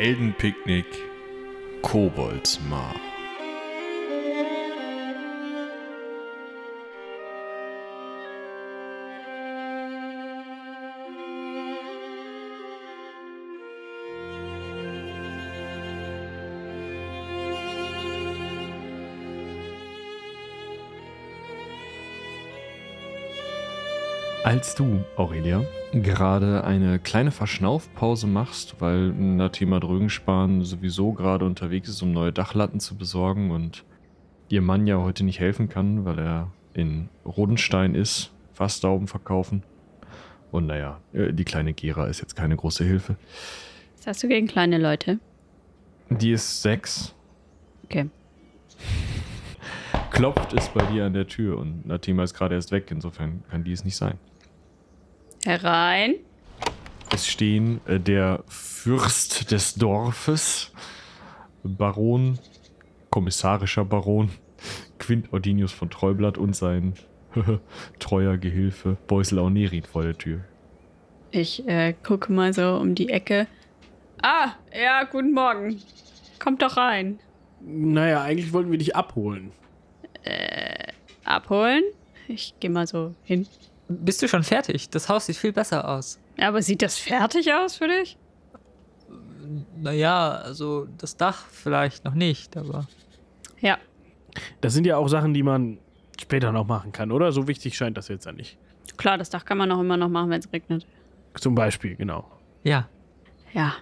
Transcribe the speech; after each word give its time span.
Heldenpicknick 0.00 0.86
Koboldsmar. 1.82 3.09
Als 24.50 24.74
du, 24.74 25.04
Aurelia, 25.14 25.64
gerade 25.92 26.64
eine 26.64 26.98
kleine 26.98 27.30
Verschnaufpause 27.30 28.26
machst, 28.26 28.80
weil 28.80 29.10
Natima 29.12 29.78
Drögenspahn 29.78 30.64
sowieso 30.64 31.12
gerade 31.12 31.44
unterwegs 31.44 31.88
ist, 31.88 32.02
um 32.02 32.10
neue 32.10 32.32
Dachlatten 32.32 32.80
zu 32.80 32.96
besorgen 32.96 33.52
und 33.52 33.84
ihr 34.48 34.60
Mann 34.60 34.88
ja 34.88 34.98
heute 34.98 35.22
nicht 35.22 35.38
helfen 35.38 35.68
kann, 35.68 36.04
weil 36.04 36.18
er 36.18 36.50
in 36.74 37.10
Rodenstein 37.24 37.94
ist, 37.94 38.32
Fassdauben 38.52 39.06
verkaufen. 39.06 39.62
Und 40.50 40.66
naja, 40.66 40.98
äh, 41.12 41.32
die 41.32 41.44
kleine 41.44 41.72
Gera 41.72 42.06
ist 42.08 42.20
jetzt 42.20 42.34
keine 42.34 42.56
große 42.56 42.82
Hilfe. 42.82 43.14
Was 43.98 44.08
hast 44.08 44.22
du 44.24 44.26
gegen 44.26 44.48
kleine 44.48 44.78
Leute? 44.78 45.20
Die 46.08 46.32
ist 46.32 46.60
sechs. 46.60 47.14
Okay. 47.84 48.10
Klopft 50.10 50.52
es 50.54 50.68
bei 50.70 50.84
dir 50.86 51.04
an 51.04 51.12
der 51.12 51.28
Tür 51.28 51.56
und 51.56 51.86
Natima 51.86 52.24
ist 52.24 52.34
gerade 52.34 52.56
erst 52.56 52.72
weg, 52.72 52.88
insofern 52.90 53.44
kann 53.48 53.62
die 53.62 53.70
es 53.70 53.84
nicht 53.84 53.94
sein. 53.94 54.18
Herein. 55.44 56.14
Es 57.12 57.26
stehen 57.26 57.80
äh, 57.86 57.98
der 57.98 58.44
Fürst 58.46 59.50
des 59.50 59.74
Dorfes, 59.74 60.72
Baron, 61.62 62.38
kommissarischer 63.10 63.84
Baron, 63.84 64.30
Quint 64.98 65.32
Ordinius 65.32 65.72
von 65.72 65.90
Treublatt 65.90 66.38
und 66.38 66.54
sein 66.54 66.94
treuer 67.98 68.36
Gehilfe 68.36 68.96
Beusel 69.06 69.38
Aunerin 69.38 69.84
vor 69.84 70.02
der 70.02 70.16
Tür. 70.16 70.40
Ich 71.30 71.66
äh, 71.68 71.94
gucke 72.02 72.32
mal 72.32 72.52
so 72.52 72.76
um 72.76 72.94
die 72.94 73.08
Ecke. 73.08 73.46
Ah, 74.22 74.52
ja, 74.78 75.04
guten 75.04 75.32
Morgen. 75.32 75.80
Kommt 76.38 76.62
doch 76.62 76.76
rein. 76.76 77.18
Naja, 77.60 78.22
eigentlich 78.22 78.52
wollten 78.52 78.70
wir 78.70 78.78
dich 78.78 78.96
abholen. 78.96 79.52
Abholen? 81.24 81.84
Ich 82.28 82.54
gehe 82.60 82.70
mal 82.70 82.86
so 82.86 83.14
hin. 83.24 83.46
Bist 83.92 84.22
du 84.22 84.28
schon 84.28 84.44
fertig? 84.44 84.88
Das 84.90 85.08
Haus 85.08 85.26
sieht 85.26 85.36
viel 85.36 85.52
besser 85.52 85.88
aus. 85.88 86.20
Ja, 86.36 86.48
Aber 86.48 86.62
sieht 86.62 86.80
das 86.80 86.96
fertig 86.96 87.52
aus 87.52 87.74
für 87.76 87.88
dich? 87.88 88.16
Naja, 89.76 90.30
also 90.36 90.86
das 90.96 91.16
Dach 91.16 91.46
vielleicht 91.50 92.04
noch 92.04 92.14
nicht, 92.14 92.56
aber. 92.56 92.86
Ja. 93.60 93.78
Das 94.60 94.74
sind 94.74 94.86
ja 94.86 94.96
auch 94.96 95.08
Sachen, 95.08 95.34
die 95.34 95.42
man 95.42 95.78
später 96.20 96.52
noch 96.52 96.66
machen 96.66 96.92
kann, 96.92 97.10
oder? 97.10 97.32
So 97.32 97.48
wichtig 97.48 97.76
scheint 97.76 97.96
das 97.96 98.06
jetzt 98.08 98.26
ja 98.26 98.32
nicht. 98.32 98.58
Klar, 98.96 99.18
das 99.18 99.28
Dach 99.30 99.44
kann 99.44 99.58
man 99.58 99.72
auch 99.72 99.80
immer 99.80 99.96
noch 99.96 100.08
machen, 100.08 100.30
wenn 100.30 100.38
es 100.40 100.52
regnet. 100.52 100.86
Zum 101.34 101.54
Beispiel, 101.56 101.96
genau. 101.96 102.30
Ja. 102.62 102.88
Ja. 103.52 103.74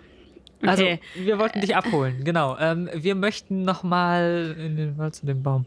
Also, 0.62 0.84
Okay. 0.84 1.01
wir 1.17 1.39
wollten 1.39 1.61
dich 1.61 1.77
abholen, 1.77 2.25
genau. 2.25 2.56
Ähm, 2.59 2.89
wir 2.95 3.14
möchten 3.14 3.62
nochmal 3.62 4.56
in 4.59 4.77
den 4.77 4.97
Wald 4.97 5.14
zu 5.17 5.27
dem 5.27 5.42
Baum. 5.42 5.67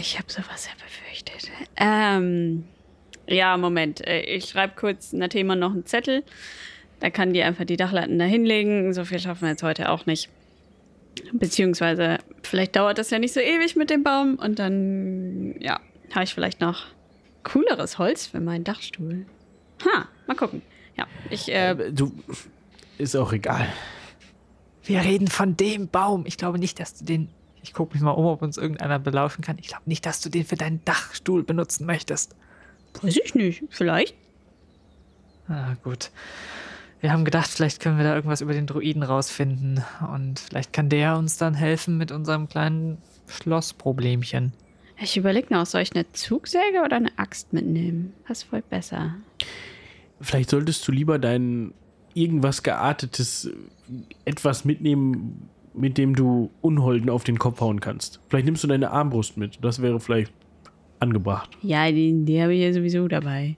Ich 0.00 0.16
habe 0.18 0.30
sowas 0.30 0.66
ja 0.66 0.72
befürchtet. 0.74 1.11
Ähm, 1.76 2.64
ja, 3.26 3.56
Moment. 3.56 4.06
Äh, 4.06 4.22
Ich 4.22 4.46
schreibe 4.46 4.74
kurz 4.76 5.12
Nathema 5.12 5.54
noch 5.56 5.72
einen 5.72 5.86
Zettel. 5.86 6.22
Da 7.00 7.10
kann 7.10 7.32
die 7.32 7.42
einfach 7.42 7.64
die 7.64 7.76
Dachlatten 7.76 8.18
da 8.18 8.24
hinlegen. 8.24 8.92
So 8.92 9.04
viel 9.04 9.18
schaffen 9.18 9.42
wir 9.42 9.48
jetzt 9.50 9.62
heute 9.62 9.90
auch 9.90 10.06
nicht. 10.06 10.28
Beziehungsweise, 11.32 12.18
vielleicht 12.42 12.76
dauert 12.76 12.98
das 12.98 13.10
ja 13.10 13.18
nicht 13.18 13.34
so 13.34 13.40
ewig 13.40 13.76
mit 13.76 13.90
dem 13.90 14.02
Baum. 14.02 14.36
Und 14.36 14.58
dann, 14.58 15.54
ja, 15.60 15.80
habe 16.14 16.24
ich 16.24 16.34
vielleicht 16.34 16.60
noch 16.60 16.86
cooleres 17.42 17.98
Holz 17.98 18.26
für 18.26 18.40
meinen 18.40 18.64
Dachstuhl. 18.64 19.26
Ha, 19.84 20.08
mal 20.26 20.36
gucken. 20.36 20.62
Ja, 20.96 21.06
ich, 21.30 21.50
äh, 21.50 21.70
Äh, 21.72 21.92
du, 21.92 22.12
ist 22.98 23.16
auch 23.16 23.32
egal. 23.32 23.66
Wir 24.84 25.00
reden 25.00 25.28
von 25.28 25.56
dem 25.56 25.88
Baum. 25.88 26.24
Ich 26.26 26.36
glaube 26.36 26.58
nicht, 26.58 26.78
dass 26.80 26.94
du 26.94 27.04
den. 27.04 27.28
Ich 27.62 27.72
gucke 27.72 27.94
mich 27.94 28.02
mal 28.02 28.10
um, 28.10 28.26
ob 28.26 28.42
uns 28.42 28.56
irgendeiner 28.56 28.98
belauschen 28.98 29.42
kann. 29.42 29.58
Ich 29.58 29.68
glaube 29.68 29.84
nicht, 29.86 30.04
dass 30.04 30.20
du 30.20 30.28
den 30.28 30.44
für 30.44 30.56
deinen 30.56 30.84
Dachstuhl 30.84 31.42
benutzen 31.42 31.86
möchtest. 31.86 32.34
weiß 33.00 33.16
ich 33.24 33.34
nicht. 33.34 33.64
Vielleicht. 33.70 34.14
Ah, 35.48 35.74
gut. 35.82 36.10
Wir 37.00 37.12
haben 37.12 37.24
gedacht, 37.24 37.48
vielleicht 37.48 37.80
können 37.80 37.98
wir 37.98 38.04
da 38.04 38.14
irgendwas 38.14 38.40
über 38.40 38.52
den 38.52 38.66
Druiden 38.66 39.02
rausfinden. 39.02 39.84
Und 40.12 40.38
vielleicht 40.38 40.72
kann 40.72 40.88
der 40.88 41.16
uns 41.16 41.36
dann 41.36 41.54
helfen 41.54 41.98
mit 41.98 42.12
unserem 42.12 42.48
kleinen 42.48 42.98
Schlossproblemchen. 43.26 44.52
Ich 45.00 45.16
überlege 45.16 45.52
noch, 45.52 45.66
soll 45.66 45.82
ich 45.82 45.94
eine 45.94 46.10
Zugsäge 46.12 46.82
oder 46.84 46.96
eine 46.96 47.10
Axt 47.18 47.52
mitnehmen? 47.52 48.12
Was 48.28 48.44
ist 48.44 48.52
wohl 48.52 48.62
besser? 48.62 49.16
Vielleicht 50.20 50.50
solltest 50.50 50.86
du 50.86 50.92
lieber 50.92 51.18
dein 51.18 51.74
irgendwas 52.14 52.62
geartetes 52.62 53.46
äh, 53.46 53.52
etwas 54.24 54.64
mitnehmen, 54.64 55.48
mit 55.74 55.98
dem 55.98 56.14
du 56.14 56.50
Unholden 56.60 57.10
auf 57.10 57.24
den 57.24 57.38
Kopf 57.38 57.60
hauen 57.60 57.80
kannst. 57.80 58.20
Vielleicht 58.28 58.46
nimmst 58.46 58.62
du 58.64 58.68
deine 58.68 58.90
Armbrust 58.90 59.36
mit. 59.36 59.58
Das 59.62 59.80
wäre 59.82 60.00
vielleicht 60.00 60.32
angebracht. 61.00 61.50
Ja, 61.62 61.90
die, 61.90 62.24
die 62.24 62.42
habe 62.42 62.54
ich 62.54 62.60
ja 62.60 62.72
sowieso 62.72 63.08
dabei. 63.08 63.56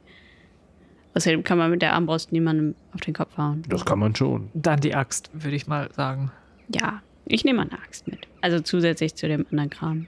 Außerdem 1.15 1.45
kann 1.45 1.59
man 1.59 1.71
mit 1.71 1.83
der 1.83 1.93
Armbrust 1.93 2.33
niemandem 2.33 2.75
auf 2.93 3.01
den 3.01 3.15
Kopf 3.15 3.37
hauen. 3.39 3.63
Das 3.69 3.85
kann 3.85 4.01
man 4.01 4.15
schon. 4.15 4.49
Dann 4.55 4.81
die 4.81 4.95
Axt, 4.95 5.31
würde 5.33 5.57
ich 5.57 5.67
mal 5.67 5.93
sagen. 5.93 6.33
Ja, 6.69 7.03
ich 7.27 7.45
nehme 7.45 7.63
eine 7.63 7.73
Axt 7.73 8.09
mit. 8.09 8.27
Also 8.41 8.61
zusätzlich 8.61 9.15
zu 9.15 9.29
dem 9.29 9.47
anderen 9.51 9.71
Kram. 9.71 10.07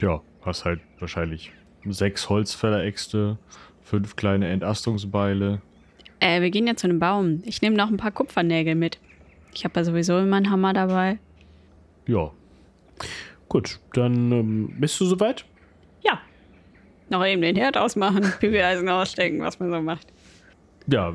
Ja, 0.00 0.22
hast 0.42 0.64
halt 0.64 0.80
wahrscheinlich 0.98 1.52
sechs 1.86 2.28
Holzfälleräxte, 2.28 3.38
fünf 3.82 4.16
kleine 4.16 4.48
Entastungsbeile. 4.48 5.60
Äh, 6.20 6.40
wir 6.40 6.50
gehen 6.50 6.66
ja 6.66 6.76
zu 6.76 6.86
einem 6.86 6.98
Baum. 6.98 7.42
Ich 7.44 7.60
nehme 7.62 7.76
noch 7.76 7.88
ein 7.88 7.96
paar 7.96 8.10
Kupfernägel 8.10 8.74
mit. 8.74 8.98
Ich 9.54 9.64
habe 9.64 9.78
ja 9.78 9.84
sowieso 9.84 10.18
immer 10.18 10.36
einen 10.36 10.50
Hammer 10.50 10.72
dabei. 10.72 11.18
Ja, 12.08 12.32
Gut, 13.48 13.80
dann 13.94 14.30
ähm, 14.30 14.74
bist 14.78 15.00
du 15.00 15.06
soweit? 15.06 15.44
Ja. 16.02 16.20
Noch 17.08 17.24
eben 17.24 17.40
den 17.40 17.56
Herd 17.56 17.78
ausmachen, 17.78 18.30
Bügeleisen 18.40 18.88
ausstecken, 18.88 19.40
was 19.40 19.58
man 19.58 19.70
so 19.70 19.80
macht. 19.80 20.06
Ja, 20.86 21.14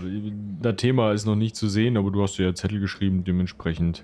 das 0.62 0.76
Thema 0.78 1.14
ist 1.14 1.26
noch 1.26 1.36
nicht 1.36 1.56
zu 1.56 1.68
sehen, 1.68 1.98
aber 1.98 2.12
du 2.12 2.22
hast 2.22 2.38
ja 2.38 2.54
Zettel 2.54 2.80
geschrieben, 2.80 3.24
dementsprechend 3.24 4.04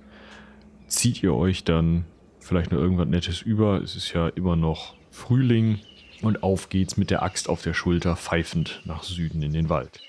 zieht 0.87 1.21
ihr 1.21 1.33
euch 1.33 1.63
dann 1.63 2.05
vielleicht 2.39 2.71
noch 2.71 2.79
irgendwas 2.79 3.07
Nettes 3.07 3.41
über. 3.41 3.81
Es 3.81 3.95
ist 3.95 4.13
ja 4.13 4.29
immer 4.29 4.55
noch 4.55 4.95
Frühling 5.11 5.79
und 6.21 6.41
auf 6.43 6.69
geht's 6.69 6.97
mit 6.97 7.11
der 7.11 7.23
Axt 7.23 7.49
auf 7.49 7.61
der 7.61 7.73
Schulter, 7.73 8.15
pfeifend 8.15 8.81
nach 8.85 9.03
Süden 9.03 9.41
in 9.41 9.53
den 9.53 9.69
Wald. 9.69 10.01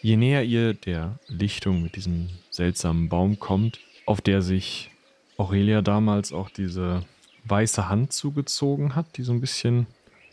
Je 0.00 0.16
näher 0.16 0.44
ihr 0.44 0.74
der 0.74 1.18
Lichtung 1.26 1.82
mit 1.82 1.96
diesem 1.96 2.28
seltsamen 2.50 3.08
Baum 3.08 3.40
kommt, 3.40 3.80
auf 4.06 4.20
der 4.20 4.42
sich 4.42 4.90
Aurelia 5.38 5.82
damals 5.82 6.32
auch 6.32 6.50
diese 6.50 7.04
weiße 7.44 7.88
Hand 7.88 8.12
zugezogen 8.12 8.94
hat, 8.94 9.16
die 9.16 9.22
so 9.22 9.32
ein 9.32 9.40
bisschen 9.40 9.86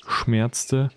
schmerzte, 0.05 0.89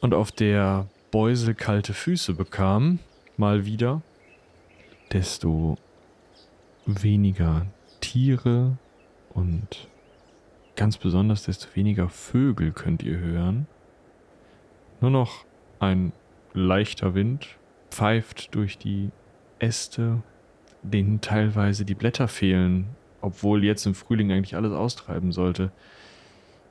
und 0.00 0.14
auf 0.14 0.30
der 0.32 0.86
Beusel 1.10 1.54
kalte 1.54 1.94
Füße 1.94 2.34
bekam, 2.34 2.98
mal 3.36 3.64
wieder, 3.64 4.02
desto 5.12 5.76
weniger 6.84 7.66
Tiere 8.00 8.76
und 9.30 9.88
ganz 10.76 10.98
besonders 10.98 11.44
desto 11.44 11.68
weniger 11.74 12.08
Vögel 12.08 12.72
könnt 12.72 13.02
ihr 13.02 13.18
hören. 13.18 13.66
Nur 15.00 15.10
noch 15.10 15.44
ein 15.80 16.12
leichter 16.52 17.14
Wind 17.14 17.56
pfeift 17.90 18.54
durch 18.54 18.78
die 18.78 19.10
Äste, 19.58 20.22
denen 20.90 21.20
teilweise 21.20 21.84
die 21.84 21.94
Blätter 21.94 22.28
fehlen, 22.28 22.88
obwohl 23.20 23.64
jetzt 23.64 23.86
im 23.86 23.94
Frühling 23.94 24.32
eigentlich 24.32 24.56
alles 24.56 24.72
austreiben 24.72 25.32
sollte. 25.32 25.72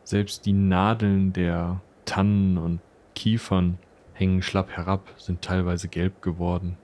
Selbst 0.03 0.45
die 0.45 0.53
Nadeln 0.53 1.33
der 1.33 1.81
Tannen 2.05 2.57
und 2.57 2.79
Kiefern 3.15 3.77
hängen 4.13 4.41
schlapp 4.41 4.71
herab, 4.71 5.13
sind 5.17 5.41
teilweise 5.41 5.87
gelb 5.87 6.21
geworden. 6.21 6.77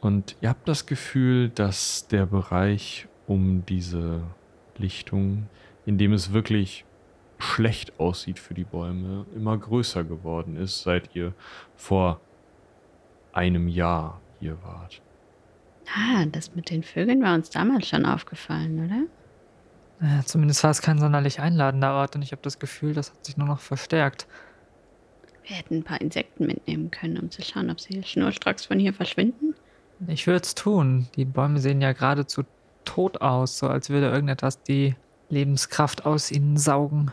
Und 0.00 0.36
ihr 0.40 0.48
habt 0.48 0.68
das 0.68 0.86
Gefühl, 0.86 1.48
dass 1.48 2.08
der 2.08 2.26
Bereich 2.26 3.08
um 3.26 3.64
diese 3.66 4.22
Lichtung, 4.76 5.48
in 5.86 5.96
dem 5.96 6.12
es 6.12 6.32
wirklich 6.32 6.84
schlecht 7.38 7.98
aussieht 7.98 8.38
für 8.38 8.54
die 8.54 8.64
Bäume, 8.64 9.26
immer 9.34 9.56
größer 9.56 10.04
geworden 10.04 10.56
ist, 10.56 10.82
seit 10.82 11.14
ihr 11.14 11.34
vor 11.76 12.20
einem 13.32 13.68
Jahr 13.68 14.20
hier 14.40 14.62
wart. 14.62 15.02
Ah, 15.88 16.24
das 16.26 16.54
mit 16.54 16.70
den 16.70 16.82
Vögeln 16.82 17.22
war 17.22 17.34
uns 17.34 17.50
damals 17.50 17.88
schon 17.88 18.06
aufgefallen, 18.06 18.86
oder? 18.86 19.02
Ja, 20.02 20.24
zumindest 20.24 20.64
war 20.64 20.70
es 20.70 20.82
kein 20.82 20.98
sonderlich 20.98 21.40
einladender 21.40 21.94
Ort 21.94 22.16
und 22.16 22.22
ich 22.22 22.32
habe 22.32 22.42
das 22.42 22.58
Gefühl, 22.58 22.92
das 22.92 23.12
hat 23.12 23.24
sich 23.24 23.36
nur 23.36 23.46
noch 23.46 23.60
verstärkt. 23.60 24.26
Wir 25.44 25.56
hätten 25.56 25.76
ein 25.76 25.82
paar 25.82 26.00
Insekten 26.00 26.46
mitnehmen 26.46 26.90
können, 26.90 27.18
um 27.18 27.30
zu 27.30 27.42
schauen, 27.42 27.70
ob 27.70 27.80
sie 27.80 28.02
schnurstracks 28.02 28.66
von 28.66 28.78
hier 28.78 28.94
verschwinden. 28.94 29.54
Ich 30.08 30.26
würde 30.26 30.42
es 30.42 30.54
tun. 30.54 31.08
Die 31.16 31.24
Bäume 31.24 31.60
sehen 31.60 31.80
ja 31.80 31.92
geradezu 31.92 32.42
tot 32.84 33.20
aus, 33.20 33.58
so 33.58 33.68
als 33.68 33.90
würde 33.90 34.10
irgendetwas 34.10 34.62
die 34.62 34.96
Lebenskraft 35.28 36.04
aus 36.04 36.30
ihnen 36.30 36.56
saugen. 36.56 37.10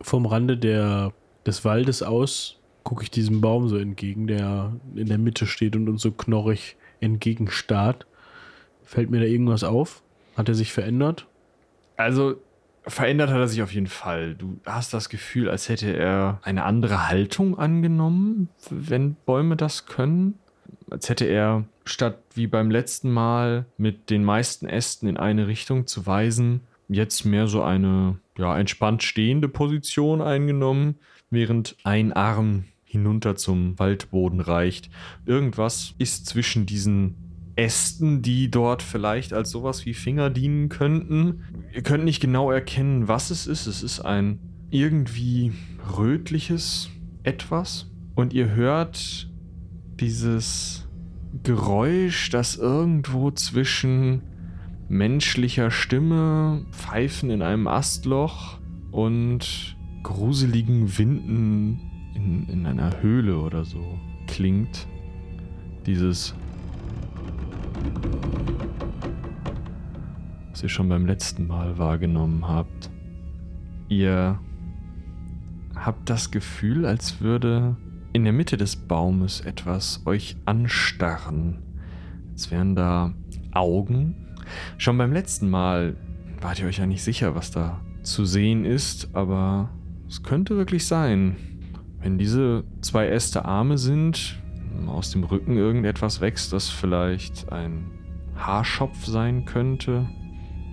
Vom 0.00 0.26
Rande 0.26 0.56
der, 0.56 1.12
des 1.46 1.64
Waldes 1.64 2.02
aus 2.02 2.58
gucke 2.82 3.02
ich 3.02 3.10
diesem 3.10 3.40
Baum 3.40 3.68
so 3.68 3.76
entgegen, 3.76 4.26
der 4.26 4.72
in 4.94 5.06
der 5.06 5.18
Mitte 5.18 5.46
steht 5.46 5.74
und 5.74 5.88
uns 5.88 6.02
so 6.02 6.12
knorrig 6.12 6.76
entgegenstarrt. 7.00 8.06
Fällt 8.84 9.10
mir 9.10 9.20
da 9.20 9.26
irgendwas 9.26 9.64
auf? 9.64 10.02
Hat 10.36 10.48
er 10.48 10.54
sich 10.54 10.72
verändert? 10.72 11.26
Also 11.96 12.36
verändert 12.86 13.30
hat 13.30 13.38
er 13.38 13.48
sich 13.48 13.62
auf 13.62 13.72
jeden 13.72 13.86
Fall. 13.86 14.34
Du 14.34 14.58
hast 14.66 14.92
das 14.92 15.08
Gefühl, 15.08 15.48
als 15.48 15.68
hätte 15.68 15.96
er 15.96 16.40
eine 16.42 16.64
andere 16.64 17.08
Haltung 17.08 17.58
angenommen, 17.58 18.48
wenn 18.70 19.14
Bäume 19.26 19.56
das 19.56 19.86
können. 19.86 20.38
Als 20.90 21.08
hätte 21.08 21.24
er 21.24 21.64
statt 21.84 22.18
wie 22.34 22.46
beim 22.46 22.70
letzten 22.70 23.10
Mal 23.10 23.66
mit 23.76 24.10
den 24.10 24.24
meisten 24.24 24.66
Ästen 24.66 25.08
in 25.08 25.16
eine 25.16 25.46
Richtung 25.46 25.86
zu 25.86 26.06
weisen, 26.06 26.62
jetzt 26.88 27.24
mehr 27.24 27.46
so 27.46 27.62
eine 27.62 28.18
ja, 28.36 28.58
entspannt 28.58 29.02
stehende 29.02 29.48
Position 29.48 30.20
eingenommen, 30.20 30.96
während 31.30 31.76
ein 31.84 32.12
Arm 32.12 32.64
hinunter 32.94 33.34
zum 33.34 33.76
Waldboden 33.78 34.40
reicht. 34.40 34.88
Irgendwas 35.26 35.94
ist 35.98 36.26
zwischen 36.26 36.64
diesen 36.64 37.16
Ästen, 37.56 38.22
die 38.22 38.50
dort 38.50 38.82
vielleicht 38.82 39.32
als 39.32 39.50
sowas 39.50 39.84
wie 39.84 39.94
Finger 39.94 40.30
dienen 40.30 40.68
könnten. 40.68 41.42
Ihr 41.72 41.82
könnt 41.82 42.04
nicht 42.04 42.20
genau 42.20 42.52
erkennen, 42.52 43.08
was 43.08 43.30
es 43.30 43.48
ist. 43.48 43.66
Es 43.66 43.82
ist 43.82 44.00
ein 44.00 44.38
irgendwie 44.70 45.52
rötliches 45.98 46.88
etwas. 47.24 47.90
Und 48.14 48.32
ihr 48.32 48.50
hört 48.54 49.28
dieses 49.98 50.88
Geräusch, 51.42 52.30
das 52.30 52.54
irgendwo 52.56 53.32
zwischen 53.32 54.22
menschlicher 54.88 55.72
Stimme, 55.72 56.64
Pfeifen 56.70 57.30
in 57.30 57.42
einem 57.42 57.66
Astloch 57.66 58.58
und 58.92 59.76
gruseligen 60.04 60.96
Winden 60.96 61.90
in, 62.24 62.48
in 62.48 62.66
einer 62.66 63.02
Höhle 63.02 63.38
oder 63.38 63.64
so 63.64 63.98
klingt. 64.26 64.86
Dieses 65.86 66.34
was 70.54 70.62
ihr 70.62 70.68
schon 70.68 70.88
beim 70.88 71.04
letzten 71.04 71.48
Mal 71.48 71.78
wahrgenommen 71.78 72.46
habt. 72.46 72.88
Ihr 73.88 74.38
habt 75.74 76.08
das 76.08 76.30
Gefühl, 76.30 76.86
als 76.86 77.20
würde 77.20 77.76
in 78.12 78.22
der 78.22 78.32
Mitte 78.32 78.56
des 78.56 78.76
Baumes 78.76 79.40
etwas 79.40 80.02
euch 80.06 80.36
anstarren. 80.44 81.58
Als 82.30 82.52
wären 82.52 82.76
da 82.76 83.14
Augen. 83.50 84.36
Schon 84.78 84.96
beim 84.96 85.12
letzten 85.12 85.50
Mal 85.50 85.96
wart 86.40 86.60
ihr 86.60 86.66
euch 86.66 86.78
ja 86.78 86.86
nicht 86.86 87.02
sicher, 87.02 87.34
was 87.34 87.50
da 87.50 87.80
zu 88.04 88.24
sehen 88.24 88.64
ist, 88.64 89.08
aber 89.12 89.70
es 90.08 90.22
könnte 90.22 90.56
wirklich 90.56 90.86
sein. 90.86 91.34
Wenn 92.04 92.18
diese 92.18 92.64
zwei 92.82 93.08
Äste 93.08 93.46
Arme 93.46 93.78
sind, 93.78 94.38
aus 94.86 95.10
dem 95.10 95.24
Rücken 95.24 95.56
irgendetwas 95.56 96.20
wächst, 96.20 96.52
das 96.52 96.68
vielleicht 96.68 97.50
ein 97.50 97.90
Haarschopf 98.36 99.06
sein 99.06 99.46
könnte, 99.46 100.06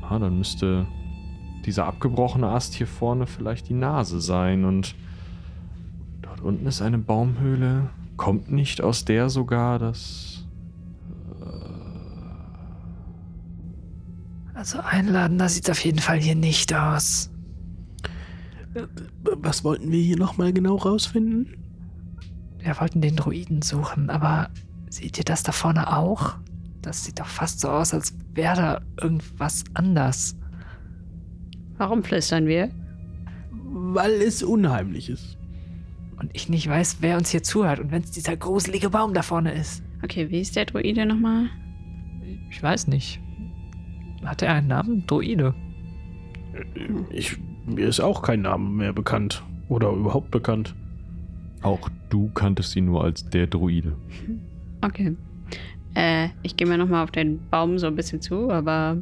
ja, 0.01 0.19
dann 0.19 0.38
müsste 0.38 0.86
dieser 1.66 1.86
abgebrochene 1.86 2.50
Ast 2.50 2.74
hier 2.74 2.86
vorne 2.86 3.28
vielleicht 3.28 3.69
die 3.69 3.74
Nase 3.75 4.19
sein 4.19 4.66
und 4.66 4.94
dort 6.22 6.42
unten 6.42 6.66
ist 6.66 6.81
eine 6.81 6.98
Baumhöhle. 6.98 7.89
Kommt 8.18 8.51
nicht 8.51 8.81
aus 8.81 9.06
der 9.06 9.30
sogar 9.30 9.80
das... 9.80 10.45
Also 14.54 14.80
einladender 14.81 15.48
sieht 15.48 15.63
es 15.63 15.69
auf 15.69 15.86
jeden 15.86 16.00
Fall 16.00 16.19
hier 16.19 16.36
nicht 16.36 16.74
aus. 16.75 17.31
Was 19.23 19.63
wollten 19.63 19.91
wir 19.91 20.01
hier 20.01 20.18
nochmal 20.18 20.53
genau 20.53 20.75
rausfinden? 20.75 21.57
Wir 22.59 22.79
wollten 22.79 23.01
den 23.01 23.15
Druiden 23.15 23.62
suchen, 23.62 24.09
aber 24.09 24.50
seht 24.89 25.18
ihr 25.18 25.23
das 25.23 25.44
da 25.44 25.51
vorne 25.51 25.95
auch? 25.95 26.38
Das 26.81 27.03
sieht 27.03 27.19
doch 27.19 27.27
fast 27.27 27.59
so 27.59 27.69
aus, 27.69 27.94
als 27.94 28.15
wäre 28.33 28.56
da 28.56 28.81
irgendwas 29.01 29.63
anders. 29.73 30.35
Warum 31.77 32.03
flüstern 32.03 32.47
wir? 32.47 32.69
Weil 33.51 34.13
es 34.21 34.44
unheimlich 34.44 35.09
ist. 35.09 35.38
Und 36.19 36.29
ich 36.33 36.50
nicht 36.50 36.68
weiß, 36.68 36.97
wer 37.01 37.18
uns 37.18 37.31
hier 37.31 37.41
zuhört 37.41 37.79
und 37.79 37.91
wenn 37.91 38.03
es 38.03 38.12
dieser 38.12 38.38
gruselige 38.38 38.91
Baum 38.91 39.13
da 39.13 39.23
vorne 39.23 39.53
ist. 39.53 39.83
Okay, 40.03 40.29
wie 40.29 40.41
ist 40.41 40.56
der 40.56 40.65
Druide 40.65 41.06
nochmal? 41.06 41.50
Ich 42.50 42.62
weiß 42.62 42.88
nicht. 42.88 43.19
Hat 44.23 44.41
er 44.41 44.53
einen 44.53 44.68
Namen? 44.68 45.06
Druide. 45.07 45.56
Ich, 47.09 47.38
mir 47.75 47.88
ist 47.88 48.00
auch 48.00 48.21
kein 48.21 48.41
Name 48.41 48.69
mehr 48.69 48.94
bekannt. 48.94 49.44
Oder 49.69 49.91
überhaupt 49.91 50.31
bekannt. 50.31 50.75
Auch 51.62 51.89
du 52.09 52.29
kanntest 52.33 52.75
ihn 52.75 52.85
nur 52.85 53.03
als 53.03 53.29
der 53.29 53.47
Druide. 53.47 53.95
Okay. 54.83 55.15
Äh, 55.94 56.29
ich 56.41 56.57
gehe 56.57 56.65
mir 56.65 56.75
nochmal 56.75 57.03
auf 57.03 57.12
den 57.12 57.39
Baum 57.51 57.77
so 57.77 57.85
ein 57.85 57.95
bisschen 57.95 58.19
zu, 58.19 58.50
aber 58.50 58.97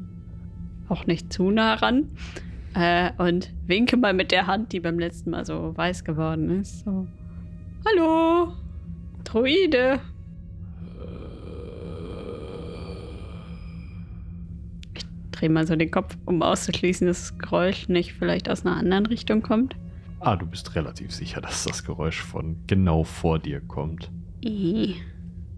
auch 0.90 1.06
nicht 1.06 1.32
zu 1.32 1.52
nah 1.52 1.76
ran. 1.76 2.10
Äh, 2.74 3.12
und 3.18 3.54
winke 3.66 3.96
mal 3.96 4.14
mit 4.14 4.34
der 4.34 4.46
Hand, 4.46 4.74
die 4.74 4.82
beim 4.82 5.00
letzten 5.00 5.30
Mal 5.30 5.46
so 5.46 5.72
weiß 5.78 6.04
geworden 6.04 6.60
ist. 6.60 6.84
So. 6.84 7.08
Hallo, 7.88 8.52
Druide. 9.24 10.02
Drehe 15.40 15.50
mal 15.50 15.66
so 15.66 15.76
den 15.76 15.92
Kopf, 15.92 16.18
um 16.26 16.42
auszuschließen, 16.42 17.08
dass 17.08 17.30
das 17.30 17.38
Geräusch 17.38 17.88
nicht 17.88 18.14
vielleicht 18.14 18.50
aus 18.50 18.66
einer 18.66 18.76
anderen 18.76 19.06
Richtung 19.06 19.42
kommt. 19.42 19.76
Ah, 20.20 20.36
du 20.36 20.46
bist 20.46 20.76
relativ 20.76 21.12
sicher, 21.12 21.40
dass 21.40 21.64
das 21.64 21.84
Geräusch 21.86 22.22
von 22.22 22.58
genau 22.68 23.04
vor 23.04 23.40
dir 23.40 23.62
kommt. 23.62 24.12
I. 24.44 24.96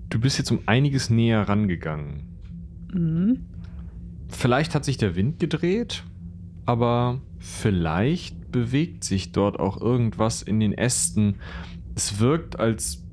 Du 0.10 0.20
bist 0.20 0.38
jetzt 0.38 0.52
um 0.52 0.60
einiges 0.68 1.10
näher 1.10 1.48
rangegangen. 1.50 2.28
Mhm. 2.94 3.46
Vielleicht 4.28 4.76
hat 4.76 4.86
sich 4.86 4.98
der 4.98 5.16
Wind 5.16 5.40
gedreht, 5.40 6.04
aber 6.66 7.22
vielleicht 7.40 8.52
bewegt 8.52 9.04
sich 9.04 9.32
dort 9.32 9.60
auch 9.60 9.82
irgendwas 9.82 10.42
in 10.42 10.60
den 10.60 10.74
Ästen. 10.74 11.36
Es 11.96 12.20
wirkt, 12.20 12.60
als 12.60 13.04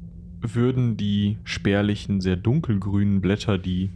würden 0.40 0.96
die 0.96 1.38
spärlichen, 1.44 2.20
sehr 2.20 2.36
dunkelgrünen 2.36 3.20
Blätter, 3.20 3.58
die 3.58 3.90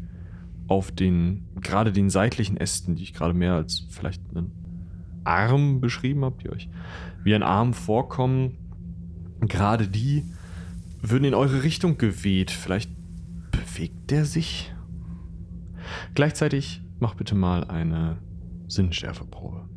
auf 0.68 0.92
den, 0.92 1.48
gerade 1.60 1.92
den 1.92 2.10
seitlichen 2.10 2.56
Ästen, 2.56 2.94
die 2.94 3.02
ich 3.02 3.14
gerade 3.14 3.34
mehr 3.34 3.54
als 3.54 3.86
vielleicht 3.90 4.22
einen 4.30 4.52
Arm 5.24 5.80
beschrieben 5.80 6.24
habe, 6.24 6.36
die 6.42 6.50
euch 6.50 6.68
wie 7.24 7.34
ein 7.34 7.42
Arm 7.42 7.74
vorkommen, 7.74 8.56
gerade 9.40 9.88
die 9.88 10.24
würden 11.00 11.24
in 11.24 11.34
eure 11.34 11.62
Richtung 11.62 11.98
geweht. 11.98 12.50
Vielleicht 12.50 12.90
bewegt 13.50 14.10
der 14.10 14.24
sich? 14.24 14.72
Gleichzeitig 16.14 16.82
mach 17.00 17.14
bitte 17.14 17.34
mal 17.34 17.64
eine 17.64 18.18
Sinnschärfeprobe. 18.68 19.68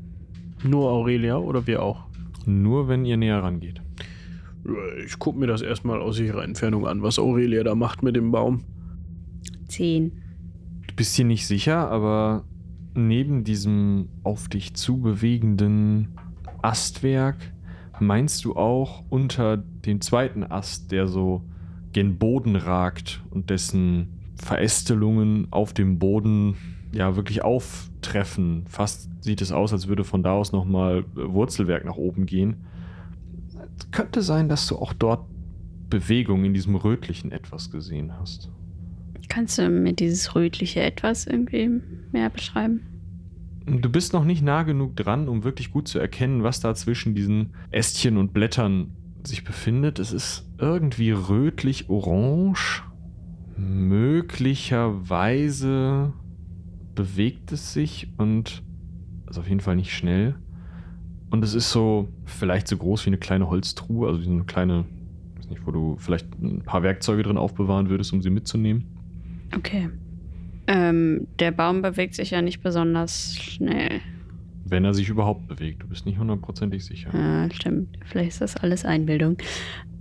Nur 0.64 0.90
Aurelia 0.90 1.38
oder 1.38 1.68
wir 1.68 1.84
auch? 1.84 2.06
Nur 2.46 2.88
wenn 2.88 3.06
ihr 3.06 3.18
näher 3.18 3.44
rangeht. 3.44 3.82
Ich 5.06 5.20
gucke 5.20 5.38
mir 5.38 5.48
das 5.48 5.62
erstmal 5.62 6.02
aus 6.02 6.16
sicherer 6.16 6.44
Entfernung 6.44 6.88
an, 6.88 7.04
was 7.04 7.20
Aurelia 7.20 7.64
da 7.64 7.76
macht 7.76 8.02
mit 8.02 8.16
dem 8.16 8.32
Baum. 8.32 8.64
Zehn. 9.68 10.24
Bist 10.96 11.18
dir 11.18 11.26
nicht 11.26 11.46
sicher, 11.46 11.90
aber 11.90 12.46
neben 12.94 13.44
diesem 13.44 14.08
auf 14.24 14.48
dich 14.48 14.76
zubewegenden 14.76 16.18
Astwerk 16.62 17.36
meinst 18.00 18.46
du 18.46 18.56
auch 18.56 19.04
unter 19.10 19.58
dem 19.58 20.00
zweiten 20.02 20.44
Ast, 20.44 20.92
der 20.92 21.08
so 21.08 21.44
gen 21.92 22.18
Boden 22.18 22.56
ragt 22.56 23.24
und 23.30 23.50
dessen 23.50 24.20
Verästelungen 24.36 25.48
auf 25.52 25.74
dem 25.74 26.00
Boden 26.00 26.56
ja 26.94 27.16
wirklich 27.16 27.44
auftreffen. 27.44 28.64
Fast 28.68 29.10
sieht 29.22 29.42
es 29.42 29.52
aus, 29.52 29.74
als 29.74 29.88
würde 29.88 30.04
von 30.04 30.24
da 30.24 30.34
aus 30.34 30.54
nochmal 30.54 31.06
Wurzelwerk 31.14 31.84
nach 31.84 31.98
oben 31.98 32.26
gehen. 32.26 32.66
Es 33.78 33.92
könnte 33.92 34.22
sein, 34.22 34.48
dass 34.48 34.68
du 34.68 34.78
auch 34.78 34.94
dort 34.94 35.26
Bewegung 35.90 36.46
in 36.46 36.54
diesem 36.54 36.76
rötlichen 36.76 37.32
etwas 37.32 37.70
gesehen 37.70 38.18
hast. 38.18 38.50
Kannst 39.30 39.58
du 39.58 39.70
mir 39.70 39.94
dieses 39.94 40.36
rötliche 40.36 40.82
Etwas 40.82 41.28
irgendwie 41.28 41.82
mehr 42.12 42.30
beschreiben? 42.30 42.82
Du 43.66 43.90
bist 43.90 44.12
noch 44.14 44.26
nicht 44.26 44.44
nah 44.44 44.62
genug 44.64 44.96
dran, 44.96 45.28
um 45.28 45.44
wirklich 45.44 45.72
gut 45.72 45.88
zu 45.88 45.98
erkennen, 45.98 46.44
was 46.44 46.60
da 46.60 46.76
zwischen 46.76 47.16
diesen 47.16 47.56
Ästchen 47.72 48.18
und 48.18 48.32
Blättern 48.32 48.92
sich 49.24 49.44
befindet. 49.44 49.98
Es 49.98 50.12
ist 50.12 50.48
irgendwie 50.60 51.10
rötlich-orange. 51.12 52.84
Möglicherweise 53.58 56.14
bewegt 56.94 57.52
es 57.52 57.74
sich 57.74 58.14
und 58.18 58.62
ist 59.30 59.40
auf 59.40 59.50
jeden 59.50 59.62
Fall 59.62 59.76
nicht 59.76 59.94
schnell. 59.94 60.36
Und 61.32 61.44
es 61.44 61.56
ist 61.56 61.72
so 61.72 62.10
vielleicht 62.26 62.68
so 62.68 62.78
groß 62.78 63.04
wie 63.06 63.10
eine 63.10 63.18
kleine 63.18 63.50
Holztruhe, 63.50 64.08
also 64.08 64.22
so 64.22 64.30
eine 64.30 64.44
kleine, 64.44 64.86
weiß 65.38 65.50
nicht, 65.50 65.66
wo 65.66 65.72
du 65.72 65.96
vielleicht 65.98 66.28
ein 66.40 66.62
paar 66.62 66.84
Werkzeuge 66.84 67.24
drin 67.24 67.38
aufbewahren 67.38 67.90
würdest, 67.90 68.14
um 68.14 68.22
sie 68.22 68.30
mitzunehmen. 68.30 68.95
Okay. 69.54 69.90
Ähm, 70.68 71.28
der 71.40 71.52
Baum 71.52 71.82
bewegt 71.82 72.16
sich 72.16 72.32
ja 72.32 72.42
nicht 72.42 72.62
besonders 72.62 73.36
schnell. 73.36 74.02
Wenn 74.66 74.84
er 74.84 74.94
sich 74.94 75.10
überhaupt 75.10 75.48
bewegt. 75.48 75.84
Du 75.84 75.88
bist 75.88 76.06
nicht 76.06 76.18
hundertprozentig 76.18 76.84
sicher. 76.84 77.12
Ja, 77.14 77.50
stimmt. 77.54 78.00
Vielleicht 78.06 78.30
ist 78.30 78.42
das 78.42 78.58
alles 78.58 78.84
Einbildung. 78.84 79.38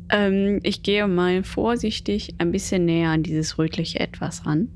Ähm, 0.08 0.60
ich 0.62 0.82
gehe 0.82 1.06
mal 1.06 1.42
vorsichtig 1.44 2.34
ein 2.38 2.50
bisschen 2.50 2.86
näher 2.86 3.10
an 3.10 3.22
dieses 3.22 3.58
rötliche 3.58 4.00
Etwas 4.00 4.46
ran. 4.46 4.68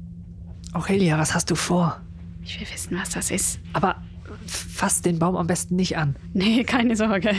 Aurelia, 0.75 1.19
was 1.19 1.35
hast 1.35 1.51
du 1.51 1.55
vor? 1.55 2.01
Ich 2.45 2.61
will 2.61 2.67
wissen, 2.71 2.97
was 2.97 3.11
das 3.11 3.31
ist. 3.31 3.61
Aber 3.73 4.03
fass 4.47 5.01
den 5.01 5.19
Baum 5.19 5.37
am 5.37 5.47
besten 5.47 5.77
nicht 5.77 5.97
an. 5.97 6.17
Nee, 6.35 6.65
keine 6.65 6.97
Sorge. 6.97 7.31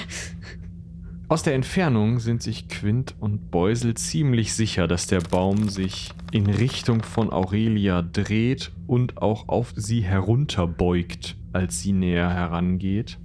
Aus 1.30 1.44
der 1.44 1.54
Entfernung 1.54 2.18
sind 2.18 2.42
sich 2.42 2.70
Quint 2.70 3.14
und 3.20 3.52
Beusel 3.52 3.94
ziemlich 3.94 4.56
sicher, 4.56 4.88
dass 4.88 5.06
der 5.06 5.20
Baum 5.20 5.70
sich 5.70 6.10
in 6.32 6.48
Richtung 6.48 7.04
von 7.04 7.32
Aurelia 7.32 8.02
dreht 8.02 8.72
und 8.88 9.22
auch 9.22 9.48
auf 9.48 9.72
sie 9.76 10.02
herunterbeugt, 10.02 11.38
als 11.54 11.82
sie 11.82 11.92
näher 11.92 12.32
herangeht, 12.32 13.20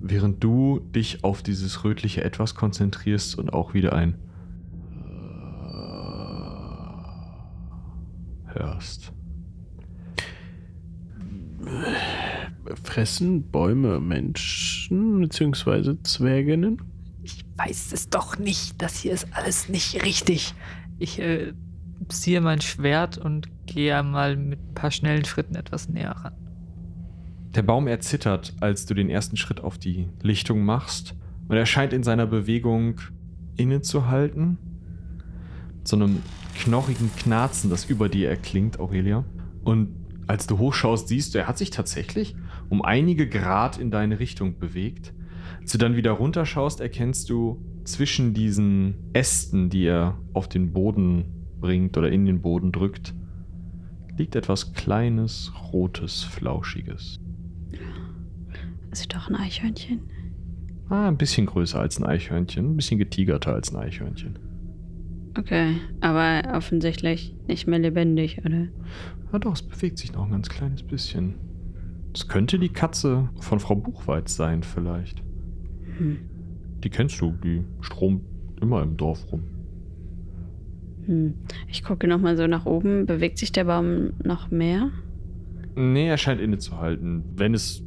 während 0.00 0.44
du 0.44 0.78
dich 0.94 1.24
auf 1.24 1.42
dieses 1.42 1.82
rötliche 1.82 2.22
Etwas 2.22 2.54
konzentrierst 2.54 3.36
und 3.36 3.52
auch 3.52 3.74
wieder 3.74 3.92
ein 3.92 4.14
hörst. 8.54 9.12
Fressen 12.84 13.50
Bäume 13.50 13.98
Menschen 13.98 15.22
bzw. 15.22 15.96
Zwerginnen? 16.04 16.80
Ich 17.22 17.44
weiß 17.56 17.92
es 17.92 18.08
doch 18.08 18.38
nicht. 18.38 18.80
Das 18.82 18.98
hier 18.98 19.12
ist 19.12 19.28
alles 19.32 19.68
nicht 19.68 20.02
richtig. 20.04 20.54
Ich 20.98 21.18
äh, 21.18 21.52
ziehe 22.08 22.40
mein 22.40 22.60
Schwert 22.60 23.18
und 23.18 23.48
gehe 23.66 24.02
mal 24.02 24.36
mit 24.36 24.60
ein 24.60 24.74
paar 24.74 24.90
schnellen 24.90 25.24
Schritten 25.24 25.54
etwas 25.54 25.88
näher 25.88 26.12
ran. 26.12 26.34
Der 27.54 27.62
Baum 27.62 27.86
erzittert, 27.86 28.54
als 28.60 28.86
du 28.86 28.94
den 28.94 29.10
ersten 29.10 29.36
Schritt 29.36 29.60
auf 29.60 29.78
die 29.78 30.08
Lichtung 30.22 30.64
machst 30.64 31.14
und 31.48 31.56
er 31.56 31.66
scheint 31.66 31.92
in 31.92 32.02
seiner 32.02 32.26
Bewegung 32.26 33.00
innezuhalten. 33.56 34.58
Mit 35.76 35.88
so 35.88 35.96
einem 35.96 36.22
knorrigen 36.54 37.10
Knarzen, 37.16 37.70
das 37.70 37.84
über 37.84 38.08
dir 38.08 38.30
erklingt, 38.30 38.80
Aurelia. 38.80 39.24
Und 39.64 39.94
als 40.26 40.46
du 40.46 40.58
hochschaust, 40.58 41.08
siehst 41.08 41.34
du, 41.34 41.38
er 41.38 41.48
hat 41.48 41.58
sich 41.58 41.70
tatsächlich 41.70 42.34
um 42.68 42.82
einige 42.82 43.28
Grad 43.28 43.78
in 43.78 43.90
deine 43.90 44.18
Richtung 44.18 44.58
bewegt. 44.58 45.12
Als 45.62 45.70
du 45.70 45.78
dann 45.78 45.94
wieder 45.94 46.10
runterschaust, 46.10 46.80
erkennst 46.80 47.30
du 47.30 47.64
zwischen 47.84 48.34
diesen 48.34 48.94
Ästen, 49.12 49.70
die 49.70 49.84
er 49.84 50.18
auf 50.32 50.48
den 50.48 50.72
Boden 50.72 51.24
bringt 51.60 51.96
oder 51.96 52.10
in 52.10 52.26
den 52.26 52.42
Boden 52.42 52.72
drückt, 52.72 53.14
liegt 54.18 54.34
etwas 54.34 54.72
Kleines, 54.72 55.52
Rotes, 55.72 56.24
Flauschiges. 56.24 57.20
Das 58.90 59.00
ist 59.00 59.14
doch 59.14 59.28
ein 59.28 59.36
Eichhörnchen. 59.36 60.00
Ah, 60.88 61.06
ein 61.06 61.16
bisschen 61.16 61.46
größer 61.46 61.78
als 61.78 61.98
ein 61.98 62.04
Eichhörnchen, 62.04 62.72
ein 62.72 62.76
bisschen 62.76 62.98
getigerter 62.98 63.54
als 63.54 63.72
ein 63.72 63.80
Eichhörnchen. 63.80 64.38
Okay, 65.38 65.76
aber 66.00 66.56
offensichtlich 66.56 67.36
nicht 67.46 67.68
mehr 67.68 67.78
lebendig, 67.78 68.42
oder? 68.44 68.66
Ja 69.32 69.38
doch, 69.38 69.54
es 69.54 69.62
bewegt 69.62 69.98
sich 69.98 70.12
noch 70.12 70.24
ein 70.24 70.32
ganz 70.32 70.48
kleines 70.48 70.82
bisschen. 70.82 71.36
Es 72.12 72.26
könnte 72.26 72.58
die 72.58 72.68
Katze 72.68 73.30
von 73.40 73.60
Frau 73.60 73.76
Buchweiz 73.76 74.34
sein, 74.34 74.64
vielleicht. 74.64 75.22
Hm. 76.02 76.18
Die 76.82 76.90
kennst 76.90 77.20
du, 77.20 77.32
die 77.44 77.62
stromt 77.80 78.22
immer 78.60 78.82
im 78.82 78.96
Dorf 78.96 79.30
rum. 79.30 79.42
Hm. 81.06 81.34
Ich 81.68 81.84
gucke 81.84 82.06
nochmal 82.06 82.36
so 82.36 82.46
nach 82.46 82.66
oben. 82.66 83.06
Bewegt 83.06 83.38
sich 83.38 83.52
der 83.52 83.64
Baum 83.64 84.12
noch 84.22 84.50
mehr? 84.50 84.90
Nee, 85.74 86.08
er 86.08 86.18
scheint 86.18 86.40
innezuhalten. 86.40 87.24
Wenn 87.36 87.54
es. 87.54 87.82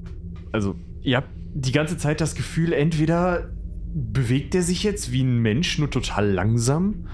Also, 0.51 0.75
ihr 1.01 1.17
habt 1.17 1.29
die 1.53 1.71
ganze 1.71 1.97
Zeit 1.97 2.21
das 2.21 2.35
Gefühl, 2.35 2.73
entweder 2.73 3.49
bewegt 3.93 4.55
er 4.55 4.61
sich 4.61 4.83
jetzt 4.83 5.11
wie 5.11 5.23
ein 5.23 5.39
Mensch, 5.39 5.79
nur 5.79 5.89
total 5.89 6.29
langsam, 6.29 7.07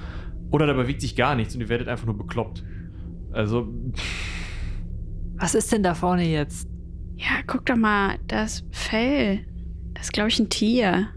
oder 0.50 0.66
da 0.66 0.74
bewegt 0.74 1.02
sich 1.02 1.16
gar 1.16 1.36
nichts 1.36 1.54
und 1.54 1.62
ihr 1.62 1.70
werdet 1.70 1.88
einfach 1.88 2.08
nur 2.08 2.18
bekloppt. 2.18 2.64
Also, 3.32 3.72
Was 5.36 5.54
ist 5.54 5.72
denn 5.72 5.84
da 5.84 5.94
vorne 5.94 6.28
jetzt? 6.28 6.68
Ja, 7.18 7.44
guck 7.46 7.68
doch 7.68 7.76
mal, 7.76 8.18
das 8.28 8.66
Fell. 8.72 9.46
Das 10.02 10.08
ist, 10.08 10.14
glaube 10.14 10.30
ich, 10.30 10.40
ein 10.40 10.50
Tier. 10.50 11.10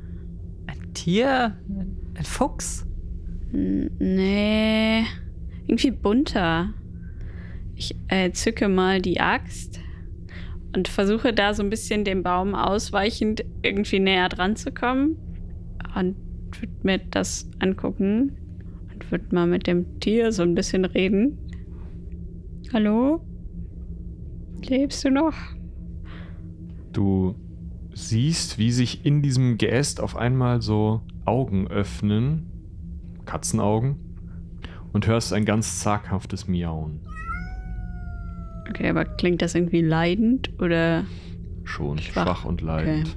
Ein 0.66 0.92
Tier? 0.92 1.56
Ein 2.16 2.24
Fuchs? 2.24 2.86
N 3.50 3.90
nee. 3.98 5.04
Irgendwie 5.66 5.90
bunter. 5.90 6.74
Ich 7.76 7.96
äh, 8.08 8.30
zücke 8.32 8.68
mal 8.68 9.00
die 9.00 9.20
Axt 9.20 9.80
und 10.76 10.88
versuche 10.88 11.32
da 11.32 11.54
so 11.54 11.62
ein 11.62 11.70
bisschen 11.70 12.04
dem 12.04 12.22
Baum 12.22 12.54
ausweichend 12.54 13.42
irgendwie 13.62 14.00
näher 14.00 14.28
dran 14.28 14.54
zu 14.54 14.70
kommen. 14.70 15.16
Und 15.96 16.16
würde 16.60 16.74
mir 16.82 16.98
das 16.98 17.48
angucken 17.60 18.36
und 18.92 19.10
würde 19.10 19.34
mal 19.34 19.46
mit 19.46 19.66
dem 19.66 19.98
Tier 20.00 20.30
so 20.30 20.42
ein 20.42 20.54
bisschen 20.54 20.84
reden. 20.84 21.38
Hallo? 22.70 23.24
Lebst 24.60 25.06
du 25.06 25.10
noch? 25.10 25.34
du 26.94 27.34
siehst, 27.94 28.58
wie 28.58 28.72
sich 28.72 29.04
in 29.06 29.22
diesem 29.22 29.58
Geäst 29.58 30.00
auf 30.00 30.16
einmal 30.16 30.60
so 30.60 31.02
Augen 31.24 31.68
öffnen, 31.68 32.50
Katzenaugen, 33.24 33.96
und 34.92 35.06
hörst 35.06 35.32
ein 35.32 35.44
ganz 35.44 35.80
zaghaftes 35.80 36.46
Miauen. 36.46 37.00
Okay, 38.68 38.88
aber 38.88 39.04
klingt 39.04 39.42
das 39.42 39.54
irgendwie 39.54 39.82
leidend 39.82 40.50
oder? 40.60 41.04
Schon 41.64 41.98
Schwach. 41.98 42.24
schwach, 42.24 42.44
und 42.44 42.60
leidend. 42.60 43.16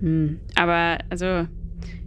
Hm. 0.00 0.38
Aber 0.54 0.98
also, 1.10 1.46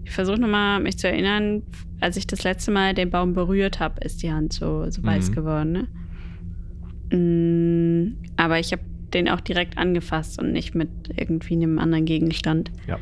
ich 0.04 0.12
versuche 0.12 0.40
nochmal 0.40 0.80
mich 0.82 0.98
zu 0.98 1.08
erinnern, 1.08 1.64
als 2.00 2.18
ich 2.18 2.28
das 2.28 2.44
letzte 2.44 2.72
Mal 2.72 2.94
den 2.94 3.10
Baum 3.10 3.34
berührt 3.34 3.80
habe, 3.80 4.02
ist 4.02 4.22
die 4.24 4.32
Hand 4.32 4.54
so, 4.54 4.90
so 4.90 5.04
weiß 5.04 5.30
Mhm. 5.32 5.36
geworden, 5.36 5.72
ne? 5.72 7.18
Mm, 7.18 8.18
aber 8.36 8.60
ich 8.60 8.72
habe 8.72 8.84
den 9.14 9.30
auch 9.30 9.42
direkt 9.42 9.78
angefasst 9.78 10.40
und 10.42 10.52
nicht 10.52 10.76
mit 10.76 10.90
irgendwie 11.16 11.54
einem 11.56 11.80
anderen 11.80 12.06
Gegenstand. 12.06 12.72
Ja. 12.88 13.00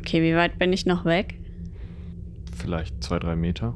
Okay, 0.00 0.22
wie 0.22 0.34
weit 0.36 0.58
bin 0.58 0.72
ich 0.72 0.86
noch 0.86 1.04
weg? 1.04 1.34
Vielleicht 2.56 3.02
zwei, 3.02 3.18
drei 3.18 3.36
Meter. 3.36 3.74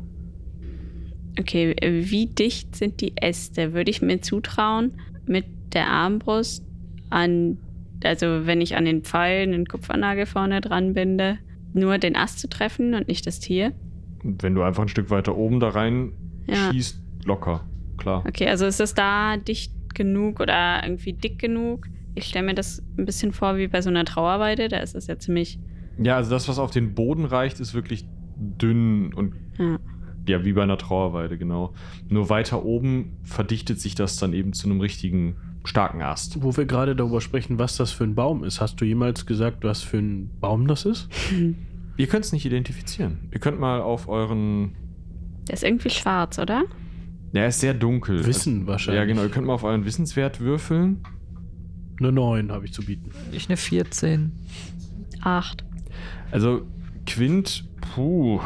Okay, 1.38 1.74
wie 1.80 2.26
dicht 2.26 2.76
sind 2.76 3.00
die 3.00 3.16
Äste? 3.16 3.72
Würde 3.72 3.90
ich 3.90 4.02
mir 4.02 4.20
zutrauen, 4.20 4.92
mit 5.26 5.46
der 5.72 5.88
Armbrust 5.88 6.64
an, 7.10 7.58
also 8.04 8.46
wenn 8.46 8.60
ich 8.60 8.76
an 8.76 8.84
den 8.84 9.02
Pfeil 9.02 9.42
einen 9.42 9.66
Kupfernagel 9.66 10.26
vorne 10.26 10.60
dran 10.60 10.92
binde, 10.92 11.38
nur 11.72 11.96
den 11.98 12.16
Ast 12.16 12.38
zu 12.38 12.48
treffen 12.48 12.94
und 12.94 13.08
nicht 13.08 13.26
das 13.26 13.40
Tier? 13.40 13.72
Und 14.22 14.42
wenn 14.42 14.54
du 14.54 14.62
einfach 14.62 14.82
ein 14.82 14.88
Stück 14.88 15.10
weiter 15.10 15.36
oben 15.36 15.58
da 15.60 15.68
rein 15.70 16.12
Ja. 16.46 16.70
schießt, 16.70 17.00
locker, 17.24 17.64
klar. 18.02 18.24
Okay, 18.28 18.48
also 18.48 18.66
ist 18.66 18.80
es 18.80 18.94
da 18.94 19.36
dicht 19.36 19.72
genug 19.94 20.40
oder 20.40 20.82
irgendwie 20.84 21.12
dick 21.12 21.38
genug? 21.38 21.86
Ich 22.14 22.24
stelle 22.26 22.44
mir 22.46 22.54
das 22.54 22.82
ein 22.98 23.06
bisschen 23.06 23.32
vor 23.32 23.56
wie 23.56 23.68
bei 23.68 23.80
so 23.80 23.88
einer 23.90 24.04
Trauerweide, 24.04 24.68
da 24.68 24.78
ist 24.78 24.94
es 24.94 25.06
ja 25.06 25.18
ziemlich. 25.18 25.58
Ja, 26.02 26.16
also 26.16 26.30
das, 26.30 26.48
was 26.48 26.58
auf 26.58 26.70
den 26.70 26.94
Boden 26.94 27.24
reicht, 27.24 27.60
ist 27.60 27.74
wirklich 27.74 28.06
dünn 28.36 29.14
und 29.14 29.34
Ja. 29.58 29.78
ja, 30.26 30.44
wie 30.44 30.52
bei 30.52 30.62
einer 30.62 30.78
Trauerweide, 30.78 31.38
genau. 31.38 31.72
Nur 32.08 32.28
weiter 32.28 32.64
oben 32.64 33.16
verdichtet 33.22 33.80
sich 33.80 33.94
das 33.94 34.16
dann 34.16 34.32
eben 34.32 34.52
zu 34.52 34.68
einem 34.68 34.80
richtigen 34.80 35.36
starken 35.64 36.02
Ast. 36.02 36.42
Wo 36.42 36.56
wir 36.56 36.64
gerade 36.66 36.96
darüber 36.96 37.20
sprechen, 37.20 37.58
was 37.58 37.76
das 37.76 37.92
für 37.92 38.04
ein 38.04 38.14
Baum 38.14 38.42
ist. 38.44 38.60
Hast 38.60 38.80
du 38.80 38.84
jemals 38.84 39.26
gesagt, 39.26 39.64
was 39.64 39.82
für 39.82 39.98
ein 39.98 40.30
Baum 40.40 40.66
das 40.66 40.84
ist? 40.84 41.08
Ihr 41.96 42.06
könnt 42.06 42.24
es 42.24 42.32
nicht 42.32 42.44
identifizieren. 42.44 43.28
Ihr 43.32 43.38
könnt 43.38 43.60
mal 43.60 43.80
auf 43.80 44.08
euren. 44.08 44.72
Der 45.46 45.54
ist 45.54 45.62
irgendwie 45.62 45.90
schwarz, 45.90 46.38
oder? 46.38 46.64
Ja, 47.32 47.42
er 47.42 47.48
ist 47.48 47.60
sehr 47.60 47.74
dunkel. 47.74 48.24
Wissen 48.26 48.60
Also- 48.60 48.66
wahrscheinlich. 48.66 49.00
Ja, 49.00 49.04
genau. 49.06 49.22
Ihr 49.22 49.28
könnt 49.30 49.46
mal 49.46 49.54
auf 49.54 49.64
euren 49.64 49.84
Wissenswert 49.84 50.40
würfeln. 50.40 51.02
Eine 51.98 52.12
9 52.12 52.50
habe 52.52 52.64
ich 52.64 52.72
zu 52.72 52.82
bieten. 52.84 53.10
Ich 53.32 53.48
eine 53.48 53.56
14. 53.56 54.32
Acht. 55.20 55.64
Also, 56.30 56.62
Quint, 57.06 57.68
puh. 57.94 58.40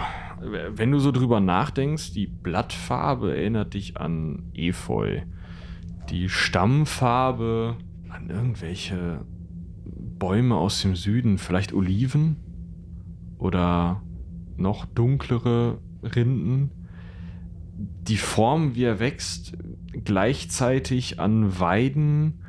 Wenn 0.74 0.90
du 0.92 0.98
so 0.98 1.10
drüber 1.12 1.40
nachdenkst, 1.40 2.12
die 2.12 2.26
Blattfarbe 2.26 3.34
erinnert 3.36 3.74
dich 3.74 3.96
an 3.96 4.44
Efeu. 4.54 5.20
Die 6.10 6.28
Stammfarbe 6.28 7.76
an 8.10 8.28
irgendwelche 8.30 9.24
Bäume 10.18 10.56
aus 10.56 10.82
dem 10.82 10.94
Süden, 10.94 11.38
vielleicht 11.38 11.72
Oliven 11.72 12.36
oder 13.38 14.02
noch 14.56 14.84
dunklere 14.84 15.78
Rinden. 16.02 16.70
Die 17.78 18.16
Form, 18.16 18.74
wie 18.74 18.84
er 18.84 19.00
wächst, 19.00 19.52
gleichzeitig 20.04 21.20
an 21.20 21.58
Weiden, 21.58 22.40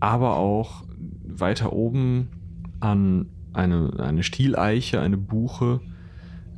aber 0.00 0.36
auch 0.36 0.84
weiter 1.24 1.72
oben 1.72 2.28
an 2.80 3.26
eine, 3.52 3.92
eine 3.98 4.22
Stieleiche, 4.22 5.00
eine 5.00 5.16
Buche. 5.16 5.80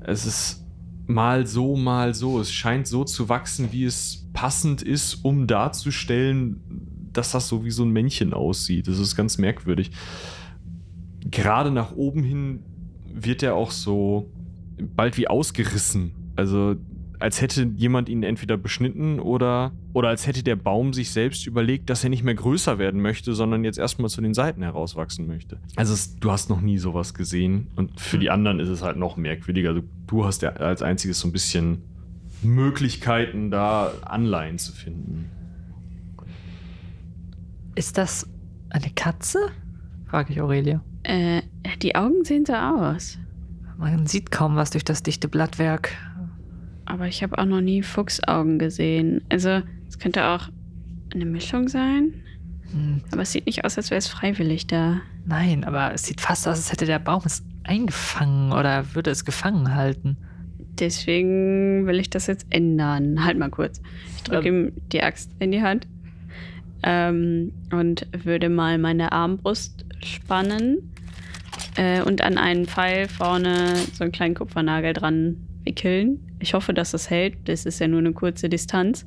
Es 0.00 0.26
ist 0.26 0.64
mal 1.06 1.46
so, 1.46 1.76
mal 1.76 2.14
so. 2.14 2.40
Es 2.40 2.52
scheint 2.52 2.86
so 2.86 3.04
zu 3.04 3.28
wachsen, 3.28 3.72
wie 3.72 3.84
es 3.84 4.28
passend 4.32 4.82
ist, 4.82 5.24
um 5.24 5.46
darzustellen, 5.46 6.60
dass 7.12 7.32
das 7.32 7.48
so 7.48 7.64
wie 7.64 7.70
so 7.70 7.84
ein 7.84 7.90
Männchen 7.90 8.32
aussieht. 8.32 8.88
Das 8.88 8.98
ist 8.98 9.16
ganz 9.16 9.38
merkwürdig. 9.38 9.90
Gerade 11.30 11.70
nach 11.70 11.92
oben 11.92 12.22
hin 12.22 12.60
wird 13.12 13.42
er 13.42 13.54
auch 13.54 13.70
so 13.70 14.30
bald 14.96 15.16
wie 15.16 15.28
ausgerissen. 15.28 16.12
Also 16.36 16.76
als 17.18 17.40
hätte 17.40 17.70
jemand 17.76 18.08
ihn 18.08 18.22
entweder 18.22 18.56
beschnitten 18.56 19.20
oder, 19.20 19.72
oder 19.92 20.08
als 20.08 20.26
hätte 20.26 20.42
der 20.42 20.56
Baum 20.56 20.92
sich 20.92 21.10
selbst 21.10 21.46
überlegt, 21.46 21.90
dass 21.90 22.04
er 22.04 22.10
nicht 22.10 22.24
mehr 22.24 22.34
größer 22.34 22.78
werden 22.78 23.00
möchte, 23.00 23.34
sondern 23.34 23.64
jetzt 23.64 23.78
erstmal 23.78 24.10
zu 24.10 24.20
den 24.20 24.34
Seiten 24.34 24.62
herauswachsen 24.62 25.26
möchte. 25.26 25.58
Also 25.76 25.94
es, 25.94 26.16
du 26.16 26.30
hast 26.30 26.50
noch 26.50 26.60
nie 26.60 26.78
sowas 26.78 27.14
gesehen 27.14 27.68
und 27.76 28.00
für 28.00 28.18
die 28.18 28.30
anderen 28.30 28.60
ist 28.60 28.68
es 28.68 28.82
halt 28.82 28.96
noch 28.96 29.16
merkwürdiger. 29.16 29.74
Du, 29.74 29.82
du 30.06 30.24
hast 30.24 30.42
ja 30.42 30.50
als 30.50 30.82
einziges 30.82 31.20
so 31.20 31.28
ein 31.28 31.32
bisschen 31.32 31.82
Möglichkeiten, 32.42 33.50
da 33.50 33.92
Anleihen 34.02 34.58
zu 34.58 34.72
finden. 34.72 35.30
Ist 37.74 37.98
das 37.98 38.28
eine 38.70 38.90
Katze? 38.94 39.38
frage 40.06 40.32
ich 40.32 40.40
Aurelia. 40.40 40.80
Äh, 41.02 41.42
die 41.82 41.96
Augen 41.96 42.24
sehen 42.24 42.46
so 42.46 42.54
aus. 42.54 43.18
Man 43.76 44.06
sieht 44.06 44.30
kaum 44.30 44.56
was 44.56 44.70
durch 44.70 44.84
das 44.84 45.02
dichte 45.02 45.28
Blattwerk. 45.28 45.96
Aber 46.86 47.08
ich 47.08 47.22
habe 47.22 47.38
auch 47.38 47.44
noch 47.46 47.60
nie 47.60 47.82
Fuchsaugen 47.82 48.58
gesehen. 48.58 49.22
Also, 49.30 49.62
es 49.88 49.98
könnte 49.98 50.26
auch 50.26 50.48
eine 51.14 51.24
Mischung 51.24 51.68
sein. 51.68 52.14
Hm, 52.72 53.02
Aber 53.12 53.22
es 53.22 53.32
sieht 53.32 53.46
nicht 53.46 53.64
aus, 53.64 53.76
als 53.76 53.90
wäre 53.90 53.98
es 53.98 54.08
freiwillig 54.08 54.66
da. 54.66 55.00
nein, 55.26 55.64
aber 55.64 55.92
es 55.94 56.04
sieht 56.04 56.20
fast 56.20 56.46
aus, 56.48 56.56
als 56.56 56.72
hätte 56.72 56.86
der 56.86 56.98
Baum 56.98 57.22
es 57.24 57.42
eingefangen 57.62 58.52
oder 58.52 58.94
würde 58.94 59.10
es 59.10 59.24
gefangen 59.24 59.74
halten. 59.74 60.16
Deswegen 60.78 61.86
will 61.86 62.00
ich 62.00 62.10
das 62.10 62.26
jetzt 62.26 62.46
ändern. 62.50 63.24
Halt 63.24 63.38
mal 63.38 63.48
kurz. 63.50 63.80
Ich 64.16 64.22
drücke 64.24 64.48
ihm 64.48 64.72
die 64.92 65.02
Axt 65.02 65.30
in 65.38 65.52
die 65.52 65.62
Hand 65.62 65.86
ähm, 66.82 67.52
und 67.72 68.06
würde 68.24 68.48
mal 68.48 68.76
meine 68.78 69.12
Armbrust 69.12 69.86
spannen 70.02 70.92
äh, 71.76 72.02
und 72.02 72.22
an 72.22 72.36
einen 72.36 72.66
Pfeil 72.66 73.08
vorne 73.08 73.76
so 73.94 74.02
einen 74.04 74.12
kleinen 74.12 74.34
Kupfernagel 74.34 74.92
dran 74.92 75.36
wickeln. 75.64 76.20
Ich 76.38 76.54
hoffe, 76.54 76.74
dass 76.74 76.92
das 76.92 77.10
hält. 77.10 77.36
Das 77.44 77.66
ist 77.66 77.78
ja 77.78 77.88
nur 77.88 78.00
eine 78.00 78.12
kurze 78.12 78.48
Distanz. 78.48 79.06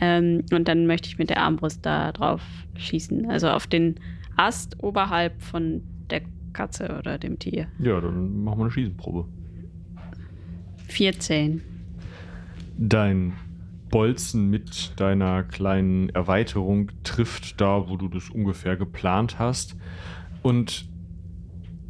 Ähm, 0.00 0.44
und 0.52 0.68
dann 0.68 0.86
möchte 0.86 1.08
ich 1.08 1.18
mit 1.18 1.30
der 1.30 1.40
Armbrust 1.40 1.84
da 1.84 2.12
drauf 2.12 2.42
schießen. 2.76 3.30
Also 3.30 3.48
auf 3.48 3.66
den 3.66 3.96
Ast 4.36 4.82
oberhalb 4.82 5.40
von 5.40 5.82
der 6.10 6.22
Katze 6.52 6.96
oder 6.98 7.18
dem 7.18 7.38
Tier. 7.38 7.68
Ja, 7.78 8.00
dann 8.00 8.42
machen 8.42 8.58
wir 8.58 8.64
eine 8.64 8.70
Schießenprobe. 8.70 9.26
14. 10.88 11.62
Dein 12.76 13.34
Bolzen 13.90 14.50
mit 14.50 14.92
deiner 14.96 15.44
kleinen 15.44 16.08
Erweiterung 16.10 16.90
trifft 17.04 17.60
da, 17.60 17.88
wo 17.88 17.96
du 17.96 18.08
das 18.08 18.30
ungefähr 18.30 18.76
geplant 18.76 19.38
hast. 19.38 19.76
Und 20.42 20.88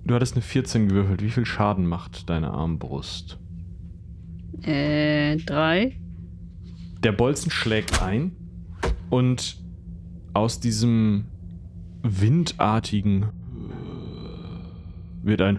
du 0.04 0.14
hattest 0.14 0.34
eine 0.34 0.42
14 0.42 0.88
gewürfelt. 0.88 1.22
Wie 1.22 1.30
viel 1.30 1.46
Schaden 1.46 1.86
macht 1.86 2.28
deine 2.28 2.50
Armbrust? 2.50 3.38
Äh, 4.66 5.36
3. 5.36 5.96
Der 7.02 7.12
Bolzen 7.12 7.50
schlägt 7.50 8.02
ein 8.02 8.32
und 9.10 9.62
aus 10.32 10.60
diesem 10.60 11.26
windartigen 12.02 13.26
wird 15.22 15.40
ein 15.40 15.58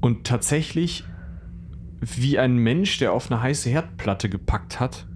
und 0.00 0.26
tatsächlich 0.26 1.04
wie 2.00 2.38
ein 2.38 2.56
Mensch, 2.56 2.98
der 2.98 3.12
auf 3.12 3.30
eine 3.30 3.42
heiße 3.42 3.68
Herdplatte 3.70 4.28
gepackt 4.28 4.78
hat, 4.78 5.06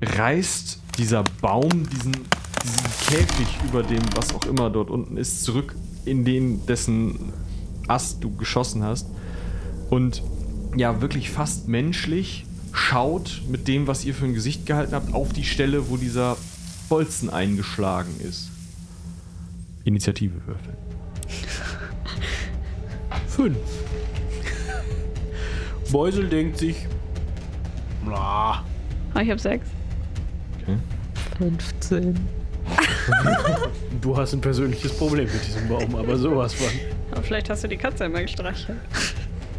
reißt 0.00 0.80
dieser 0.98 1.24
Baum 1.40 1.88
diesen, 1.90 2.12
diesen 2.62 3.08
Käfig 3.08 3.58
über 3.68 3.82
dem, 3.82 4.02
was 4.14 4.34
auch 4.34 4.46
immer 4.46 4.70
dort 4.70 4.90
unten 4.90 5.16
ist, 5.16 5.42
zurück 5.44 5.74
in 6.04 6.24
den, 6.24 6.64
dessen 6.66 7.32
Ast 7.88 8.22
du 8.22 8.34
geschossen 8.36 8.82
hast. 8.82 9.06
Und 9.90 10.22
ja, 10.76 11.00
wirklich 11.00 11.30
fast 11.30 11.68
menschlich 11.68 12.46
schaut 12.72 13.42
mit 13.48 13.68
dem, 13.68 13.86
was 13.86 14.04
ihr 14.04 14.14
für 14.14 14.24
ein 14.24 14.34
Gesicht 14.34 14.64
gehalten 14.66 14.94
habt, 14.94 15.14
auf 15.14 15.32
die 15.32 15.44
Stelle, 15.44 15.90
wo 15.90 15.96
dieser 15.96 16.36
Bolzen 16.88 17.30
eingeschlagen 17.30 18.14
ist. 18.20 18.50
Initiative 19.84 20.34
würfeln. 20.46 20.76
Fünf. 23.26 23.58
Beusel 25.90 26.28
denkt 26.28 26.58
sich, 26.58 26.86
na, 28.06 28.64
Oh, 29.14 29.18
ich 29.18 29.28
habe 29.30 29.38
6. 29.38 29.66
Okay. 30.62 30.76
15. 31.38 32.18
du 34.00 34.16
hast 34.16 34.32
ein 34.32 34.40
persönliches 34.40 34.96
Problem 34.96 35.28
mit 35.30 35.46
diesem 35.46 35.68
Baum, 35.68 35.94
aber 35.96 36.16
sowas 36.16 36.54
von. 36.54 36.68
Aber 37.12 37.22
vielleicht 37.22 37.50
hast 37.50 37.62
du 37.62 37.68
die 37.68 37.76
Katze 37.76 38.06
immer 38.06 38.22
gestreichelt. 38.22 38.78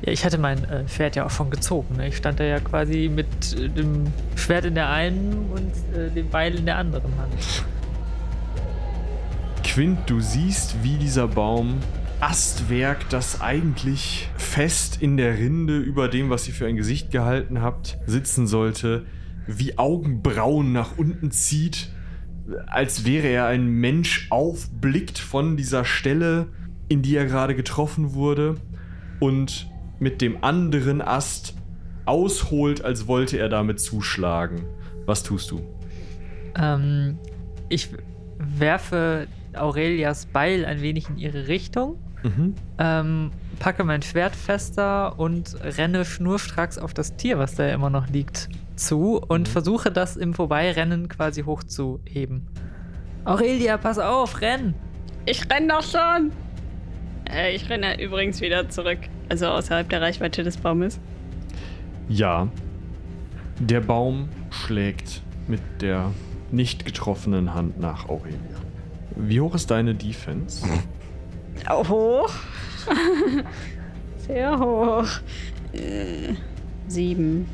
Ja, 0.06 0.12
ich 0.12 0.26
hatte 0.26 0.38
mein 0.38 0.64
äh, 0.66 0.84
Pferd 0.86 1.16
ja 1.16 1.26
auch 1.26 1.30
schon 1.30 1.50
gezogen. 1.50 1.96
Ne? 1.96 2.10
Ich 2.10 2.18
stand 2.18 2.40
da 2.40 2.44
ja 2.44 2.60
quasi 2.60 3.10
mit 3.14 3.28
äh, 3.58 3.70
dem 3.70 4.08
Schwert 4.36 4.66
in 4.66 4.76
der 4.76 4.90
einen 4.90 5.50
und 5.52 5.98
äh, 5.98 6.10
dem 6.10 6.30
Beil 6.30 6.56
in 6.56 6.66
der 6.66 6.78
anderen 6.78 7.16
Hand. 7.18 7.64
Quint, 9.64 10.00
du 10.08 10.20
siehst, 10.20 10.84
wie 10.84 10.98
dieser 10.98 11.28
Baum 11.28 11.80
Astwerk, 12.20 13.10
das 13.10 13.42
eigentlich 13.42 14.30
fest 14.36 15.02
in 15.02 15.16
der 15.16 15.38
Rinde 15.38 15.78
über 15.78 16.08
dem, 16.08 16.30
was 16.30 16.48
ihr 16.48 16.54
für 16.54 16.68
ein 16.68 16.76
Gesicht 16.76 17.12
gehalten 17.12 17.62
habt, 17.62 17.98
sitzen 18.06 18.46
sollte, 18.48 19.06
wie 19.48 19.78
Augenbrauen 19.78 20.74
nach 20.74 20.98
unten 20.98 21.32
zieht, 21.32 21.90
als 22.68 23.06
wäre 23.06 23.28
er 23.28 23.48
ein 23.48 23.68
Mensch 23.68 24.28
aufblickt 24.32 25.18
von 25.18 25.58
dieser 25.58 25.86
Stelle, 25.86 26.48
in 26.94 27.02
die 27.02 27.16
er 27.18 27.26
gerade 27.26 27.56
getroffen 27.56 28.14
wurde 28.14 28.56
und 29.20 29.68
mit 30.00 30.22
dem 30.22 30.44
anderen 30.44 31.02
Ast 31.02 31.56
ausholt, 32.06 32.84
als 32.86 33.08
wollte 33.08 33.38
er 33.38 33.50
damit 33.50 33.80
zuschlagen. 33.80 34.64
Was 35.08 35.24
tust 35.24 35.50
du? 35.52 35.62
Ähm, 36.56 37.18
ich 37.70 37.90
werfe 38.38 39.28
Aurelias 39.56 40.28
Beil 40.28 40.66
ein 40.66 40.82
wenig 40.82 41.10
in 41.10 41.18
ihre 41.18 41.48
Richtung, 41.48 41.96
Mhm. 42.24 42.54
ähm, 42.78 43.32
packe 43.60 43.84
mein 43.84 44.02
Schwert 44.02 44.36
fester 44.36 45.20
und 45.20 45.58
renne 45.62 46.06
schnurstracks 46.06 46.78
auf 46.78 46.94
das 46.94 47.16
Tier, 47.18 47.38
was 47.40 47.56
da 47.56 47.68
immer 47.70 47.90
noch 47.90 48.08
liegt, 48.08 48.50
zu 48.76 49.18
und 49.28 49.48
versuche 49.50 49.92
das 49.92 50.16
im 50.16 50.34
Vorbeirennen 50.34 51.10
quasi 51.10 51.42
hochzuheben. 51.44 52.48
Aurelia, 53.26 53.78
pass 53.78 54.00
auf, 54.00 54.42
renn! 54.42 54.74
Ich 55.26 55.50
renn 55.50 55.68
doch 55.68 55.84
schon! 55.84 56.32
Äh, 57.34 57.56
ich 57.56 57.70
renne 57.70 58.02
übrigens 58.02 58.42
wieder 58.42 58.70
zurück. 58.70 59.00
Also 59.30 59.48
außerhalb 59.48 59.90
der 59.90 60.02
Reichweite 60.02 60.44
des 60.44 60.58
Baumes. 60.58 61.00
Ja. 62.10 62.48
Der 63.60 63.82
Baum 63.82 64.30
schlägt 64.50 65.22
mit 65.48 65.62
der 65.82 66.12
nicht 66.52 66.86
getroffenen 66.86 67.54
Hand 67.54 67.80
nach 67.80 68.10
Aurelia. 68.10 68.38
Wie 69.16 69.42
hoch 69.42 69.56
ist 69.56 69.70
deine 69.72 69.96
Defense? 69.96 70.68
Oh, 71.70 71.88
hoch. 71.88 72.34
Sehr 74.18 74.58
hoch. 74.60 75.08
Äh, 75.74 76.34
sieben. 76.88 77.48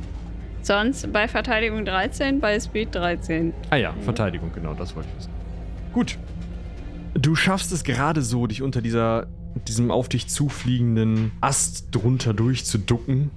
Sonst 0.62 1.12
bei 1.12 1.28
Verteidigung 1.28 1.86
13, 1.86 2.40
bei 2.40 2.60
Speed 2.60 2.94
13. 2.96 3.54
Ah 3.70 3.78
ja, 3.78 3.94
Verteidigung, 4.02 4.52
genau, 4.54 4.74
das 4.74 4.96
wollte 4.96 5.10
ich 5.10 5.18
wissen. 5.18 5.32
Gut. 5.94 6.18
Du 7.16 7.36
schaffst 7.36 7.72
es 7.72 7.84
gerade 7.84 8.22
so, 8.22 8.46
dich 8.46 8.62
unter 8.62 8.82
dieser, 8.82 9.28
diesem 9.68 9.92
auf 9.92 10.10
dich 10.10 10.28
zufliegenden 10.28 11.32
Ast 11.42 11.88
drunter 11.92 12.34
durchzuducken, 12.34 13.32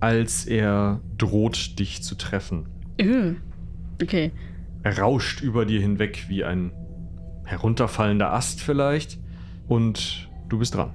als 0.00 0.46
er 0.46 1.00
droht, 1.18 1.78
dich 1.78 2.02
zu 2.02 2.14
treffen. 2.14 2.66
Äh. 2.98 3.32
Okay. 4.02 4.32
Er 4.82 4.98
rauscht 4.98 5.40
über 5.40 5.64
dir 5.64 5.80
hinweg 5.80 6.24
wie 6.28 6.44
ein 6.44 6.72
herunterfallender 7.44 8.32
Ast 8.32 8.60
vielleicht. 8.60 9.18
Und 9.68 10.28
du 10.48 10.58
bist 10.58 10.74
dran. 10.74 10.90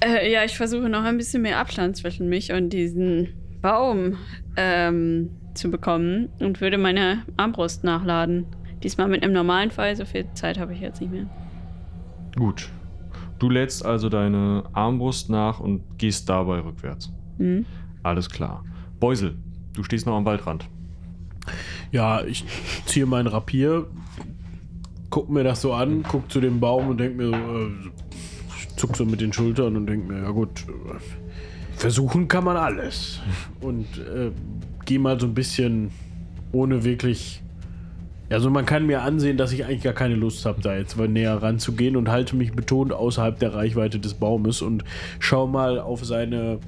Äh, 0.00 0.32
ja, 0.32 0.44
ich 0.44 0.56
versuche 0.56 0.88
noch 0.88 1.02
ein 1.02 1.16
bisschen 1.16 1.42
mehr 1.42 1.58
Abstand 1.58 1.96
zwischen 1.96 2.28
mich 2.28 2.52
und 2.52 2.70
diesen 2.70 3.28
Baum 3.60 4.16
ähm, 4.56 5.30
zu 5.54 5.70
bekommen 5.70 6.28
und 6.38 6.60
würde 6.60 6.78
meine 6.78 7.24
Armbrust 7.36 7.82
nachladen. 7.84 8.46
Diesmal 8.82 9.08
mit 9.08 9.24
einem 9.24 9.32
normalen 9.32 9.70
Pfeil, 9.70 9.96
so 9.96 10.04
viel 10.04 10.26
Zeit 10.34 10.58
habe 10.58 10.72
ich 10.72 10.80
jetzt 10.80 11.00
nicht 11.00 11.10
mehr. 11.10 11.26
Gut. 12.38 12.70
Du 13.40 13.50
lädst 13.50 13.84
also 13.84 14.08
deine 14.08 14.62
Armbrust 14.72 15.28
nach 15.28 15.58
und 15.58 15.82
gehst 15.98 16.28
dabei 16.28 16.60
rückwärts. 16.60 17.12
Hm? 17.38 17.66
Alles 18.04 18.30
klar. 18.30 18.64
Beusel, 19.00 19.36
du 19.74 19.82
stehst 19.82 20.06
noch 20.06 20.14
am 20.14 20.24
Waldrand. 20.24 20.68
Ja, 21.90 22.22
ich 22.22 22.44
ziehe 22.86 23.06
meinen 23.06 23.26
Rapier, 23.26 23.86
guck 25.10 25.28
mir 25.30 25.42
das 25.42 25.62
so 25.62 25.72
an, 25.72 26.04
guck 26.06 26.30
zu 26.30 26.40
dem 26.40 26.60
Baum 26.60 26.88
und 26.88 27.00
denk 27.00 27.16
mir 27.16 27.26
so, 27.26 27.34
äh, 27.34 27.70
zuck 28.76 28.96
so 28.96 29.04
mit 29.04 29.20
den 29.20 29.32
Schultern 29.32 29.76
und 29.76 29.86
denke 29.86 30.12
mir, 30.12 30.22
ja 30.22 30.30
gut, 30.30 30.64
äh, 30.68 31.76
versuchen 31.76 32.28
kann 32.28 32.44
man 32.44 32.56
alles. 32.56 33.20
Und 33.60 33.98
äh, 33.98 34.30
gehe 34.84 35.00
mal 35.00 35.18
so 35.18 35.26
ein 35.26 35.34
bisschen 35.34 35.90
ohne 36.52 36.84
wirklich. 36.84 37.42
Also 38.30 38.50
man 38.50 38.66
kann 38.66 38.86
mir 38.86 39.02
ansehen, 39.02 39.38
dass 39.38 39.52
ich 39.52 39.64
eigentlich 39.64 39.82
gar 39.82 39.94
keine 39.94 40.14
Lust 40.14 40.44
habe, 40.44 40.60
da 40.60 40.76
jetzt 40.76 40.96
mal 40.96 41.08
näher 41.08 41.42
ranzugehen 41.42 41.96
und 41.96 42.10
halte 42.10 42.36
mich 42.36 42.52
betont 42.52 42.92
außerhalb 42.92 43.38
der 43.38 43.54
Reichweite 43.54 43.98
des 43.98 44.14
Baumes 44.14 44.60
und 44.60 44.84
schau 45.18 45.46
mal 45.46 45.78
auf 45.78 46.04
seine 46.04 46.58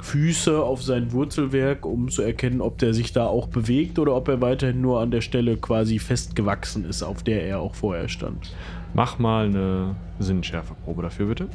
Füße, 0.00 0.62
auf 0.62 0.82
sein 0.82 1.10
Wurzelwerk, 1.10 1.84
um 1.84 2.08
zu 2.08 2.22
erkennen, 2.22 2.60
ob 2.60 2.78
der 2.78 2.94
sich 2.94 3.12
da 3.12 3.26
auch 3.26 3.48
bewegt 3.48 3.98
oder 3.98 4.14
ob 4.14 4.28
er 4.28 4.40
weiterhin 4.40 4.80
nur 4.80 5.00
an 5.00 5.10
der 5.10 5.20
Stelle 5.22 5.56
quasi 5.56 5.98
festgewachsen 5.98 6.84
ist, 6.84 7.02
auf 7.02 7.24
der 7.24 7.44
er 7.44 7.58
auch 7.58 7.74
vorher 7.74 8.08
stand. 8.08 8.54
Mach 8.94 9.18
mal 9.18 9.46
eine 9.46 9.96
Sinnschärfeprobe 10.20 11.02
dafür, 11.02 11.26
bitte. 11.26 11.48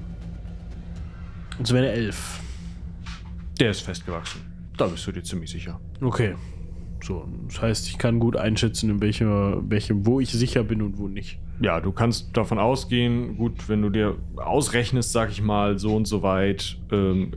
Und 1.58 1.72
wäre 1.72 1.86
eine 1.86 1.94
Elf. 1.94 2.42
Der 3.60 3.72
ist 3.72 3.82
festgewachsen. 3.82 4.42
Da 4.78 4.88
bist 4.88 5.06
du 5.08 5.12
dir 5.12 5.24
ziemlich 5.24 5.52
sicher. 5.52 5.80
Okay. 6.02 6.36
So, 7.04 7.28
das 7.48 7.62
heißt, 7.62 7.90
ich 7.90 7.98
kann 7.98 8.20
gut 8.20 8.38
einschätzen, 8.38 8.90
in 8.90 9.02
welchem, 9.02 9.70
welchem, 9.70 10.06
wo 10.06 10.22
ich 10.22 10.32
sicher 10.32 10.64
bin 10.64 10.82
und 10.82 10.98
wo 10.98 11.10
nicht. 11.10 11.38
Ja, 11.60 11.82
du 11.82 11.92
kannst 11.92 12.36
davon 12.38 12.60
ausgehen, 12.60 13.36
gut, 13.36 13.68
wenn 13.68 13.82
du 13.82 13.90
dir 13.90 14.16
ausrechnest, 14.38 15.12
sag 15.12 15.30
ich 15.30 15.42
mal, 15.42 15.78
so 15.78 15.98
und 15.98 16.08
so 16.08 16.24
weit, 16.24 16.78
ähm, 16.94 17.34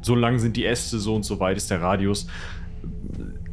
so 0.00 0.14
lang 0.14 0.38
sind 0.38 0.56
die 0.56 0.64
Äste, 0.64 0.98
so 0.98 1.14
und 1.14 1.24
so 1.24 1.38
weit 1.38 1.58
ist 1.58 1.70
der 1.70 1.82
Radius. 1.82 2.28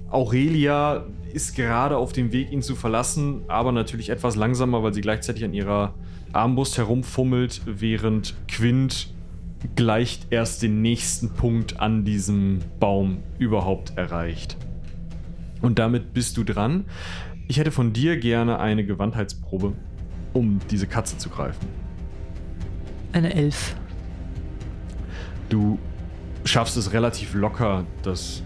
Aurelia 0.09 1.05
ist 1.33 1.53
gerade 1.53 1.97
auf 1.97 2.13
dem 2.13 2.31
Weg, 2.31 2.49
ihn 2.53 2.61
zu 2.61 2.75
verlassen, 2.75 3.41
aber 3.49 3.73
natürlich 3.73 4.09
etwas 4.09 4.37
langsamer, 4.37 4.83
weil 4.83 4.93
sie 4.93 5.01
gleichzeitig 5.01 5.43
an 5.43 5.53
ihrer 5.53 5.93
Armbrust 6.31 6.77
herumfummelt, 6.77 7.61
während 7.65 8.35
Quint 8.47 9.13
gleich 9.75 10.21
erst 10.29 10.63
den 10.63 10.81
nächsten 10.81 11.31
Punkt 11.31 11.81
an 11.81 12.05
diesem 12.05 12.59
Baum 12.79 13.17
überhaupt 13.37 13.97
erreicht. 13.97 14.55
Und 15.61 15.79
damit 15.79 16.13
bist 16.13 16.37
du 16.37 16.43
dran. 16.43 16.85
Ich 17.47 17.57
hätte 17.57 17.71
von 17.71 17.93
dir 17.93 18.17
gerne 18.17 18.59
eine 18.59 18.85
Gewandheitsprobe, 18.85 19.73
um 20.33 20.59
diese 20.69 20.87
Katze 20.87 21.17
zu 21.17 21.29
greifen. 21.29 21.67
Eine 23.13 23.33
Elf. 23.33 23.75
Du 25.49 25.79
schaffst 26.43 26.75
es 26.77 26.93
relativ 26.93 27.33
locker, 27.33 27.85
das 28.03 28.43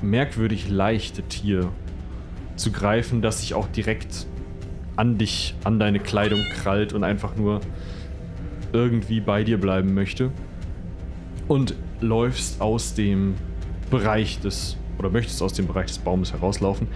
merkwürdig 0.00 0.68
leichte 0.70 1.22
Tier 1.22 1.70
zu 2.56 2.72
greifen, 2.72 3.22
das 3.22 3.40
sich 3.40 3.54
auch 3.54 3.68
direkt 3.68 4.26
an 4.96 5.18
dich, 5.18 5.54
an 5.64 5.78
deine 5.78 6.00
Kleidung 6.00 6.40
krallt 6.54 6.92
und 6.92 7.04
einfach 7.04 7.36
nur 7.36 7.60
irgendwie 8.72 9.20
bei 9.20 9.44
dir 9.44 9.60
bleiben 9.60 9.94
möchte. 9.94 10.32
Und 11.46 11.74
läufst 12.00 12.60
aus 12.60 12.94
dem 12.94 13.34
Bereich 13.90 14.40
des, 14.40 14.77
oder 14.98 15.10
möchtest 15.10 15.42
aus 15.42 15.52
dem 15.52 15.66
Bereich 15.66 15.86
des 15.86 15.98
Baumes 15.98 16.32
herauslaufen, 16.32 16.88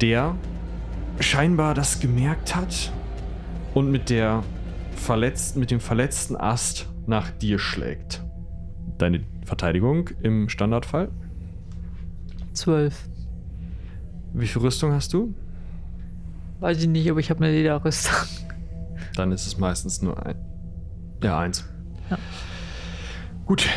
der 0.00 0.34
scheinbar 1.20 1.74
das 1.74 2.00
gemerkt 2.00 2.54
hat 2.56 2.92
und 3.74 3.90
mit 3.90 4.10
der 4.10 4.42
verletzten, 4.96 5.60
mit 5.60 5.70
dem 5.70 5.80
verletzten 5.80 6.36
Ast 6.36 6.88
nach 7.06 7.30
dir 7.30 7.58
schlägt. 7.58 8.22
Deine 8.98 9.20
Verteidigung 9.44 10.10
im 10.22 10.48
Standardfall. 10.48 11.10
Zwölf. 12.52 13.08
Wie 14.32 14.46
viel 14.46 14.62
Rüstung 14.62 14.92
hast 14.92 15.12
du? 15.12 15.34
Weiß 16.60 16.80
ich 16.80 16.88
nicht, 16.88 17.10
aber 17.10 17.20
ich 17.20 17.30
habe 17.30 17.44
eine 17.44 17.52
Lederrüstung. 17.52 18.14
Dann 19.16 19.32
ist 19.32 19.46
es 19.46 19.58
meistens 19.58 20.02
nur 20.02 20.24
ein. 20.24 20.36
Ja, 21.22 21.38
eins. 21.38 21.68
Ja. 22.10 22.18
Gut. 23.46 23.68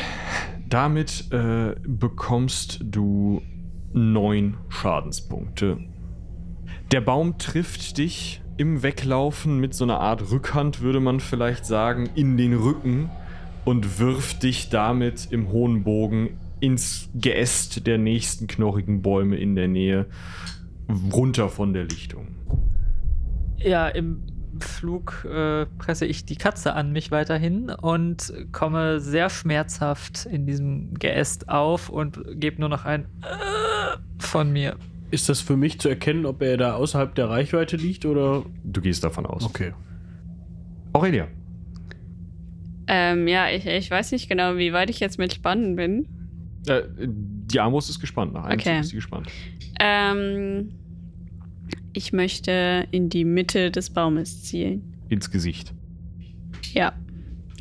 Damit 0.69 1.31
äh, 1.31 1.75
bekommst 1.85 2.79
du 2.83 3.41
neun 3.97 4.57
Schadenspunkte. 4.69 5.79
Der 6.91 7.01
Baum 7.01 7.37
trifft 7.37 7.97
dich 7.97 8.41
im 8.57 8.81
Weglaufen 8.81 9.59
mit 9.59 9.73
so 9.73 9.83
einer 9.83 9.99
Art 9.99 10.31
Rückhand, 10.31 10.81
würde 10.81 10.99
man 10.99 11.19
vielleicht 11.19 11.65
sagen, 11.65 12.09
in 12.15 12.37
den 12.37 12.53
Rücken 12.53 13.09
und 13.65 13.99
wirft 13.99 14.43
dich 14.43 14.69
damit 14.69 15.27
im 15.31 15.51
hohen 15.51 15.83
Bogen 15.83 16.39
ins 16.59 17.09
Geäst 17.13 17.85
der 17.85 17.97
nächsten 17.97 18.47
knorrigen 18.47 19.01
Bäume 19.01 19.37
in 19.37 19.55
der 19.55 19.67
Nähe 19.67 20.07
runter 21.13 21.49
von 21.49 21.73
der 21.73 21.83
Lichtung. 21.83 22.27
Ja, 23.57 23.87
im 23.89 24.36
Flug 24.63 25.25
äh, 25.25 25.65
presse 25.77 26.05
ich 26.05 26.25
die 26.25 26.35
Katze 26.35 26.73
an 26.73 26.91
mich 26.91 27.11
weiterhin 27.11 27.69
und 27.69 28.33
komme 28.51 28.99
sehr 28.99 29.29
schmerzhaft 29.29 30.25
in 30.25 30.45
diesem 30.45 30.93
Geäst 30.95 31.49
auf 31.49 31.89
und 31.89 32.19
gebe 32.39 32.59
nur 32.59 32.69
noch 32.69 32.85
ein 32.85 33.05
äh, 33.21 33.97
von 34.19 34.51
mir. 34.51 34.75
Ist 35.09 35.29
das 35.29 35.39
für 35.39 35.55
mich 35.55 35.79
zu 35.79 35.89
erkennen, 35.89 36.25
ob 36.25 36.41
er 36.41 36.57
da 36.57 36.75
außerhalb 36.75 37.15
der 37.15 37.29
Reichweite 37.29 37.77
liegt 37.77 38.05
oder? 38.05 38.45
Du 38.63 38.81
gehst 38.81 39.03
davon 39.03 39.25
aus. 39.25 39.45
Okay. 39.45 39.73
Aurelia. 40.93 41.27
Ähm, 42.87 43.27
ja, 43.27 43.49
ich, 43.49 43.65
ich 43.65 43.91
weiß 43.91 44.11
nicht 44.11 44.29
genau, 44.29 44.57
wie 44.57 44.73
weit 44.73 44.89
ich 44.89 44.99
jetzt 44.99 45.17
mit 45.17 45.33
Spannen 45.33 45.75
bin. 45.75 46.07
Äh, 46.67 46.83
die 46.97 47.59
Armbrust 47.59 47.89
ist 47.89 47.99
gespannt. 47.99 48.33
Nach 48.33 48.45
einem 48.45 48.59
Okay. 48.59 48.79
Ist 48.79 48.89
sie 48.89 48.95
gespannt. 48.95 49.27
Ähm, 49.79 50.73
ich 51.97 52.13
möchte 52.13 52.87
in 52.91 53.09
die 53.09 53.25
Mitte 53.25 53.71
des 53.71 53.89
Baumes 53.89 54.43
zielen. 54.43 54.93
Ins 55.09 55.31
Gesicht. 55.31 55.73
Ja. 56.73 56.93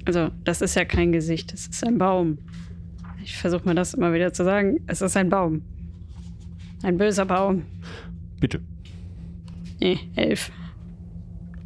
Also, 0.05 0.31
das 0.45 0.61
ist 0.61 0.77
ja 0.77 0.85
kein 0.85 1.11
Gesicht, 1.11 1.55
das 1.55 1.67
ist 1.67 1.85
ein 1.85 1.97
Baum. 1.97 2.37
Ich 3.25 3.37
versuche 3.37 3.67
mir 3.67 3.75
das 3.75 3.95
immer 3.95 4.13
wieder 4.13 4.35
zu 4.35 4.45
sagen. 4.45 4.81
Es 4.87 5.01
ist 5.01 5.17
ein 5.17 5.31
Baum. 5.31 5.63
Ein 6.83 6.99
böser 6.99 7.25
Baum. 7.25 7.63
Bitte. 8.39 8.61
Nee, 9.81 9.99
elf. 10.15 10.53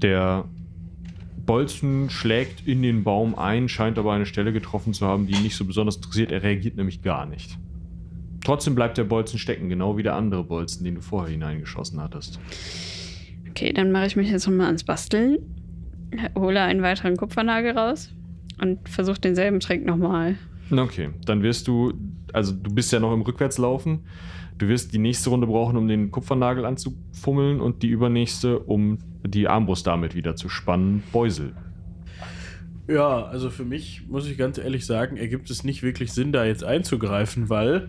Der 0.00 0.48
Bolzen 1.44 2.08
schlägt 2.08 2.66
in 2.68 2.82
den 2.82 3.02
Baum 3.02 3.34
ein, 3.34 3.68
scheint 3.68 3.98
aber 3.98 4.12
eine 4.12 4.26
Stelle 4.26 4.52
getroffen 4.52 4.94
zu 4.94 5.06
haben, 5.06 5.26
die 5.26 5.34
ihn 5.34 5.42
nicht 5.42 5.56
so 5.56 5.64
besonders 5.64 5.96
interessiert. 5.96 6.30
Er 6.30 6.44
reagiert 6.44 6.76
nämlich 6.76 7.02
gar 7.02 7.26
nicht. 7.26 7.58
Trotzdem 8.44 8.74
bleibt 8.74 8.98
der 8.98 9.04
Bolzen 9.04 9.38
stecken, 9.38 9.68
genau 9.68 9.96
wie 9.96 10.02
der 10.02 10.14
andere 10.14 10.44
Bolzen, 10.44 10.84
den 10.84 10.96
du 10.96 11.00
vorher 11.00 11.30
hineingeschossen 11.30 12.00
hattest. 12.00 12.40
Okay, 13.48 13.72
dann 13.72 13.92
mache 13.92 14.06
ich 14.06 14.16
mich 14.16 14.30
jetzt 14.30 14.46
nochmal 14.46 14.66
ans 14.66 14.84
Basteln. 14.84 15.38
Hole 16.36 16.60
einen 16.60 16.82
weiteren 16.82 17.16
Kupfernagel 17.16 17.72
raus 17.72 18.12
und 18.60 18.88
versuche 18.88 19.20
denselben 19.20 19.60
Trick 19.60 19.84
nochmal. 19.84 20.36
Okay, 20.70 21.10
dann 21.26 21.42
wirst 21.42 21.68
du, 21.68 21.92
also 22.32 22.52
du 22.52 22.74
bist 22.74 22.92
ja 22.92 23.00
noch 23.00 23.12
im 23.12 23.22
Rückwärtslaufen. 23.22 24.00
Du 24.58 24.68
wirst 24.68 24.92
die 24.92 24.98
nächste 24.98 25.30
Runde 25.30 25.46
brauchen, 25.46 25.76
um 25.76 25.88
den 25.88 26.10
Kupfernagel 26.10 26.64
anzufummeln 26.64 27.60
und 27.60 27.82
die 27.82 27.88
übernächste, 27.88 28.58
um 28.58 28.98
die 29.26 29.48
Armbrust 29.48 29.86
damit 29.86 30.14
wieder 30.14 30.36
zu 30.36 30.48
spannen. 30.48 31.02
Beusel. 31.12 31.54
Ja, 32.86 33.24
also 33.24 33.50
für 33.50 33.64
mich, 33.64 34.02
muss 34.08 34.28
ich 34.28 34.36
ganz 34.36 34.58
ehrlich 34.58 34.84
sagen, 34.84 35.16
ergibt 35.16 35.48
es 35.50 35.64
nicht 35.64 35.82
wirklich 35.82 36.12
Sinn, 36.12 36.32
da 36.32 36.44
jetzt 36.44 36.64
einzugreifen, 36.64 37.48
weil 37.48 37.88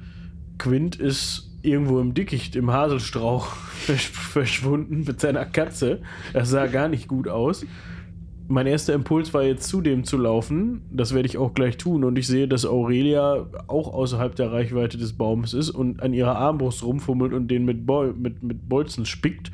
Quint 0.62 0.96
ist 0.96 1.50
irgendwo 1.64 2.00
im 2.00 2.14
Dickicht, 2.14 2.56
im 2.56 2.72
Haselstrauch 2.72 3.48
versch 3.86 4.10
verschwunden 4.10 5.04
mit 5.08 5.20
seiner 5.20 5.44
Katze. 5.44 6.04
Das 6.34 6.52
sah 6.52 6.68
gar 6.68 6.88
nicht 6.88 7.08
gut 7.08 7.28
aus. 7.28 7.66
Mein 8.48 8.68
erster 8.68 8.94
Impuls 8.94 9.34
war 9.34 9.42
jetzt 9.42 9.68
zu 9.68 9.82
dem 9.82 10.04
zu 10.04 10.18
laufen. 10.18 10.84
Das 10.92 11.16
werde 11.16 11.28
ich 11.28 11.40
auch 11.40 11.56
gleich 11.56 11.78
tun. 11.78 12.04
Und 12.04 12.16
ich 12.16 12.28
sehe, 12.28 12.48
dass 12.48 12.66
Aurelia 12.66 13.48
auch 13.68 13.92
außerhalb 13.92 14.36
der 14.36 14.52
Reichweite 14.52 15.00
des 15.00 15.14
Baumes 15.14 15.56
ist 15.56 15.72
und 15.72 16.04
an 16.04 16.14
ihrer 16.14 16.36
Armbrust 16.36 16.84
rumfummelt 16.84 17.34
und 17.34 17.48
den 17.48 17.66
mit, 17.66 17.88
Bol 17.88 18.14
mit, 18.14 18.44
mit 18.44 18.70
Bolzen 18.70 19.08
spickt. 19.08 19.52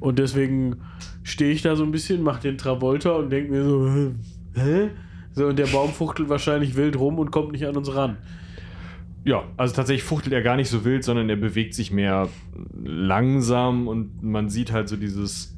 Und 0.00 0.18
deswegen 0.18 0.82
stehe 1.22 1.52
ich 1.52 1.62
da 1.62 1.76
so 1.76 1.84
ein 1.84 1.92
bisschen, 1.92 2.22
mache 2.22 2.42
den 2.42 2.58
Travolta 2.58 3.12
und 3.12 3.30
denke 3.30 3.52
mir 3.52 3.64
so, 3.64 4.12
hä? 4.60 4.90
So, 5.34 5.46
und 5.46 5.58
der 5.58 5.68
Baum 5.68 5.90
fuchtelt 5.90 6.28
wahrscheinlich 6.28 6.76
wild 6.76 6.98
rum 6.98 7.18
und 7.18 7.30
kommt 7.30 7.52
nicht 7.52 7.66
an 7.66 7.76
uns 7.76 7.94
ran. 7.94 8.18
Ja, 9.24 9.44
also 9.56 9.74
tatsächlich 9.74 10.02
fuchtelt 10.02 10.32
er 10.32 10.42
gar 10.42 10.56
nicht 10.56 10.68
so 10.68 10.84
wild, 10.84 11.04
sondern 11.04 11.28
er 11.28 11.36
bewegt 11.36 11.74
sich 11.74 11.92
mehr 11.92 12.28
langsam 12.82 13.86
und 13.86 14.22
man 14.22 14.48
sieht 14.48 14.72
halt 14.72 14.88
so 14.88 14.96
dieses, 14.96 15.56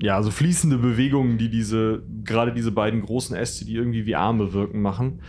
ja, 0.00 0.22
so 0.22 0.30
fließende 0.30 0.78
Bewegungen, 0.78 1.38
die 1.38 1.50
diese, 1.50 2.02
gerade 2.24 2.52
diese 2.52 2.72
beiden 2.72 3.02
großen 3.02 3.36
Äste, 3.36 3.64
die 3.64 3.74
irgendwie 3.74 4.06
wie 4.06 4.16
Arme 4.16 4.52
wirken, 4.52 4.82
machen. 4.82 5.20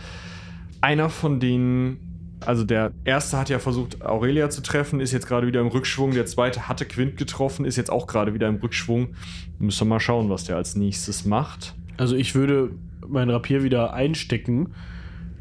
Einer 0.80 1.08
von 1.08 1.38
denen, 1.38 2.38
also 2.40 2.64
der 2.64 2.90
erste 3.04 3.38
hat 3.38 3.48
ja 3.48 3.60
versucht, 3.60 4.02
Aurelia 4.02 4.50
zu 4.50 4.62
treffen, 4.62 4.98
ist 4.98 5.12
jetzt 5.12 5.28
gerade 5.28 5.46
wieder 5.46 5.60
im 5.60 5.68
Rückschwung. 5.68 6.12
Der 6.12 6.26
zweite 6.26 6.68
hatte 6.68 6.84
Quint 6.84 7.16
getroffen, 7.16 7.64
ist 7.64 7.76
jetzt 7.76 7.90
auch 7.90 8.08
gerade 8.08 8.34
wieder 8.34 8.48
im 8.48 8.56
Rückschwung. 8.56 9.14
Müssen 9.60 9.86
wir 9.86 9.90
mal 9.94 10.00
schauen, 10.00 10.30
was 10.30 10.44
der 10.44 10.56
als 10.56 10.74
nächstes 10.74 11.24
macht. 11.24 11.74
Also 11.96 12.16
ich 12.16 12.34
würde 12.34 12.70
mein 13.06 13.30
Rapier 13.30 13.62
wieder 13.62 13.92
einstecken, 13.92 14.74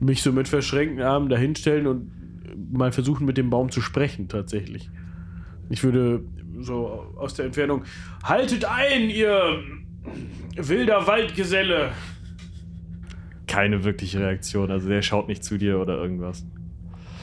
mich 0.01 0.21
so 0.21 0.31
mit 0.31 0.47
verschränkten 0.47 1.01
Armen 1.01 1.29
dahinstellen 1.29 1.87
und 1.87 2.11
mal 2.73 2.91
versuchen, 2.91 3.25
mit 3.25 3.37
dem 3.37 3.49
Baum 3.49 3.71
zu 3.71 3.81
sprechen, 3.81 4.27
tatsächlich. 4.27 4.89
Ich 5.69 5.83
würde 5.83 6.23
so 6.59 7.13
aus 7.17 7.33
der 7.33 7.45
Entfernung, 7.45 7.83
haltet 8.23 8.65
ein, 8.65 9.09
ihr 9.09 9.59
wilder 10.55 11.07
Waldgeselle! 11.07 11.91
keine 13.51 13.83
wirkliche 13.83 14.21
Reaktion. 14.21 14.71
Also 14.71 14.87
der 14.87 15.01
schaut 15.01 15.27
nicht 15.27 15.43
zu 15.43 15.57
dir 15.57 15.79
oder 15.79 15.97
irgendwas. 15.97 16.45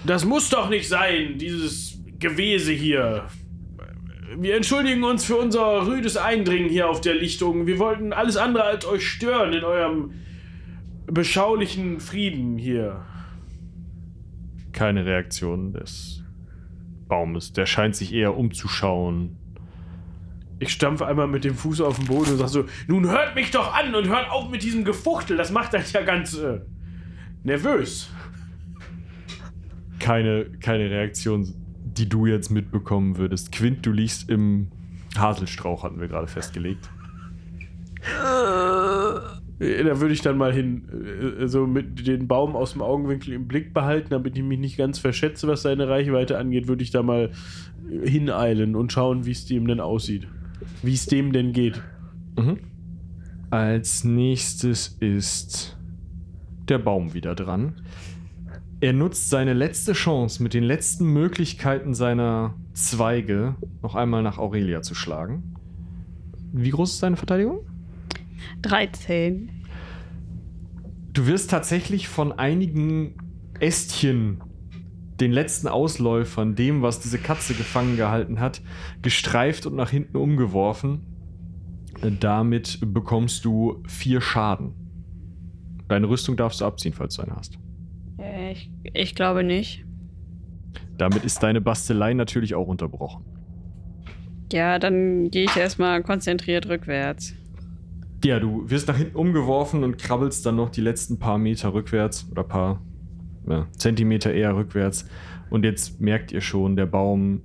Das 0.04 0.26
muss 0.26 0.50
doch 0.50 0.68
nicht 0.68 0.86
sein, 0.86 1.38
dieses 1.38 1.98
Gewese 2.18 2.72
hier. 2.72 3.26
Wir 4.36 4.56
entschuldigen 4.56 5.04
uns 5.04 5.24
für 5.24 5.36
unser 5.36 5.86
rüdes 5.86 6.18
Eindringen 6.18 6.68
hier 6.68 6.90
auf 6.90 7.00
der 7.00 7.14
Lichtung. 7.14 7.66
Wir 7.66 7.78
wollten 7.78 8.12
alles 8.12 8.36
andere 8.36 8.64
als 8.64 8.84
euch 8.86 9.08
stören 9.08 9.54
in 9.54 9.64
eurem 9.64 10.12
beschaulichen 11.10 12.00
Frieden 12.00 12.58
hier. 12.58 13.04
Keine 14.72 15.04
Reaktion 15.04 15.72
des 15.72 16.22
Baumes. 17.08 17.52
Der 17.52 17.66
scheint 17.66 17.96
sich 17.96 18.12
eher 18.12 18.36
umzuschauen. 18.36 19.36
Ich 20.60 20.70
stampfe 20.70 21.06
einmal 21.06 21.28
mit 21.28 21.44
dem 21.44 21.54
Fuß 21.54 21.80
auf 21.80 21.96
den 21.96 22.06
Boden 22.06 22.32
und 22.32 22.38
sage 22.38 22.50
so: 22.50 22.64
Nun 22.86 23.08
hört 23.08 23.34
mich 23.34 23.50
doch 23.50 23.74
an 23.74 23.94
und 23.94 24.08
hört 24.08 24.30
auf 24.30 24.50
mit 24.50 24.62
diesem 24.62 24.84
Gefuchtel. 24.84 25.36
Das 25.36 25.50
macht 25.50 25.74
euch 25.74 25.92
ja 25.92 26.02
ganz 26.02 26.36
äh, 26.36 26.60
nervös. 27.44 28.10
Keine, 29.98 30.46
keine 30.60 30.90
Reaktion, 30.90 31.54
die 31.84 32.08
du 32.08 32.26
jetzt 32.26 32.50
mitbekommen 32.50 33.16
würdest. 33.16 33.52
Quint, 33.52 33.84
du 33.86 33.92
liegst 33.92 34.28
im 34.30 34.70
Haselstrauch, 35.16 35.82
hatten 35.82 36.00
wir 36.00 36.08
gerade 36.08 36.28
festgelegt. 36.28 36.88
Äh, 39.58 39.84
Da 39.84 40.00
würde 40.00 40.14
ich 40.14 40.20
dann 40.20 40.36
mal 40.36 40.52
hin, 40.52 40.88
äh, 41.40 41.48
so 41.48 41.66
mit 41.66 42.06
den 42.06 42.28
Baum 42.28 42.56
aus 42.56 42.72
dem 42.72 42.82
Augenwinkel 42.82 43.34
im 43.34 43.48
Blick 43.48 43.74
behalten, 43.74 44.08
damit 44.10 44.36
ich 44.36 44.42
mich 44.42 44.58
nicht 44.58 44.76
ganz 44.76 44.98
verschätze, 44.98 45.48
was 45.48 45.62
seine 45.62 45.88
Reichweite 45.88 46.38
angeht, 46.38 46.68
würde 46.68 46.82
ich 46.82 46.90
da 46.90 47.02
mal 47.02 47.30
äh, 47.90 48.08
hineilen 48.08 48.76
und 48.76 48.92
schauen, 48.92 49.26
wie 49.26 49.32
es 49.32 49.46
dem 49.46 49.66
denn 49.66 49.80
aussieht. 49.80 50.28
Wie 50.82 50.94
es 50.94 51.06
dem 51.06 51.32
denn 51.32 51.52
geht. 51.52 51.82
Mhm. 52.38 52.58
Als 53.50 54.04
nächstes 54.04 54.96
ist 55.00 55.76
der 56.68 56.78
Baum 56.78 57.14
wieder 57.14 57.34
dran. 57.34 57.80
Er 58.80 58.92
nutzt 58.92 59.30
seine 59.30 59.54
letzte 59.54 59.92
Chance 59.92 60.42
mit 60.42 60.54
den 60.54 60.62
letzten 60.62 61.12
Möglichkeiten 61.12 61.94
seiner 61.94 62.54
Zweige 62.74 63.56
noch 63.82 63.96
einmal 63.96 64.22
nach 64.22 64.38
Aurelia 64.38 64.82
zu 64.82 64.94
schlagen. 64.94 65.54
Wie 66.52 66.70
groß 66.70 66.94
ist 66.94 67.02
deine 67.02 67.16
Verteidigung? 67.16 67.60
13. 68.62 69.50
Du 71.12 71.26
wirst 71.26 71.50
tatsächlich 71.50 72.08
von 72.08 72.32
einigen 72.32 73.14
Ästchen, 73.60 74.42
den 75.20 75.32
letzten 75.32 75.66
Ausläufern, 75.66 76.54
dem, 76.54 76.82
was 76.82 77.00
diese 77.00 77.18
Katze 77.18 77.54
gefangen 77.54 77.96
gehalten 77.96 78.38
hat, 78.38 78.62
gestreift 79.02 79.66
und 79.66 79.74
nach 79.74 79.90
hinten 79.90 80.16
umgeworfen. 80.16 81.00
Damit 82.20 82.78
bekommst 82.80 83.44
du 83.44 83.82
vier 83.88 84.20
Schaden. 84.20 84.74
Deine 85.88 86.08
Rüstung 86.08 86.36
darfst 86.36 86.60
du 86.60 86.66
abziehen, 86.66 86.92
falls 86.92 87.16
du 87.16 87.22
eine 87.22 87.34
hast. 87.34 87.58
Äh, 88.18 88.52
Ich, 88.52 88.70
ich 88.94 89.14
glaube 89.14 89.42
nicht. 89.42 89.84
Damit 90.96 91.24
ist 91.24 91.42
deine 91.42 91.60
Bastelei 91.60 92.14
natürlich 92.14 92.54
auch 92.54 92.68
unterbrochen. 92.68 93.24
Ja, 94.52 94.78
dann 94.78 95.30
gehe 95.30 95.44
ich 95.44 95.56
erstmal 95.56 96.02
konzentriert 96.02 96.68
rückwärts. 96.68 97.34
Ja, 98.24 98.40
du 98.40 98.68
wirst 98.68 98.88
nach 98.88 98.96
hinten 98.96 99.16
umgeworfen 99.16 99.84
und 99.84 99.98
krabbelst 99.98 100.44
dann 100.44 100.56
noch 100.56 100.70
die 100.70 100.80
letzten 100.80 101.18
paar 101.18 101.38
Meter 101.38 101.72
rückwärts 101.72 102.26
oder 102.30 102.42
paar 102.42 102.82
ja, 103.48 103.66
Zentimeter 103.76 104.32
eher 104.32 104.56
rückwärts. 104.56 105.06
Und 105.50 105.64
jetzt 105.64 106.00
merkt 106.00 106.32
ihr 106.32 106.40
schon, 106.40 106.76
der 106.76 106.86
Baum 106.86 107.42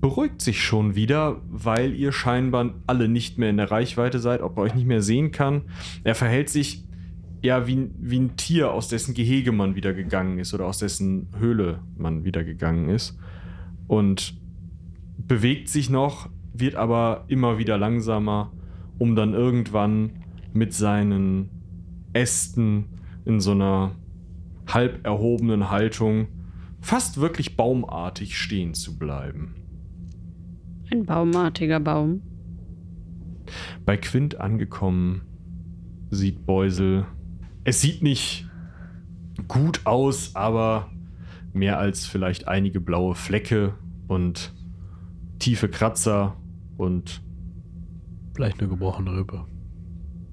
beruhigt 0.00 0.40
sich 0.40 0.62
schon 0.62 0.94
wieder, 0.94 1.40
weil 1.48 1.94
ihr 1.94 2.12
scheinbar 2.12 2.74
alle 2.86 3.08
nicht 3.08 3.38
mehr 3.38 3.50
in 3.50 3.56
der 3.56 3.70
Reichweite 3.70 4.18
seid, 4.18 4.42
ob 4.42 4.56
er 4.56 4.64
euch 4.64 4.74
nicht 4.74 4.86
mehr 4.86 5.02
sehen 5.02 5.32
kann. 5.32 5.62
Er 6.04 6.14
verhält 6.14 6.48
sich 6.48 6.84
ja 7.42 7.66
wie, 7.66 7.90
wie 7.98 8.18
ein 8.18 8.36
Tier, 8.36 8.72
aus 8.72 8.88
dessen 8.88 9.14
Gehege 9.14 9.52
man 9.52 9.74
wieder 9.74 9.94
gegangen 9.94 10.38
ist 10.38 10.54
oder 10.54 10.66
aus 10.66 10.78
dessen 10.78 11.28
Höhle 11.38 11.80
man 11.96 12.24
wieder 12.24 12.44
gegangen 12.44 12.88
ist. 12.88 13.18
Und 13.86 14.34
bewegt 15.18 15.68
sich 15.68 15.90
noch, 15.90 16.28
wird 16.52 16.74
aber 16.74 17.24
immer 17.28 17.58
wieder 17.58 17.78
langsamer, 17.78 18.52
um 18.98 19.14
dann 19.14 19.34
irgendwann 19.34 20.10
mit 20.52 20.72
seinen 20.72 21.50
Ästen 22.12 22.86
in 23.24 23.40
so 23.40 23.52
einer 23.52 23.92
halb 24.66 25.04
erhobenen 25.06 25.70
Haltung 25.70 26.28
fast 26.80 27.20
wirklich 27.20 27.56
baumartig 27.56 28.38
stehen 28.38 28.74
zu 28.74 28.98
bleiben. 28.98 29.54
Ein 30.90 31.04
baumartiger 31.04 31.80
Baum. 31.80 32.22
Bei 33.84 33.96
Quint 33.96 34.40
angekommen 34.40 35.22
sieht 36.10 36.46
Beusel. 36.46 37.06
Es 37.64 37.80
sieht 37.80 38.02
nicht 38.02 38.48
gut 39.48 39.80
aus, 39.84 40.34
aber 40.34 40.90
mehr 41.52 41.78
als 41.78 42.06
vielleicht 42.06 42.48
einige 42.48 42.80
blaue 42.80 43.14
Flecke 43.14 43.74
und 44.06 44.54
tiefe 45.38 45.68
Kratzer 45.68 46.36
und 46.76 47.22
Vielleicht 48.36 48.60
eine 48.60 48.68
gebrochene 48.68 49.16
Rippe. 49.16 49.46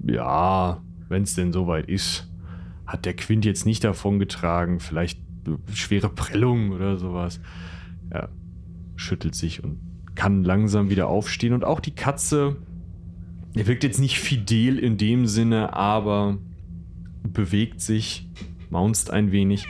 ja, 0.06 0.82
wenn 1.08 1.22
es 1.22 1.34
denn 1.34 1.52
soweit 1.52 1.88
ist, 1.88 2.30
hat 2.86 3.06
der 3.06 3.16
Quint 3.16 3.46
jetzt 3.46 3.64
nicht 3.64 3.82
davon 3.82 4.18
getragen. 4.18 4.78
Vielleicht 4.78 5.18
schwere 5.72 6.10
Prellung 6.10 6.72
oder 6.72 6.98
sowas. 6.98 7.40
Er 8.10 8.28
schüttelt 8.96 9.34
sich 9.34 9.64
und 9.64 9.78
kann 10.14 10.44
langsam 10.44 10.90
wieder 10.90 11.08
aufstehen. 11.08 11.54
Und 11.54 11.64
auch 11.64 11.80
die 11.80 11.94
Katze, 11.94 12.56
er 13.54 13.66
wirkt 13.66 13.84
jetzt 13.84 14.00
nicht 14.00 14.18
fidel 14.18 14.78
in 14.78 14.98
dem 14.98 15.26
Sinne, 15.26 15.72
aber 15.72 16.36
bewegt 17.22 17.80
sich, 17.80 18.28
maunzt 18.68 19.10
ein 19.10 19.32
wenig. 19.32 19.66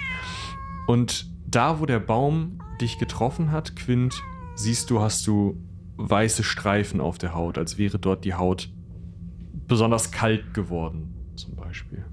Und 0.89 1.31
da, 1.47 1.79
wo 1.79 1.87
der 1.87 2.01
Baum 2.01 2.59
dich 2.81 2.99
getroffen 2.99 3.53
hat, 3.53 3.77
Quint, 3.77 4.21
siehst 4.57 4.91
du, 4.91 5.01
hast 5.01 5.25
du 5.29 5.57
weiße 5.97 6.43
Streifen 6.43 7.01
auf 7.01 7.19
der 7.19 7.35
Haut, 7.35 7.59
als 7.59 7.79
wäre 7.79 7.99
dort 7.99 8.25
die 8.25 8.35
Haut 8.35 8.69
besonders 9.69 10.11
kalt 10.11 10.55
geworden, 10.55 11.09
zum 11.37 11.57
Beispiel. 11.57 12.05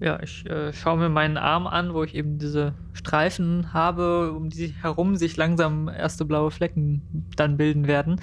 Ja, 0.00 0.22
ich 0.22 0.46
äh, 0.46 0.72
schaue 0.72 0.98
mir 0.98 1.08
meinen 1.10 1.36
Arm 1.36 1.66
an, 1.66 1.92
wo 1.92 2.02
ich 2.02 2.14
eben 2.14 2.38
diese 2.38 2.72
Streifen 2.94 3.74
habe, 3.74 4.32
um 4.32 4.48
die 4.48 4.68
herum 4.80 5.16
sich 5.16 5.36
langsam 5.36 5.88
erste 5.88 6.24
blaue 6.24 6.50
Flecken 6.50 7.02
dann 7.36 7.58
bilden 7.58 7.86
werden. 7.86 8.18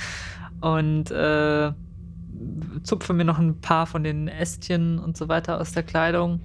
Und 0.60 1.12
äh, 1.12 1.72
zupfe 2.84 3.14
mir 3.14 3.26
noch 3.26 3.38
ein 3.38 3.62
paar 3.62 3.86
von 3.86 4.04
den 4.04 4.28
Ästchen 4.28 4.98
und 4.98 5.18
so 5.18 5.28
weiter 5.28 5.62
aus 5.62 5.72
der 5.72 5.84
Kleidung 5.84 6.42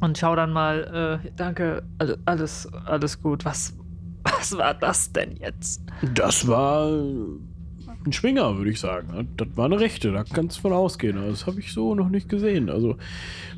und 0.00 0.16
schaue 0.16 0.36
dann 0.36 0.52
mal, 0.52 1.20
äh, 1.24 1.30
danke, 1.36 1.82
all- 1.98 2.18
alles, 2.24 2.66
alles 2.86 3.20
gut. 3.20 3.44
Was, 3.44 3.76
was 4.24 4.56
war 4.56 4.74
das 4.74 5.12
denn 5.12 5.36
jetzt? 5.36 5.82
Das 6.14 6.46
war 6.48 6.88
ein 6.90 8.12
Schwinger, 8.12 8.56
würde 8.56 8.70
ich 8.70 8.80
sagen. 8.80 9.28
Das 9.36 9.48
war 9.54 9.66
eine 9.66 9.78
rechte, 9.80 10.12
da 10.12 10.24
kannst 10.24 10.58
du 10.58 10.62
von 10.62 10.72
ausgehen. 10.72 11.16
Also, 11.16 11.30
Das 11.30 11.46
habe 11.46 11.60
ich 11.60 11.72
so 11.72 11.94
noch 11.94 12.08
nicht 12.08 12.28
gesehen. 12.28 12.68
Also, 12.70 12.96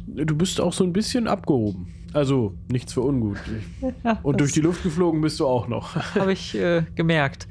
du 0.07 0.37
bist 0.37 0.61
auch 0.61 0.73
so 0.73 0.85
ein 0.85 0.93
bisschen 0.93 1.27
abgehoben. 1.29 1.89
Also, 2.13 2.55
nichts 2.71 2.93
für 2.93 3.03
ungut. 3.03 3.39
Und 4.23 4.41
durch 4.41 4.53
die 4.53 4.61
Luft 4.61 4.83
geflogen 4.83 5.21
bist 5.21 5.41
du 5.41 5.47
auch 5.47 5.69
noch. 5.69 5.97
Habe 6.15 6.33
ich 6.33 6.55
äh, 6.55 6.85
gemerkt. 6.95 7.49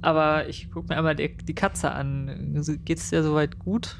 Aber 0.00 0.48
ich 0.48 0.70
gucke 0.70 0.88
mir 0.88 0.96
einmal 0.98 1.16
die, 1.16 1.34
die 1.36 1.54
Katze 1.54 1.90
an. 1.90 2.54
Geht 2.84 2.98
es 2.98 3.10
dir 3.10 3.22
soweit 3.24 3.58
gut? 3.58 3.96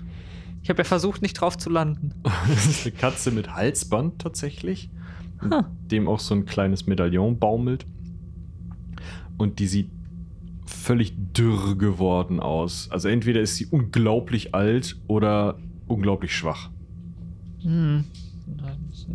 Ich 0.62 0.70
habe 0.70 0.78
ja 0.80 0.84
versucht, 0.84 1.22
nicht 1.22 1.34
drauf 1.34 1.56
zu 1.56 1.70
landen. 1.70 2.12
Das 2.22 2.66
ist 2.66 2.86
eine 2.86 2.94
Katze 2.94 3.30
mit 3.30 3.54
Halsband 3.54 4.20
tatsächlich, 4.20 4.90
Huh. 5.42 5.62
dem 5.90 6.08
auch 6.08 6.18
so 6.20 6.34
ein 6.34 6.46
kleines 6.46 6.86
Medaillon 6.86 7.38
baumelt. 7.38 7.86
Und 9.38 9.58
die 9.60 9.66
sieht 9.66 9.90
völlig 10.66 11.14
dürr 11.32 11.76
geworden 11.76 12.40
aus. 12.40 12.90
Also 12.90 13.08
entweder 13.08 13.40
ist 13.40 13.56
sie 13.56 13.66
unglaublich 13.66 14.54
alt 14.54 14.96
oder 15.06 15.58
unglaublich 15.86 16.36
schwach. 16.36 16.70
Hm. 17.62 18.04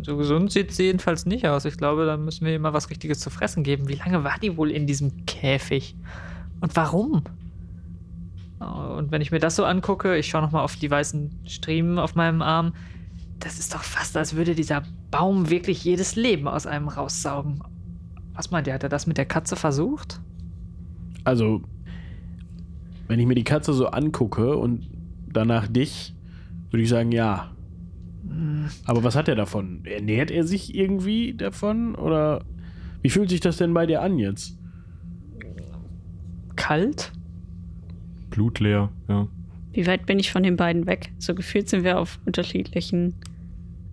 So 0.02 0.16
gesund 0.16 0.52
sieht 0.52 0.72
sie 0.72 0.84
jedenfalls 0.84 1.26
nicht 1.26 1.46
aus. 1.46 1.64
Ich 1.64 1.76
glaube, 1.76 2.06
da 2.06 2.16
müssen 2.16 2.44
wir 2.44 2.52
ihr 2.52 2.58
mal 2.58 2.72
was 2.72 2.90
Richtiges 2.90 3.20
zu 3.20 3.30
fressen 3.30 3.62
geben. 3.62 3.88
Wie 3.88 3.94
lange 3.94 4.24
war 4.24 4.38
die 4.40 4.56
wohl 4.56 4.70
in 4.70 4.86
diesem 4.86 5.26
Käfig? 5.26 5.96
Und 6.60 6.76
warum? 6.76 7.22
Oh, 8.60 8.96
Und 8.96 9.10
wenn 9.10 9.22
ich 9.22 9.30
mir 9.32 9.38
das 9.38 9.56
so 9.56 9.64
angucke, 9.64 10.16
ich 10.16 10.28
schaue 10.28 10.42
nochmal 10.42 10.64
auf 10.64 10.76
die 10.76 10.90
weißen 10.90 11.30
Striemen 11.46 11.98
auf 11.98 12.14
meinem 12.14 12.42
Arm. 12.42 12.74
Das 13.40 13.58
ist 13.58 13.74
doch 13.74 13.82
fast, 13.82 14.16
als 14.16 14.36
würde 14.36 14.54
dieser 14.54 14.84
Baum 15.10 15.50
wirklich 15.50 15.84
jedes 15.84 16.16
Leben 16.16 16.48
aus 16.48 16.66
einem 16.66 16.88
raussaugen. 16.88 17.62
Was 18.34 18.50
meint 18.50 18.66
ihr? 18.66 18.74
Hat 18.74 18.82
er 18.82 18.88
das 18.88 19.06
mit 19.06 19.16
der 19.16 19.26
Katze 19.26 19.56
versucht? 19.56 20.20
Also, 21.22 21.62
wenn 23.08 23.20
ich 23.20 23.26
mir 23.26 23.34
die 23.34 23.44
Katze 23.44 23.72
so 23.72 23.86
angucke 23.86 24.56
und 24.56 24.88
danach 25.32 25.68
dich, 25.68 26.14
würde 26.70 26.82
ich 26.82 26.88
sagen, 26.88 27.12
ja. 27.12 27.50
Aber 28.84 29.04
was 29.04 29.16
hat 29.16 29.28
er 29.28 29.36
davon? 29.36 29.84
Ernährt 29.84 30.30
er 30.30 30.44
sich 30.44 30.74
irgendwie 30.74 31.34
davon? 31.34 31.94
Oder 31.94 32.44
wie 33.02 33.10
fühlt 33.10 33.30
sich 33.30 33.40
das 33.40 33.58
denn 33.58 33.74
bei 33.74 33.86
dir 33.86 34.02
an 34.02 34.18
jetzt? 34.18 34.58
Kalt? 36.56 37.12
Blutleer, 38.30 38.90
ja. 39.08 39.28
Wie 39.72 39.86
weit 39.86 40.06
bin 40.06 40.18
ich 40.18 40.32
von 40.32 40.42
den 40.42 40.56
beiden 40.56 40.86
weg? 40.86 41.12
So 41.18 41.34
gefühlt 41.34 41.68
sind 41.68 41.84
wir 41.84 41.98
auf 41.98 42.18
unterschiedlichen 42.24 43.14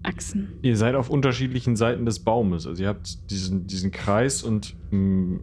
Achsen. 0.04 0.54
Ihr 0.62 0.76
seid 0.78 0.96
auf 0.96 1.10
unterschiedlichen 1.10 1.76
Seiten 1.76 2.06
des 2.06 2.20
Baumes. 2.20 2.66
Also 2.68 2.82
ihr 2.84 2.90
habt 2.90 3.30
diesen, 3.32 3.68
diesen 3.68 3.92
Kreis 3.92 4.42
und 4.44 4.76
mm, 4.92 5.38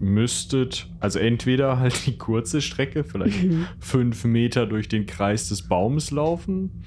müsstet, 0.00 0.88
also 0.98 1.18
entweder 1.18 1.78
halt 1.78 2.06
die 2.06 2.16
kurze 2.18 2.60
Strecke, 2.62 3.04
vielleicht 3.04 3.44
Mhm. 3.44 3.66
fünf 3.78 4.24
Meter 4.24 4.66
durch 4.66 4.88
den 4.88 5.06
Kreis 5.06 5.48
des 5.48 5.68
Baumes 5.68 6.10
laufen. 6.10 6.82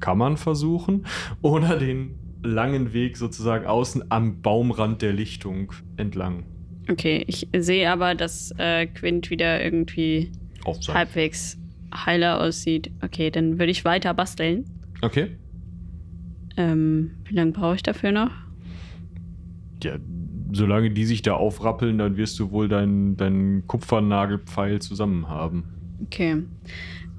Kann 0.00 0.18
man 0.18 0.36
versuchen. 0.36 1.06
Oder 1.40 1.78
den 1.78 2.18
langen 2.42 2.92
Weg 2.92 3.16
sozusagen 3.16 3.66
außen 3.66 4.04
am 4.10 4.42
Baumrand 4.42 5.02
der 5.02 5.12
Lichtung 5.12 5.72
entlang. 5.96 6.44
Okay, 6.90 7.24
ich 7.26 7.48
sehe 7.56 7.90
aber, 7.90 8.14
dass 8.14 8.52
äh, 8.58 8.86
Quint 8.86 9.30
wieder 9.30 9.64
irgendwie 9.64 10.30
halbwegs 10.88 11.58
heiler 11.94 12.40
aussieht. 12.40 12.90
Okay, 13.02 13.30
dann 13.30 13.58
würde 13.58 13.70
ich 13.72 13.84
weiter 13.84 14.12
basteln. 14.14 14.64
Okay. 15.02 15.36
Ähm, 16.56 17.10
wie 17.24 17.34
lange 17.34 17.52
brauche 17.52 17.74
ich 17.76 17.82
dafür 17.82 18.12
noch? 18.12 18.30
Ja, 19.82 19.96
solange 20.52 20.90
die 20.90 21.04
sich 21.04 21.22
da 21.22 21.34
aufrappeln, 21.34 21.98
dann 21.98 22.16
wirst 22.16 22.38
du 22.38 22.50
wohl 22.50 22.68
deinen 22.68 23.16
deinen 23.16 23.66
Kupfernagelpfeil 23.66 24.80
zusammen 24.80 25.28
haben. 25.28 25.64
Okay. 26.06 26.42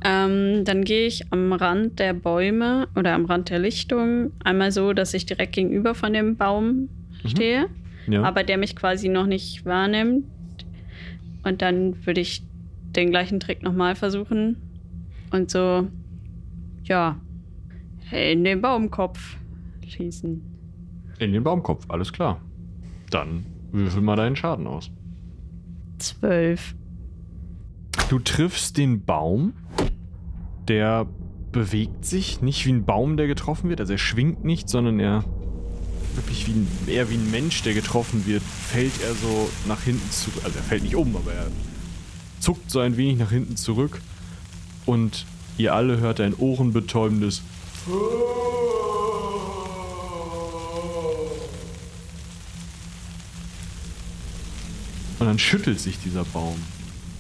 Ähm, 0.04 0.64
dann 0.64 0.84
gehe 0.84 1.08
ich 1.08 1.32
am 1.32 1.54
Rand 1.54 2.00
der 2.00 2.14
Bäume 2.14 2.88
oder 2.96 3.14
am 3.16 3.26
Rand 3.26 3.50
der 3.50 3.60
Lichtung 3.60 4.32
einmal 4.44 4.72
so, 4.72 4.94
dass 4.94 5.14
ich 5.14 5.26
direkt 5.26 5.54
gegenüber 5.54 5.96
von 5.96 6.14
dem 6.14 6.36
Baum 6.36 6.90
stehe, 7.26 7.68
Ja. 8.08 8.22
aber 8.24 8.44
der 8.44 8.58
mich 8.58 8.76
quasi 8.76 9.10
noch 9.10 9.26
nicht 9.26 9.66
wahrnimmt. 9.66 10.26
Und 11.44 11.62
dann 11.62 12.06
würde 12.06 12.22
ich 12.22 12.44
den 12.96 13.10
gleichen 13.10 13.40
Trick 13.40 13.64
nochmal 13.64 13.96
versuchen 13.96 14.58
und 15.32 15.50
so, 15.50 15.88
ja, 16.84 17.18
in 18.12 18.44
den 18.44 18.62
Baumkopf 18.62 19.38
schießen. 19.86 20.42
In 21.20 21.34
den 21.34 21.44
Baumkopf, 21.44 21.86
alles 21.90 22.14
klar. 22.14 22.42
Dann 23.10 23.46
würfel 23.72 24.02
mal 24.02 24.16
deinen 24.16 24.36
Schaden 24.36 24.68
aus. 24.68 24.92
Zwölf. 25.98 26.76
Du 28.10 28.20
triffst 28.20 28.78
den 28.78 29.04
Baum, 29.04 29.54
der 30.68 31.08
bewegt 31.52 32.06
sich, 32.06 32.42
nicht 32.42 32.66
wie 32.66 32.72
ein 32.72 32.86
Baum, 32.86 33.18
der 33.18 33.28
getroffen 33.28 33.70
wird. 33.70 33.80
Also 33.80 33.94
er 33.94 33.98
schwingt 33.98 34.44
nicht, 34.44 34.70
sondern 34.70 35.00
er 35.00 35.24
wirklich 36.16 36.48
wie 36.48 36.52
ein, 36.52 36.68
eher 36.88 37.10
wie 37.10 37.16
ein 37.16 37.32
Mensch, 37.32 37.64
der 37.64 37.74
getroffen 37.74 38.26
wird, 38.26 38.44
fällt 38.44 39.02
er 39.04 39.14
so 39.14 39.50
nach 39.68 39.82
hinten 39.82 40.10
zurück. 40.12 40.44
Also 40.44 40.58
er 40.58 40.64
fällt 40.64 40.84
nicht 40.84 40.96
um, 40.96 41.16
aber 41.16 41.34
er 41.34 41.48
zuckt 42.40 42.70
so 42.70 42.80
ein 42.80 42.98
wenig 42.98 43.18
nach 43.18 43.32
hinten 43.32 43.56
zurück. 43.56 44.02
Und 44.86 45.26
ihr 45.58 45.74
alle 45.74 46.00
hört 46.00 46.20
ein 46.22 46.34
ohrenbetäubendes 46.34 47.42
Und 47.88 48.06
dann 55.20 55.40
schüttelt 55.40 55.80
sich 55.80 55.98
dieser 56.00 56.26
Baum. 56.26 56.58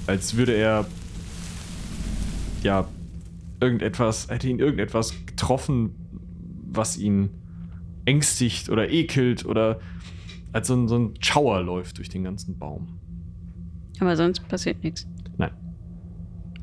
Als 0.08 0.36
würde 0.36 0.54
er. 0.54 0.86
Ja. 2.64 2.88
Irgendetwas. 3.62 4.28
Hätte 4.30 4.50
ihn 4.50 4.60
irgendetwas 4.60 5.14
getroffen, 5.26 5.96
was 6.70 6.98
ihn 6.98 7.30
ängstigt 8.06 8.70
oder 8.70 8.90
ekelt 8.90 9.46
oder. 9.46 9.80
Als 10.52 10.68
so 10.68 10.76
ein, 10.76 10.88
so 10.88 10.98
ein 10.98 11.14
Schauer 11.20 11.62
läuft 11.62 11.98
durch 11.98 12.10
den 12.10 12.24
ganzen 12.24 12.58
Baum. 12.58 13.00
Aber 14.00 14.16
sonst 14.16 14.48
passiert 14.48 14.84
nichts. 14.84 15.08
Nein. 15.38 15.52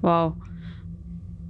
Wow. 0.01 0.35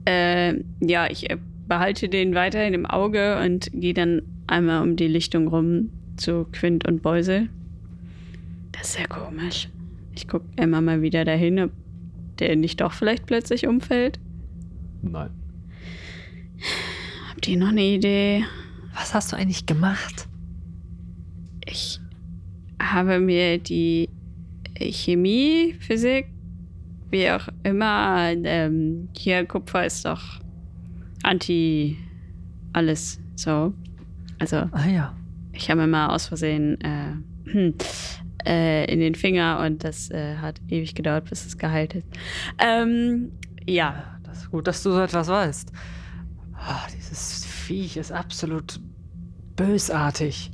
Äh, 0.05 0.63
ja, 0.81 1.11
ich 1.11 1.31
äh, 1.31 1.39
behalte 1.67 2.09
den 2.09 2.35
weiterhin 2.35 2.75
im 2.75 2.87
Auge 2.87 3.41
und 3.43 3.71
gehe 3.73 3.95
dann 3.95 4.23
einmal 4.47 4.83
um 4.83 4.97
die 4.97 5.09
Lichtung 5.09 5.49
rum 5.49 5.91
zu 6.17 6.47
Quint 6.53 6.87
und 6.87 7.03
Beusel. 7.03 7.49
Das 8.73 8.91
ist 8.91 8.99
ja 8.99 9.07
komisch. 9.07 9.69
Ich 10.15 10.29
gucke 10.29 10.47
immer 10.57 10.81
mal 10.81 11.03
wieder 11.03 11.25
dahin, 11.25 11.59
ob 11.61 11.71
der 12.39 12.57
nicht 12.57 12.81
doch 12.81 12.93
vielleicht 12.93 13.27
plötzlich 13.27 13.67
umfällt. 13.67 14.19
Nein. 15.03 15.31
Habt 17.31 17.49
ihr 17.49 17.57
noch 17.57 17.69
eine 17.69 17.83
Idee? 17.83 18.45
Was 18.95 19.15
hast 19.15 19.33
du 19.33 19.37
eigentlich 19.37 19.67
gemacht? 19.67 20.29
Ich 21.67 22.01
habe 22.81 23.21
mir 23.21 23.59
die 23.59 24.09
Chemie, 24.79 25.75
Physik, 25.81 26.27
wie 27.11 27.31
auch 27.31 27.49
immer, 27.63 28.33
ähm, 28.45 29.09
hier 29.17 29.45
Kupfer 29.47 29.87
ist 29.87 30.05
doch 30.05 30.41
anti 31.25 31.99
alles 32.73 33.21
so. 33.37 33.73
Also 34.39 34.57
Ah 34.73 34.87
ja. 34.87 35.17
ich 35.53 35.71
habe 35.71 35.83
mir 35.83 35.87
mal 35.87 36.09
aus 36.09 36.27
Versehen 36.27 36.81
äh, 36.81 37.51
hm, 37.51 37.75
äh, 38.47 38.93
in 38.93 39.01
den 39.01 39.15
Finger 39.15 39.61
und 39.65 39.85
das 39.85 40.11
äh, 40.11 40.37
hat 40.37 40.61
ewig 40.69 40.95
gedauert, 40.95 41.29
bis 41.31 41.47
es 41.47 41.57
geheilt 41.59 41.95
ist. 41.95 42.07
Ähm, 42.59 43.33
ja, 43.67 44.19
das 44.25 44.39
ist 44.39 44.51
gut, 44.51 44.67
dass 44.67 44.83
du 44.83 44.91
so 44.93 45.01
etwas 45.01 45.29
weißt. 45.29 45.73
Ah, 46.55 46.87
dieses 46.95 47.45
Viech 47.45 47.97
ist 47.97 48.13
absolut 48.13 48.81
bösartig. 49.57 50.51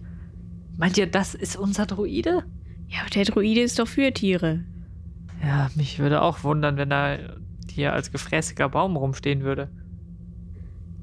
Meint 0.76 0.98
ihr, 0.98 1.06
das 1.06 1.34
ist 1.34 1.56
unser 1.56 1.86
Druide? 1.86 2.44
ja, 2.90 3.00
aber 3.02 3.10
der 3.10 3.24
Druide 3.24 3.60
ist 3.60 3.78
doch 3.78 3.88
für 3.88 4.12
Tiere. 4.12 4.64
Ja, 5.42 5.70
mich 5.74 5.98
würde 5.98 6.22
auch 6.22 6.42
wundern, 6.44 6.76
wenn 6.76 6.90
er 6.90 7.36
hier 7.70 7.92
als 7.92 8.10
gefräßiger 8.10 8.68
Baum 8.68 8.96
rumstehen 8.96 9.42
würde. 9.42 9.70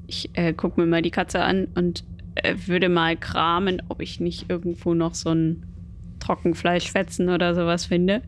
Ich 0.08 0.30
äh, 0.32 0.52
gucke 0.52 0.80
mir 0.80 0.86
mal 0.86 1.02
die 1.02 1.10
Katze 1.10 1.40
an 1.40 1.68
und 1.76 2.02
äh, 2.34 2.56
würde 2.66 2.88
mal 2.88 3.16
kramen, 3.16 3.80
ob 3.88 4.00
ich 4.00 4.18
nicht 4.18 4.50
irgendwo 4.50 4.94
noch 4.94 5.14
so 5.14 5.30
ein 5.30 5.64
Trockenfleischfetzen 6.18 7.28
oder 7.28 7.54
sowas 7.54 7.86
finde. 7.86 8.22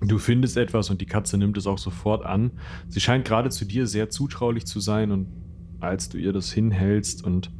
Du 0.00 0.18
findest 0.18 0.56
etwas 0.56 0.90
und 0.90 1.00
die 1.00 1.06
Katze 1.06 1.38
nimmt 1.38 1.56
es 1.56 1.68
auch 1.68 1.78
sofort 1.78 2.26
an. 2.26 2.50
Sie 2.88 3.00
scheint 3.00 3.24
gerade 3.24 3.50
zu 3.50 3.64
dir 3.64 3.86
sehr 3.86 4.10
zutraulich 4.10 4.66
zu 4.66 4.80
sein 4.80 5.12
und 5.12 5.28
als 5.78 6.08
du 6.08 6.18
ihr 6.18 6.32
das 6.32 6.52
hinhältst 6.52 7.24
und 7.24 7.52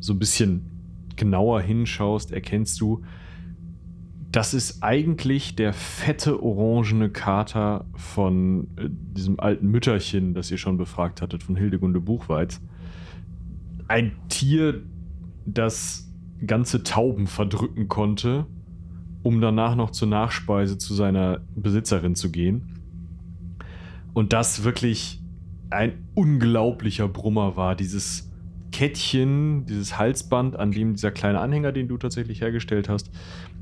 so 0.00 0.14
ein 0.14 0.18
bisschen 0.18 0.70
genauer 1.16 1.60
hinschaust, 1.60 2.32
erkennst 2.32 2.80
du, 2.80 3.02
das 4.32 4.54
ist 4.54 4.82
eigentlich 4.82 5.56
der 5.56 5.72
fette 5.72 6.42
orangene 6.42 7.10
Kater 7.10 7.84
von 7.96 8.68
äh, 8.76 8.88
diesem 8.88 9.40
alten 9.40 9.66
Mütterchen, 9.68 10.34
das 10.34 10.50
ihr 10.50 10.58
schon 10.58 10.76
befragt 10.76 11.20
hattet, 11.20 11.42
von 11.42 11.56
Hildegunde 11.56 12.00
Buchweiz. 12.00 12.60
Ein 13.88 14.12
Tier, 14.28 14.82
das 15.46 16.08
ganze 16.46 16.84
Tauben 16.84 17.26
verdrücken 17.26 17.88
konnte, 17.88 18.46
um 19.22 19.40
danach 19.40 19.74
noch 19.74 19.90
zur 19.90 20.08
Nachspeise 20.08 20.78
zu 20.78 20.94
seiner 20.94 21.40
Besitzerin 21.56 22.14
zu 22.14 22.30
gehen. 22.30 22.78
Und 24.12 24.32
das 24.32 24.62
wirklich 24.62 25.20
ein 25.70 26.06
unglaublicher 26.14 27.08
Brummer 27.08 27.56
war. 27.56 27.74
Dieses 27.74 28.30
Kettchen, 28.70 29.66
dieses 29.66 29.98
Halsband, 29.98 30.56
an 30.56 30.70
dem 30.70 30.94
dieser 30.94 31.10
kleine 31.10 31.40
Anhänger, 31.40 31.72
den 31.72 31.88
du 31.88 31.96
tatsächlich 31.96 32.40
hergestellt 32.40 32.88
hast, 32.88 33.10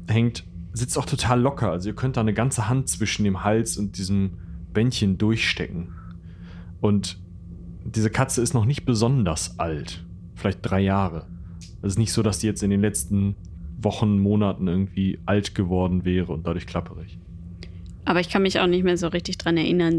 hängt, 0.07 0.45
sitzt 0.79 0.97
auch 0.99 1.07
total 1.07 1.41
locker. 1.41 1.71
Also 1.71 1.89
ihr 1.89 1.95
könnt 1.95 2.17
da 2.17 2.21
eine 2.21 2.35
ganze 2.35 2.69
Hand 2.69 2.89
zwischen 2.89 3.25
dem 3.25 3.45
Hals 3.45 3.77
und 3.77 3.99
diesem 3.99 4.39
Bändchen 4.73 5.19
durchstecken. 5.19 5.93
Und 6.81 7.19
diese 7.85 8.11
Katze 8.11 8.43
ist 8.43 8.55
noch 8.55 8.65
nicht 8.65 8.85
besonders 8.85 9.59
alt. 9.59 10.05
Vielleicht 10.35 10.61
drei 10.63 10.81
Jahre. 10.81 11.27
Es 11.83 11.93
ist 11.93 11.99
nicht 11.99 12.13
so, 12.13 12.23
dass 12.23 12.39
die 12.39 12.47
jetzt 12.47 12.63
in 12.63 12.71
den 12.71 12.81
letzten 12.81 13.37
Wochen, 13.81 14.19
Monaten 14.19 14.67
irgendwie 14.67 15.19
alt 15.27 15.55
geworden 15.55 16.05
wäre 16.05 16.33
und 16.33 16.47
dadurch 16.47 16.67
klapperig. 16.67 17.19
Aber 18.05 18.21
ich 18.21 18.29
kann 18.29 18.43
mich 18.43 18.59
auch 18.59 18.67
nicht 18.67 18.85
mehr 18.85 18.97
so 18.97 19.09
richtig 19.09 19.39
dran 19.39 19.57
erinnern, 19.57 19.99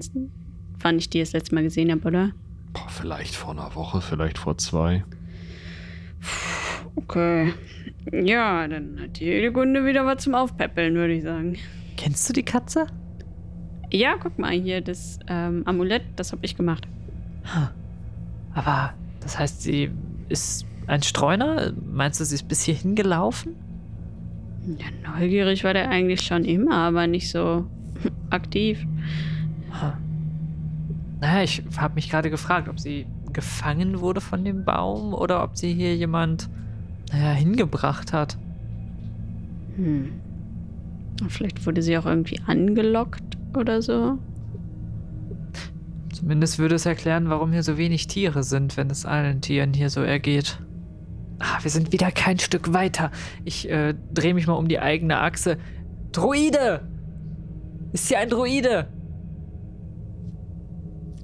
wann 0.80 0.98
ich 0.98 1.10
die 1.10 1.20
das 1.20 1.32
letzte 1.34 1.56
Mal 1.56 1.64
gesehen 1.64 1.92
habe, 1.92 2.08
oder? 2.08 2.32
Boah, 2.74 2.90
vielleicht 2.90 3.36
vor 3.36 3.52
einer 3.52 3.74
Woche, 3.76 4.02
vielleicht 4.02 4.38
vor 4.38 4.58
zwei. 4.58 5.04
Okay. 7.04 7.54
Ja, 8.12 8.68
dann 8.68 9.00
hat 9.02 9.20
die 9.20 9.26
Hildegunde 9.26 9.86
wieder 9.86 10.06
was 10.06 10.24
zum 10.24 10.36
Aufpäppeln, 10.36 10.95
würde 10.95 11.14
ich 11.14 11.24
sagen. 11.24 11.58
Kennst 11.97 12.28
du 12.30 12.34
die 12.34 12.43
Katze? 12.43 12.88
Ja, 13.91 14.16
guck 14.22 14.38
mal 14.38 14.52
hier, 14.52 14.82
das 14.82 15.20
ähm, 15.28 15.64
Amulett, 15.66 16.04
das 16.16 16.32
habe 16.32 16.45
ich 16.45 16.56
gemacht. 16.56 16.88
Aber 18.54 18.93
das 19.22 19.39
heißt, 19.39 19.62
sie 19.62 19.91
ist 20.28 20.66
ein 20.88 21.04
Streuner? 21.04 21.74
Meinst 21.86 22.20
du, 22.20 22.26
sie 22.26 22.36
ist 22.36 22.47
bis 22.47 22.64
hierhin 22.64 22.95
gelaufen? 22.95 23.56
Ja, 24.78 25.18
neugierig 25.18 25.64
war 25.64 25.74
der 25.74 25.89
eigentlich 25.89 26.22
schon 26.22 26.45
immer, 26.45 26.76
aber 26.76 27.08
nicht 27.08 27.30
so 27.30 27.66
aktiv. 28.30 28.86
Ha. 29.72 29.97
Naja, 31.22 31.43
ich 31.43 31.64
habe 31.78 31.95
mich 31.95 32.10
gerade 32.10 32.30
gefragt, 32.30 32.70
ob 32.70 32.80
sie 32.80 33.06
gefangen 33.34 34.00
wurde 34.00 34.22
von 34.22 34.43
dem 34.43 34.66
Baum 34.66 35.14
oder 35.14 35.43
ob 35.43 35.58
sie 35.58 35.74
hier 35.74 35.95
jemand, 35.95 36.50
naja, 37.12 37.32
hingebracht 37.32 38.14
hat. 38.14 38.38
Hm. 39.76 40.12
Vielleicht 41.28 41.66
wurde 41.66 41.82
sie 41.82 41.97
auch 41.97 42.05
irgendwie 42.05 42.39
angelockt 42.45 43.38
oder 43.55 43.82
so. 43.82 44.18
Zumindest 46.14 46.60
würde 46.60 46.76
es 46.76 46.86
erklären, 46.86 47.30
warum 47.30 47.51
hier 47.51 47.64
so 47.64 47.78
wenig 47.78 48.07
Tiere 48.07 48.43
sind, 48.43 48.78
wenn 48.78 48.89
es 48.89 49.05
allen 49.05 49.41
Tieren 49.41 49.74
hier 49.74 49.89
so 49.89 50.01
ergeht. 50.01 50.60
Ah, 51.39 51.60
wir 51.62 51.72
sind 51.72 51.91
wieder 51.93 52.12
kein 52.12 52.39
Stück 52.39 52.74
weiter. 52.74 53.12
Ich 53.45 53.70
äh, 53.70 53.95
drehe 54.14 54.34
mich 54.34 54.47
mal 54.47 54.53
um 54.53 54.68
die 54.68 54.80
eigene 54.80 55.20
Achse. 55.20 55.57
Druide! 56.12 56.88
Ist 57.93 58.07
hier 58.10 58.20
ein 58.20 58.30
Druide? 58.30 58.88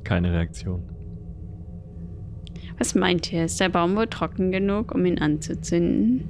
Keine 0.03 0.31
Reaktion. 0.31 0.83
Was 2.78 2.95
meint 2.95 3.32
ihr? 3.32 3.45
Ist 3.45 3.59
der 3.59 3.69
Baum 3.69 3.95
wohl 3.95 4.07
trocken 4.07 4.51
genug, 4.51 4.93
um 4.93 5.05
ihn 5.05 5.19
anzuzünden? 5.19 6.26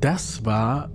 Das 0.00 0.44
war, 0.44 0.90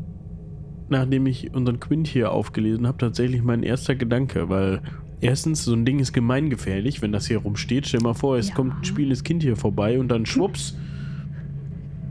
nachdem 0.90 1.26
ich 1.28 1.54
unseren 1.54 1.80
Quint 1.80 2.08
hier 2.08 2.32
aufgelesen 2.32 2.88
habe, 2.88 2.98
tatsächlich 2.98 3.44
mein 3.44 3.64
erster 3.64 3.96
Gedanke, 3.96 4.50
weil 4.50 4.82
erstens, 5.22 5.64
so 5.66 5.74
ein 5.74 5.86
Ding 5.86 6.00
ist 6.00 6.14
gemeingefährlich, 6.14 7.02
wenn 7.02 7.12
das 7.12 7.28
hier 7.28 7.40
rumsteht. 7.40 7.88
Stell 7.88 8.02
mal 8.02 8.14
vor, 8.14 8.38
es 8.38 8.50
Ja. 8.50 8.56
kommt 8.56 8.80
ein 8.80 8.84
spielendes 8.84 9.24
Kind 9.24 9.44
hier 9.44 9.56
vorbei 9.56 10.00
und 10.00 10.08
dann 10.10 10.26
schwupps, 10.26 10.76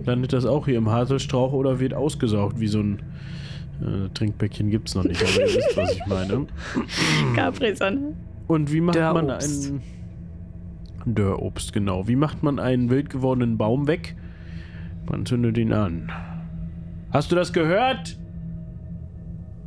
landet 0.05 0.32
das 0.32 0.44
auch 0.46 0.66
hier 0.66 0.78
im 0.78 0.88
Haselstrauch 0.90 1.53
oder 1.53 1.80
wird 1.80 1.94
ausgesaugt 1.94 2.61
wie 2.61 2.68
so 2.68 2.80
ein 2.80 2.99
äh, 3.80 4.09
Trinkbäckchen 4.12 4.70
gibt's 4.70 4.94
noch 4.96 5.05
nicht, 5.05 5.22
aber 5.22 5.40
ihr 5.49 5.55
wisst, 5.57 5.76
was 5.76 5.92
ich 5.92 6.07
meine. 6.07 6.46
Capri-Sonne. 7.36 8.12
Und 8.49 8.72
wie 8.72 8.80
macht 8.80 8.99
man 8.99 9.26
Dörrobst. 9.28 9.70
einen 9.70 9.82
Dörrobst, 11.14 11.72
genau. 11.72 12.09
Wie 12.09 12.16
macht 12.16 12.42
man 12.42 12.59
einen 12.59 12.90
wild 12.90 13.11
gewordenen 13.11 13.59
Baum 13.59 13.86
weg? 13.86 14.16
Man 15.11 15.26
zündet 15.26 15.56
ihn 15.59 15.72
an. 15.72 16.11
Hast 17.11 17.32
du 17.32 17.36
das 17.36 17.52
gehört? 17.52 18.18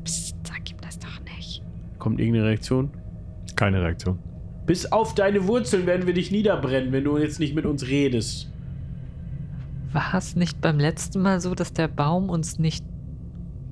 Psst, 0.03 0.35
sag 0.43 0.69
ihm 0.69 0.77
das 0.81 0.99
doch 0.99 1.19
nicht. 1.35 1.63
Kommt 1.97 2.19
irgendeine 2.19 2.47
Reaktion? 2.47 2.91
Keine 3.55 3.81
Reaktion. 3.81 4.19
Bis 4.65 4.91
auf 4.91 5.15
deine 5.15 5.47
Wurzeln 5.47 5.85
werden 5.85 6.05
wir 6.05 6.13
dich 6.13 6.31
niederbrennen, 6.31 6.91
wenn 6.91 7.03
du 7.03 7.17
jetzt 7.17 7.39
nicht 7.39 7.55
mit 7.55 7.65
uns 7.65 7.87
redest. 7.87 8.51
War 9.91 10.13
es 10.13 10.35
nicht 10.35 10.61
beim 10.61 10.79
letzten 10.79 11.21
Mal 11.21 11.41
so, 11.41 11.55
dass 11.55 11.73
der 11.73 11.87
Baum 11.87 12.29
uns 12.29 12.59
nicht 12.59 12.85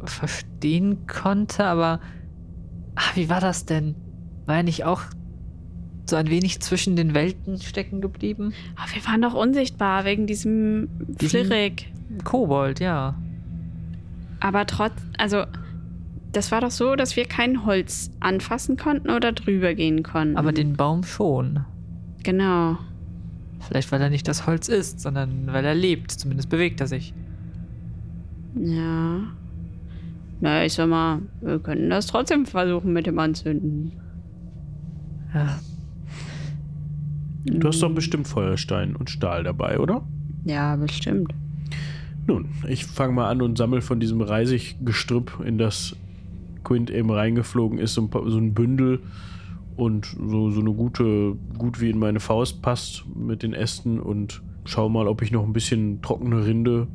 verstehen 0.04 1.08
konnte? 1.08 1.66
Aber. 1.66 2.00
Ah, 2.96 3.12
wie 3.16 3.30
war 3.30 3.40
das 3.40 3.66
denn? 3.66 3.96
War 4.46 4.58
er 4.58 4.64
nicht 4.64 4.84
auch 4.84 5.04
so 6.10 6.16
ein 6.16 6.30
wenig 6.30 6.60
zwischen 6.62 6.96
den 6.96 7.14
Welten 7.14 7.60
stecken 7.60 8.02
geblieben? 8.02 8.54
Oh, 8.78 8.94
wir 8.96 9.06
waren 9.06 9.22
doch 9.22 9.34
unsichtbar 9.34 10.06
wegen 10.06 10.28
diesem 10.28 10.90
Diesem- 11.22 11.46
Flirrig. 11.48 11.92
Kobold, 12.24 12.80
ja. 12.80 13.16
Aber 14.40 14.66
trotz, 14.66 14.94
also, 15.18 15.44
das 16.32 16.52
war 16.52 16.62
doch 16.62 16.72
so, 16.72 16.96
dass 16.96 17.16
wir 17.16 17.26
kein 17.26 17.66
Holz 17.66 18.10
anfassen 18.20 18.78
konnten 18.78 19.10
oder 19.10 19.32
drüber 19.32 19.74
gehen 19.74 20.04
konnten. 20.04 20.38
Aber 20.38 20.52
den 20.52 20.74
Baum 20.74 21.04
schon. 21.04 21.62
Genau. 22.24 22.78
Vielleicht, 23.68 23.92
weil 23.92 24.02
er 24.02 24.10
nicht 24.10 24.28
das 24.28 24.48
Holz 24.48 24.68
ist, 24.70 25.00
sondern 25.02 25.48
weil 25.52 25.66
er 25.66 25.76
lebt. 25.76 26.12
Zumindest 26.12 26.50
bewegt 26.50 26.80
er 26.82 26.88
sich. 26.88 27.14
Ja. 28.56 29.20
Na, 30.42 30.64
ich 30.66 30.74
sag 30.74 30.88
mal, 30.88 31.20
wir 31.42 31.60
könnten 31.60 31.90
das 31.90 32.08
trotzdem 32.08 32.46
versuchen 32.46 32.94
mit 32.94 33.06
dem 33.06 33.20
Anzünden. 33.20 33.92
Ja, 35.34 35.60
Du 37.46 37.68
hast 37.68 37.82
doch 37.82 37.94
bestimmt 37.94 38.28
Feuerstein 38.28 38.96
und 38.96 39.10
Stahl 39.10 39.44
dabei, 39.44 39.80
oder? 39.80 40.04
Ja, 40.46 40.76
bestimmt. 40.76 41.34
Nun, 42.28 42.50
ich 42.68 42.86
fange 42.86 43.14
mal 43.14 43.30
an 43.30 43.42
und 43.42 43.58
sammle 43.58 43.82
von 43.82 44.00
diesem 44.00 44.22
Reisiggestrüpp, 44.22 45.40
in 45.46 45.58
das 45.58 45.96
Quint 46.64 46.92
eben 46.92 47.10
reingeflogen 47.10 47.80
ist, 47.80 47.94
so 47.94 48.02
ein, 48.02 48.10
paar, 48.10 48.30
so 48.30 48.38
ein 48.38 48.54
Bündel 48.54 49.00
und 49.78 50.06
so, 50.06 50.52
so 50.52 50.60
eine 50.60 50.74
gute, 50.74 51.36
gut 51.58 51.80
wie 51.82 51.90
in 51.90 51.98
meine 51.98 52.20
Faust 52.20 52.62
passt 52.62 53.06
mit 53.16 53.44
den 53.44 53.54
Ästen 53.54 54.00
und 54.00 54.42
schau 54.66 54.90
mal, 54.90 55.08
ob 55.08 55.22
ich 55.22 55.32
noch 55.32 55.44
ein 55.44 55.54
bisschen 55.54 56.02
trockene 56.02 56.46
Rinde 56.46 56.88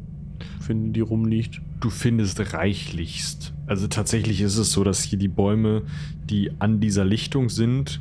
finde, 0.60 0.92
die 0.92 1.00
rumliegt. 1.00 1.60
Du 1.80 1.90
findest 1.90 2.52
reichlichst. 2.52 3.54
Also 3.66 3.88
tatsächlich 3.88 4.40
ist 4.40 4.58
es 4.58 4.72
so, 4.72 4.84
dass 4.84 5.02
hier 5.02 5.18
die 5.18 5.28
Bäume, 5.28 5.82
die 6.28 6.50
an 6.58 6.80
dieser 6.80 7.04
Lichtung 7.04 7.48
sind, 7.48 8.00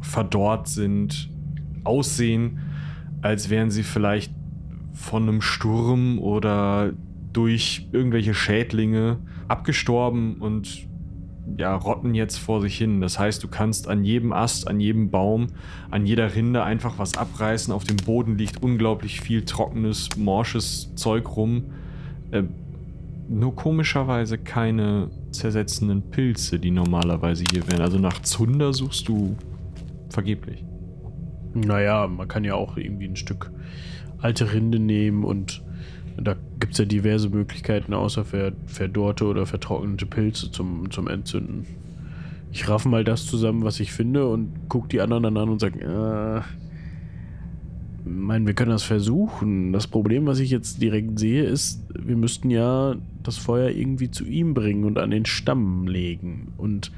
verdorrt 0.00 0.68
sind, 0.68 1.30
aussehen, 1.84 2.60
als 3.22 3.50
wären 3.50 3.70
sie 3.70 3.82
vielleicht 3.82 4.32
von 4.92 5.24
einem 5.24 5.40
Sturm 5.40 6.18
oder 6.18 6.92
durch 7.32 7.88
irgendwelche 7.92 8.34
Schädlinge 8.34 9.18
abgestorben 9.48 10.36
und 10.36 10.88
ja, 11.58 11.74
rotten 11.74 12.14
jetzt 12.14 12.38
vor 12.38 12.60
sich 12.60 12.76
hin. 12.76 13.00
Das 13.00 13.18
heißt, 13.18 13.42
du 13.42 13.48
kannst 13.48 13.88
an 13.88 14.04
jedem 14.04 14.32
Ast, 14.32 14.68
an 14.68 14.80
jedem 14.80 15.10
Baum, 15.10 15.48
an 15.90 16.06
jeder 16.06 16.34
Rinde 16.34 16.62
einfach 16.62 16.98
was 16.98 17.16
abreißen. 17.16 17.72
Auf 17.72 17.84
dem 17.84 17.96
Boden 17.96 18.38
liegt 18.38 18.62
unglaublich 18.62 19.20
viel 19.20 19.44
trockenes, 19.44 20.10
morsches 20.16 20.94
Zeug 20.94 21.36
rum. 21.36 21.64
Äh, 22.30 22.44
nur 23.28 23.54
komischerweise 23.54 24.38
keine 24.38 25.10
zersetzenden 25.30 26.10
Pilze, 26.10 26.58
die 26.58 26.70
normalerweise 26.70 27.44
hier 27.50 27.66
wären. 27.68 27.80
Also 27.80 27.98
nach 27.98 28.20
Zunder 28.22 28.72
suchst 28.72 29.08
du 29.08 29.36
vergeblich. 30.10 30.64
Naja, 31.54 32.06
man 32.06 32.28
kann 32.28 32.44
ja 32.44 32.54
auch 32.54 32.76
irgendwie 32.76 33.06
ein 33.06 33.16
Stück 33.16 33.50
alte 34.18 34.52
Rinde 34.52 34.78
nehmen 34.78 35.24
und 35.24 35.62
da 36.16 36.36
gibt 36.58 36.72
es 36.72 36.78
ja 36.78 36.84
diverse 36.84 37.30
Möglichkeiten, 37.30 37.94
außer 37.94 38.24
ver 38.24 38.52
verdorrte 38.66 39.24
oder 39.24 39.46
vertrocknete 39.46 40.06
Pilze 40.06 40.50
zum, 40.50 40.90
zum 40.90 41.08
Entzünden. 41.08 41.66
Ich 42.52 42.68
raffe 42.68 42.88
mal 42.88 43.04
das 43.04 43.26
zusammen, 43.26 43.64
was 43.64 43.80
ich 43.80 43.92
finde 43.92 44.26
und 44.26 44.68
gucke 44.68 44.88
die 44.88 45.00
anderen 45.00 45.22
dann 45.22 45.36
an 45.36 45.48
und 45.48 45.60
sage, 45.60 45.80
äh, 45.80 46.42
mein, 48.04 48.46
wir 48.46 48.54
können 48.54 48.72
das 48.72 48.82
versuchen. 48.82 49.72
Das 49.72 49.86
Problem, 49.86 50.26
was 50.26 50.40
ich 50.40 50.50
jetzt 50.50 50.82
direkt 50.82 51.18
sehe, 51.18 51.44
ist, 51.44 51.82
wir 51.94 52.16
müssten 52.16 52.50
ja 52.50 52.96
das 53.22 53.36
Feuer 53.36 53.70
irgendwie 53.70 54.10
zu 54.10 54.24
ihm 54.24 54.54
bringen 54.54 54.84
und 54.84 54.98
an 54.98 55.10
den 55.10 55.26
Stamm 55.26 55.86
legen. 55.86 56.52
Und 56.56 56.90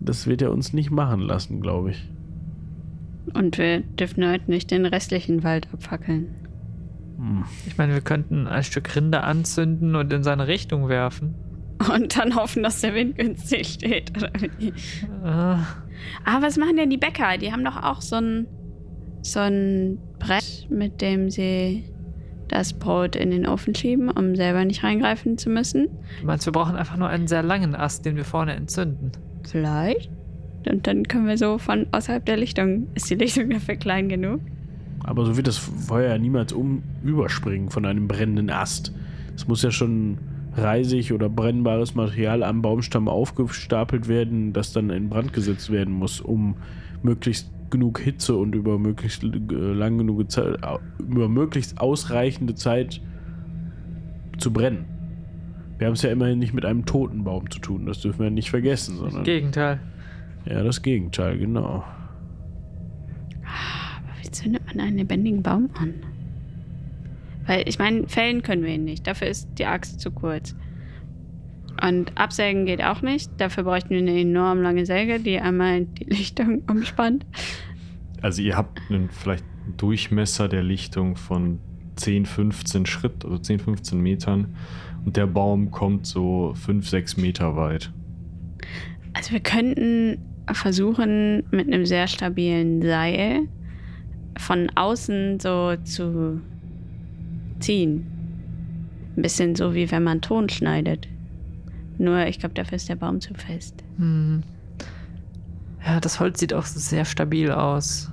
das 0.00 0.26
wird 0.26 0.42
er 0.42 0.52
uns 0.52 0.72
nicht 0.72 0.90
machen 0.90 1.20
lassen, 1.20 1.60
glaube 1.60 1.92
ich. 1.92 2.08
Und 3.30 3.58
wir 3.58 3.80
dürfen 3.80 4.28
heute 4.28 4.50
nicht 4.50 4.70
den 4.70 4.86
restlichen 4.86 5.42
Wald 5.42 5.68
abfackeln. 5.72 6.34
Hm. 7.16 7.44
ich 7.66 7.76
meine, 7.76 7.94
wir 7.94 8.00
könnten 8.00 8.46
ein 8.46 8.62
Stück 8.62 8.94
Rinde 8.94 9.24
anzünden 9.24 9.96
und 9.96 10.12
in 10.12 10.22
seine 10.22 10.46
Richtung 10.46 10.88
werfen. 10.88 11.34
Und 11.94 12.16
dann 12.16 12.34
hoffen, 12.34 12.62
dass 12.62 12.80
der 12.80 12.94
Wind 12.94 13.16
günstig 13.16 13.68
steht. 13.68 14.12
Ah, 16.24 16.40
was 16.40 16.56
machen 16.56 16.76
denn 16.76 16.90
die 16.90 16.96
Bäcker? 16.96 17.38
Die 17.38 17.52
haben 17.52 17.64
doch 17.64 17.76
auch 17.76 18.00
so 18.00 18.16
ein, 18.16 18.46
so 19.22 19.40
ein 19.40 19.98
Brett, 20.18 20.68
mit 20.70 21.00
dem 21.00 21.30
sie 21.30 21.84
das 22.48 22.72
Brot 22.72 23.14
in 23.14 23.30
den 23.30 23.46
Ofen 23.46 23.74
schieben, 23.74 24.10
um 24.10 24.34
selber 24.34 24.64
nicht 24.64 24.82
reingreifen 24.82 25.38
zu 25.38 25.50
müssen. 25.50 25.88
du 26.20 26.26
meinst, 26.26 26.46
wir 26.46 26.52
brauchen 26.52 26.76
einfach 26.76 26.96
nur 26.96 27.08
einen 27.08 27.26
sehr 27.26 27.42
langen 27.42 27.74
Ast, 27.74 28.04
den 28.04 28.16
wir 28.16 28.24
vorne 28.24 28.54
entzünden. 28.54 29.12
Vielleicht. 29.48 30.10
Und 30.68 30.86
dann 30.86 31.04
können 31.04 31.26
wir 31.26 31.38
so 31.38 31.58
von 31.58 31.86
außerhalb 31.92 32.24
der 32.24 32.36
Lichtung. 32.36 32.86
Ist 32.94 33.10
die 33.10 33.14
Lichtung 33.14 33.50
dafür 33.50 33.76
klein 33.76 34.08
genug? 34.08 34.40
Aber 35.04 35.24
so 35.24 35.36
wird 35.36 35.46
das 35.46 35.58
Feuer 35.58 36.10
ja 36.10 36.18
niemals 36.18 36.52
um 36.52 36.82
überspringen 37.02 37.70
von 37.70 37.86
einem 37.86 38.08
brennenden 38.08 38.50
Ast. 38.50 38.92
Es 39.34 39.48
muss 39.48 39.62
ja 39.62 39.70
schon 39.70 40.18
reisig 40.54 41.12
oder 41.12 41.28
brennbares 41.28 41.94
Material 41.94 42.42
am 42.42 42.62
Baumstamm 42.62 43.08
aufgestapelt 43.08 44.08
werden, 44.08 44.52
das 44.52 44.72
dann 44.72 44.90
in 44.90 45.08
Brand 45.08 45.32
gesetzt 45.32 45.70
werden 45.70 45.94
muss, 45.94 46.20
um 46.20 46.56
möglichst 47.02 47.50
genug 47.70 48.00
Hitze 48.00 48.36
und 48.36 48.54
über 48.54 48.78
möglichst 48.78 49.22
äh, 49.22 49.28
lang 49.28 49.98
genug 49.98 50.30
Zeit, 50.30 50.58
über 50.98 51.28
möglichst 51.28 51.80
ausreichende 51.80 52.54
Zeit 52.54 53.00
zu 54.38 54.52
brennen. 54.52 54.84
Wir 55.78 55.86
haben 55.86 55.94
es 55.94 56.02
ja 56.02 56.10
immerhin 56.10 56.38
nicht 56.38 56.54
mit 56.54 56.64
einem 56.64 56.86
toten 56.86 57.24
Baum 57.24 57.50
zu 57.50 57.60
tun, 57.60 57.86
das 57.86 58.00
dürfen 58.00 58.20
wir 58.20 58.30
nicht 58.30 58.50
vergessen, 58.50 58.96
sondern 58.96 59.22
Gegenteil. 59.22 59.80
Ja 60.46 60.62
das 60.62 60.82
Gegenteil, 60.82 61.38
genau. 61.38 61.84
Aber 63.42 64.22
wie 64.22 64.30
zündet 64.30 64.62
man 64.66 64.80
einen 64.80 64.98
lebendigen 64.98 65.42
Baum 65.42 65.70
an? 65.78 65.94
Weil, 67.46 67.66
ich 67.66 67.78
meine, 67.78 68.06
fällen 68.08 68.42
können 68.42 68.62
wir 68.62 68.74
ihn 68.74 68.84
nicht. 68.84 69.06
Dafür 69.06 69.28
ist 69.28 69.48
die 69.58 69.64
Axt 69.64 70.00
zu 70.00 70.10
kurz. 70.10 70.54
Und 71.82 72.18
absägen 72.18 72.66
geht 72.66 72.82
auch 72.82 73.02
nicht. 73.02 73.30
Dafür 73.38 73.64
bräuchten 73.64 73.90
wir 73.90 73.98
eine 73.98 74.20
enorm 74.20 74.60
lange 74.62 74.84
Säge, 74.84 75.20
die 75.20 75.38
einmal 75.38 75.84
die 75.84 76.04
Lichtung 76.04 76.62
umspannt. 76.68 77.24
Also 78.20 78.42
ihr 78.42 78.56
habt 78.56 78.80
einen 78.90 79.08
vielleicht 79.10 79.44
einen 79.64 79.76
Durchmesser 79.76 80.48
der 80.48 80.62
Lichtung 80.62 81.16
von 81.16 81.60
10, 81.96 82.26
15 82.26 82.86
Schritt, 82.86 83.24
also 83.24 83.38
10, 83.38 83.60
15 83.60 84.00
Metern. 84.00 84.56
Und 85.04 85.16
der 85.16 85.26
Baum 85.26 85.70
kommt 85.70 86.06
so 86.06 86.52
5, 86.54 86.86
6 86.86 87.16
Meter 87.16 87.56
weit. 87.56 87.92
Also 89.18 89.32
wir 89.32 89.40
könnten 89.40 90.18
versuchen, 90.52 91.42
mit 91.50 91.66
einem 91.66 91.84
sehr 91.84 92.06
stabilen 92.06 92.80
Seil 92.80 93.48
von 94.38 94.70
außen 94.76 95.40
so 95.40 95.74
zu 95.82 96.40
ziehen. 97.58 98.06
Ein 99.16 99.22
bisschen 99.22 99.56
so, 99.56 99.74
wie 99.74 99.90
wenn 99.90 100.04
man 100.04 100.20
Ton 100.20 100.48
schneidet. 100.48 101.08
Nur, 101.98 102.28
ich 102.28 102.38
glaube, 102.38 102.54
dafür 102.54 102.76
ist 102.76 102.88
der 102.88 102.94
Baum 102.94 103.20
zu 103.20 103.34
fest. 103.34 103.82
Hm. 103.96 104.44
Ja, 105.84 105.98
das 105.98 106.20
Holz 106.20 106.38
sieht 106.38 106.54
auch 106.54 106.64
sehr 106.64 107.04
stabil 107.04 107.50
aus. 107.50 108.12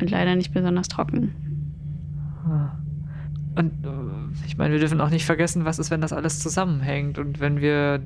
Und 0.00 0.10
leider 0.10 0.34
nicht 0.36 0.54
besonders 0.54 0.88
trocken. 0.88 1.34
Ah. 2.46 2.78
Und 3.56 3.72
äh, 3.84 4.46
ich 4.46 4.56
meine, 4.56 4.72
wir 4.72 4.80
dürfen 4.80 5.02
auch 5.02 5.10
nicht 5.10 5.26
vergessen, 5.26 5.66
was 5.66 5.78
ist, 5.78 5.90
wenn 5.90 6.00
das 6.00 6.14
alles 6.14 6.40
zusammenhängt 6.40 7.18
und 7.18 7.40
wenn 7.40 7.60
wir 7.60 8.00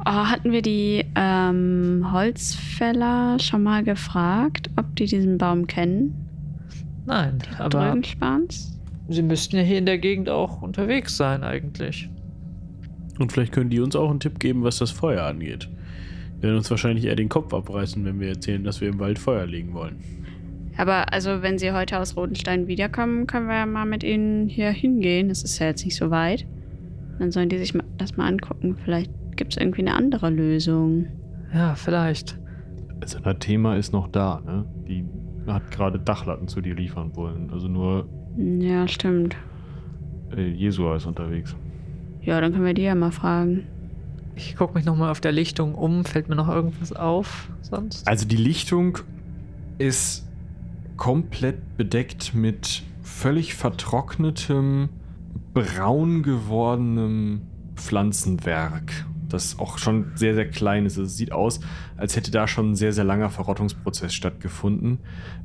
Oh, 0.00 0.10
hatten 0.10 0.52
wir 0.52 0.62
die 0.62 1.04
ähm, 1.14 2.06
Holzfäller 2.12 3.38
schon 3.38 3.62
mal 3.62 3.84
gefragt, 3.84 4.70
ob 4.76 4.96
die 4.96 5.06
diesen 5.06 5.36
Baum 5.36 5.66
kennen? 5.66 6.14
Nein, 7.06 7.38
aber 7.58 7.68
Drögenspans? 7.68 8.80
sie 9.10 9.22
müssten 9.22 9.56
ja 9.56 9.62
hier 9.62 9.78
in 9.78 9.86
der 9.86 9.98
Gegend 9.98 10.30
auch 10.30 10.62
unterwegs 10.62 11.16
sein 11.16 11.42
eigentlich. 11.42 12.08
Und 13.20 13.30
vielleicht 13.32 13.52
können 13.52 13.70
die 13.70 13.80
uns 13.80 13.94
auch 13.94 14.10
einen 14.10 14.18
Tipp 14.20 14.40
geben, 14.40 14.64
was 14.64 14.78
das 14.78 14.90
Feuer 14.90 15.24
angeht. 15.24 15.68
Wir 16.40 16.48
werden 16.48 16.56
uns 16.56 16.70
wahrscheinlich 16.70 17.04
eher 17.04 17.16
den 17.16 17.28
Kopf 17.28 17.52
abreißen, 17.52 18.04
wenn 18.04 18.18
wir 18.18 18.28
erzählen, 18.28 18.64
dass 18.64 18.80
wir 18.80 18.88
im 18.88 18.98
Wald 18.98 19.18
Feuer 19.18 19.46
legen 19.46 19.74
wollen. 19.74 19.96
Aber 20.78 21.12
also, 21.12 21.42
wenn 21.42 21.58
sie 21.58 21.72
heute 21.72 21.98
aus 21.98 22.16
Rodenstein 22.16 22.66
wiederkommen, 22.66 23.26
können 23.26 23.46
wir 23.48 23.56
ja 23.56 23.66
mal 23.66 23.84
mit 23.84 24.02
ihnen 24.02 24.48
hier 24.48 24.70
hingehen. 24.70 25.28
Das 25.28 25.42
ist 25.42 25.58
ja 25.58 25.66
jetzt 25.66 25.84
nicht 25.84 25.96
so 25.96 26.10
weit. 26.10 26.46
Dann 27.18 27.30
sollen 27.30 27.50
die 27.50 27.58
sich 27.58 27.74
das 27.98 28.16
mal 28.16 28.26
angucken. 28.26 28.76
Vielleicht 28.84 29.10
gibt 29.36 29.52
es 29.52 29.60
irgendwie 29.60 29.82
eine 29.82 29.94
andere 29.94 30.30
Lösung. 30.30 31.06
Ja, 31.52 31.74
vielleicht. 31.74 32.38
Also 33.02 33.18
das 33.18 33.38
Thema 33.40 33.76
ist 33.76 33.92
noch 33.92 34.08
da, 34.08 34.40
ne? 34.46 34.64
Die 34.88 35.04
hat 35.46 35.70
gerade 35.70 35.98
Dachlatten 35.98 36.48
zu 36.48 36.62
dir 36.62 36.74
liefern 36.74 37.14
wollen. 37.14 37.50
Also 37.52 37.68
nur 37.68 38.08
Ja, 38.38 38.88
stimmt. 38.88 39.36
äh, 40.34 40.48
Jesua 40.48 40.96
ist 40.96 41.04
unterwegs. 41.04 41.54
Ja, 42.22 42.40
dann 42.40 42.52
können 42.52 42.66
wir 42.66 42.74
die 42.74 42.82
ja 42.82 42.94
mal 42.94 43.12
fragen. 43.12 43.66
Ich 44.36 44.56
gucke 44.56 44.74
mich 44.74 44.84
nochmal 44.84 45.10
auf 45.10 45.20
der 45.20 45.32
Lichtung 45.32 45.74
um. 45.74 46.04
Fällt 46.04 46.28
mir 46.28 46.36
noch 46.36 46.48
irgendwas 46.48 46.92
auf 46.92 47.50
sonst? 47.62 48.06
Also 48.06 48.26
die 48.26 48.36
Lichtung 48.36 48.98
ist 49.78 50.26
komplett 50.96 51.76
bedeckt 51.76 52.34
mit 52.34 52.82
völlig 53.02 53.54
vertrocknetem, 53.54 54.90
braun 55.54 56.22
gewordenem 56.22 57.42
Pflanzenwerk, 57.74 59.06
das 59.28 59.58
auch 59.58 59.78
schon 59.78 60.12
sehr, 60.14 60.34
sehr 60.34 60.48
klein 60.48 60.86
ist. 60.86 60.98
Also 60.98 61.04
Es 61.04 61.16
sieht 61.16 61.32
aus, 61.32 61.60
als 61.96 62.16
hätte 62.16 62.30
da 62.30 62.46
schon 62.46 62.72
ein 62.72 62.76
sehr, 62.76 62.92
sehr 62.92 63.04
langer 63.04 63.30
Verrottungsprozess 63.30 64.12
stattgefunden. 64.12 64.98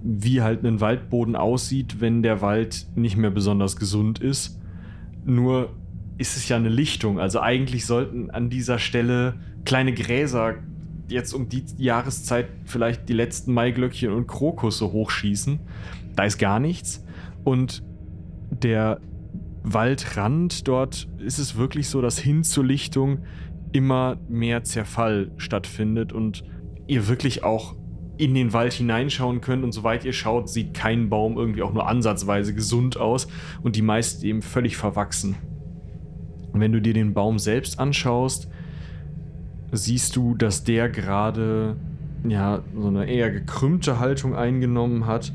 Wie 0.04 0.42
halt 0.42 0.64
ein 0.66 0.82
Waldboden 0.82 1.36
aussieht, 1.36 2.02
wenn 2.02 2.22
der 2.22 2.42
Wald 2.42 2.88
nicht 2.96 3.16
mehr 3.18 3.32
besonders 3.32 3.78
gesund 3.78 4.20
ist. 4.20 4.60
Nur 5.24 5.70
ist 6.18 6.38
es 6.38 6.48
ja 6.48 6.56
eine 6.58 6.70
Lichtung. 6.70 7.20
Also 7.20 7.40
eigentlich 7.40 7.86
sollten 7.86 8.30
an 8.32 8.50
dieser 8.50 8.80
Stelle 8.80 9.40
kleine 9.66 9.94
Gräser 9.94 10.56
jetzt 11.08 11.34
um 11.34 11.50
die 11.50 11.64
Jahreszeit 11.78 12.48
vielleicht 12.66 13.10
die 13.10 13.14
letzten 13.14 13.54
Maiglöckchen 13.54 14.12
und 14.12 14.28
Krokusse 14.28 14.92
hochschießen. 14.92 15.60
Da 16.16 16.24
ist 16.24 16.38
gar 16.38 16.60
nichts. 16.60 17.04
Und 17.44 17.84
der 18.50 19.00
Waldrand 19.64 20.68
dort 20.68 21.08
ist 21.18 21.40
es 21.40 21.56
wirklich 21.58 21.90
so, 21.90 22.02
dass 22.02 22.18
hin 22.18 22.44
zur 22.44 22.66
Lichtung 22.66 23.20
immer 23.72 24.18
mehr 24.30 24.64
Zerfall 24.64 25.32
stattfindet 25.38 26.14
und 26.14 26.44
ihr 26.88 27.08
wirklich 27.08 27.44
auch 27.44 27.76
in 28.18 28.34
den 28.34 28.54
Wald 28.54 28.74
hineinschauen 28.74 29.42
könnt 29.42 29.64
und 29.64 29.74
soweit 29.74 30.06
ihr 30.06 30.14
schaut, 30.14 30.50
sieht 30.50 30.74
kein 30.74 31.10
Baum 31.10 31.38
irgendwie 31.38 31.64
auch 31.64 31.74
nur 31.74 31.88
ansatzweise 31.88 32.54
gesund 32.54 32.98
aus 32.98 33.28
und 33.62 33.76
die 33.76 33.82
meisten 33.82 34.26
eben 34.26 34.42
völlig 34.42 34.78
verwachsen. 34.78 35.36
Und 36.56 36.62
wenn 36.62 36.72
du 36.72 36.82
dir 36.82 36.94
den 36.94 37.14
Baum 37.14 37.38
selbst 37.38 37.80
anschaust, 37.80 38.48
siehst 39.74 40.16
du, 40.16 40.36
dass 40.36 40.64
der 40.64 40.88
gerade 40.88 41.76
ja 42.26 42.64
so 42.80 42.88
eine 42.88 43.08
eher 43.12 43.30
gekrümmte 43.30 44.00
Haltung 44.00 44.38
eingenommen 44.38 45.06
hat 45.06 45.34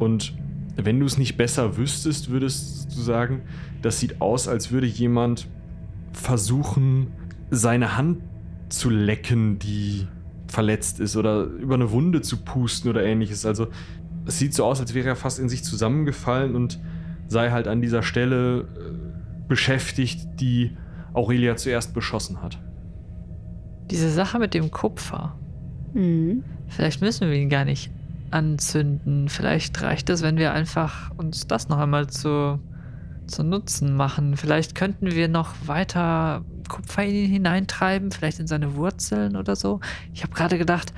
und 0.00 0.34
wenn 0.74 0.98
du 0.98 1.06
es 1.06 1.18
nicht 1.18 1.36
besser 1.36 1.76
wüsstest, 1.76 2.30
würdest 2.30 2.96
du 2.96 3.00
sagen, 3.00 3.42
das 3.80 4.00
sieht 4.00 4.20
aus, 4.20 4.48
als 4.48 4.72
würde 4.72 4.88
jemand 4.88 5.46
versuchen, 6.12 7.12
seine 7.48 7.96
Hand 7.96 8.18
zu 8.68 8.90
lecken, 8.90 9.60
die 9.60 10.08
verletzt 10.48 10.98
ist 10.98 11.16
oder 11.16 11.44
über 11.44 11.76
eine 11.76 11.92
Wunde 11.92 12.22
zu 12.22 12.38
pusten 12.38 12.90
oder 12.90 13.04
ähnliches. 13.04 13.46
Also 13.46 13.68
es 14.26 14.40
sieht 14.40 14.52
so 14.52 14.64
aus, 14.64 14.80
als 14.80 14.94
wäre 14.94 15.10
er 15.10 15.16
fast 15.16 15.38
in 15.38 15.48
sich 15.48 15.62
zusammengefallen 15.62 16.56
und 16.56 16.80
sei 17.28 17.52
halt 17.52 17.68
an 17.68 17.80
dieser 17.80 18.02
Stelle 18.02 18.62
äh, 18.62 19.05
beschäftigt, 19.48 20.26
die 20.40 20.76
Aurelia 21.12 21.56
zuerst 21.56 21.94
beschossen 21.94 22.42
hat. 22.42 22.58
Diese 23.90 24.10
Sache 24.10 24.38
mit 24.38 24.54
dem 24.54 24.70
Kupfer. 24.70 25.38
Mhm. 25.94 26.44
Vielleicht 26.68 27.00
müssen 27.00 27.30
wir 27.30 27.36
ihn 27.36 27.48
gar 27.48 27.64
nicht 27.64 27.90
anzünden. 28.30 29.28
Vielleicht 29.28 29.80
reicht 29.82 30.10
es, 30.10 30.22
wenn 30.22 30.36
wir 30.36 30.52
einfach 30.52 31.10
uns 31.16 31.46
das 31.46 31.68
noch 31.68 31.78
einmal 31.78 32.08
zu, 32.08 32.58
zu 33.26 33.44
Nutzen 33.44 33.94
machen. 33.94 34.36
Vielleicht 34.36 34.74
könnten 34.74 35.12
wir 35.12 35.28
noch 35.28 35.54
weiter 35.66 36.44
Kupfer 36.68 37.04
in 37.04 37.14
ihn 37.14 37.30
hineintreiben, 37.30 38.10
vielleicht 38.10 38.40
in 38.40 38.46
seine 38.46 38.74
Wurzeln 38.74 39.36
oder 39.36 39.56
so. 39.56 39.80
Ich 40.12 40.22
habe 40.22 40.34
gerade 40.34 40.58
gedacht, 40.58 40.92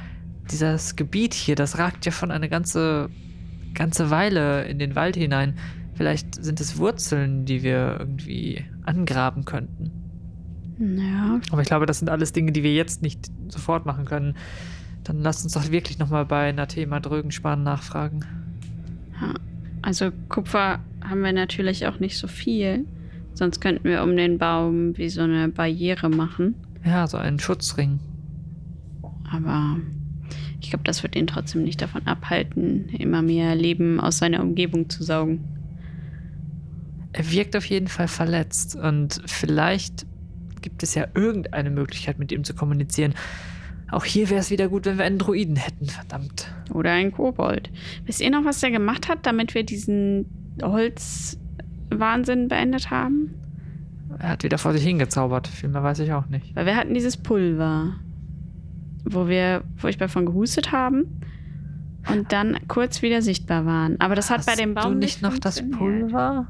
dieses 0.50 0.96
Gebiet 0.96 1.34
hier, 1.34 1.54
das 1.54 1.78
ragt 1.78 2.06
ja 2.06 2.12
schon 2.12 2.30
eine 2.30 2.48
ganze, 2.48 3.10
ganze 3.74 4.10
Weile 4.10 4.64
in 4.64 4.78
den 4.78 4.96
Wald 4.96 5.16
hinein. 5.16 5.58
Vielleicht 5.98 6.44
sind 6.44 6.60
es 6.60 6.78
Wurzeln, 6.78 7.44
die 7.44 7.64
wir 7.64 7.96
irgendwie 7.98 8.64
angraben 8.84 9.44
könnten. 9.44 9.90
Ja, 10.78 11.40
Aber 11.50 11.60
ich 11.60 11.66
glaube, 11.66 11.86
das 11.86 11.98
sind 11.98 12.08
alles 12.08 12.32
Dinge, 12.32 12.52
die 12.52 12.62
wir 12.62 12.72
jetzt 12.72 13.02
nicht 13.02 13.28
sofort 13.48 13.84
machen 13.84 14.04
können. 14.04 14.36
Dann 15.02 15.18
lasst 15.18 15.42
uns 15.42 15.54
doch 15.54 15.72
wirklich 15.72 15.98
nochmal 15.98 16.24
bei 16.24 16.52
Nathema 16.52 17.00
Drögenspan 17.00 17.64
nachfragen. 17.64 18.24
also 19.82 20.12
Kupfer 20.28 20.78
haben 21.02 21.22
wir 21.22 21.32
natürlich 21.32 21.88
auch 21.88 21.98
nicht 21.98 22.16
so 22.16 22.28
viel. 22.28 22.84
Sonst 23.34 23.60
könnten 23.60 23.88
wir 23.88 24.04
um 24.04 24.16
den 24.16 24.38
Baum 24.38 24.96
wie 24.96 25.08
so 25.08 25.22
eine 25.22 25.48
Barriere 25.48 26.10
machen. 26.10 26.54
Ja, 26.84 27.08
so 27.08 27.16
einen 27.16 27.40
Schutzring. 27.40 27.98
Aber 29.32 29.78
ich 30.60 30.70
glaube, 30.70 30.84
das 30.84 31.02
wird 31.02 31.16
ihn 31.16 31.26
trotzdem 31.26 31.64
nicht 31.64 31.82
davon 31.82 32.06
abhalten, 32.06 32.88
immer 32.90 33.20
mehr 33.20 33.56
Leben 33.56 33.98
aus 33.98 34.18
seiner 34.18 34.42
Umgebung 34.42 34.88
zu 34.88 35.02
saugen. 35.02 35.57
Er 37.12 37.30
wirkt 37.30 37.56
auf 37.56 37.64
jeden 37.64 37.88
Fall 37.88 38.08
verletzt 38.08 38.76
und 38.76 39.22
vielleicht 39.26 40.06
gibt 40.60 40.82
es 40.82 40.94
ja 40.94 41.06
irgendeine 41.14 41.70
Möglichkeit, 41.70 42.18
mit 42.18 42.32
ihm 42.32 42.44
zu 42.44 42.54
kommunizieren. 42.54 43.14
Auch 43.90 44.04
hier 44.04 44.28
wäre 44.28 44.40
es 44.40 44.50
wieder 44.50 44.68
gut, 44.68 44.84
wenn 44.84 44.98
wir 44.98 45.04
einen 45.04 45.18
Druiden 45.18 45.56
hätten, 45.56 45.86
verdammt. 45.86 46.52
Oder 46.74 46.92
ein 46.92 47.10
Kobold. 47.12 47.70
Wisst 48.04 48.20
ihr 48.20 48.30
noch, 48.30 48.44
was 48.44 48.60
der 48.60 48.70
gemacht 48.70 49.08
hat, 49.08 49.24
damit 49.24 49.54
wir 49.54 49.64
diesen 49.64 50.26
Holzwahnsinn 50.62 52.48
beendet 52.48 52.90
haben? 52.90 53.34
Er 54.18 54.30
hat 54.30 54.42
wieder 54.42 54.58
vor 54.58 54.72
sich 54.72 54.82
hingezaubert. 54.82 55.48
Viel 55.48 55.70
mehr 55.70 55.82
weiß 55.82 56.00
ich 56.00 56.12
auch 56.12 56.26
nicht. 56.26 56.54
Weil 56.54 56.66
wir 56.66 56.76
hatten 56.76 56.92
dieses 56.92 57.16
Pulver, 57.16 57.94
wo 59.04 59.28
wir 59.28 59.62
furchtbar 59.76 60.08
von 60.08 60.26
gehustet 60.26 60.72
haben 60.72 61.20
und 62.10 62.32
dann 62.32 62.58
kurz 62.68 63.00
wieder 63.00 63.22
sichtbar 63.22 63.64
waren. 63.64 63.98
Aber 64.00 64.14
das 64.14 64.30
hat 64.30 64.44
bei 64.44 64.54
dem 64.54 64.74
Baum 64.74 64.94
du 64.94 64.98
nicht 64.98 65.22
noch 65.22 65.38
das. 65.38 65.62
Pulver? 65.70 66.48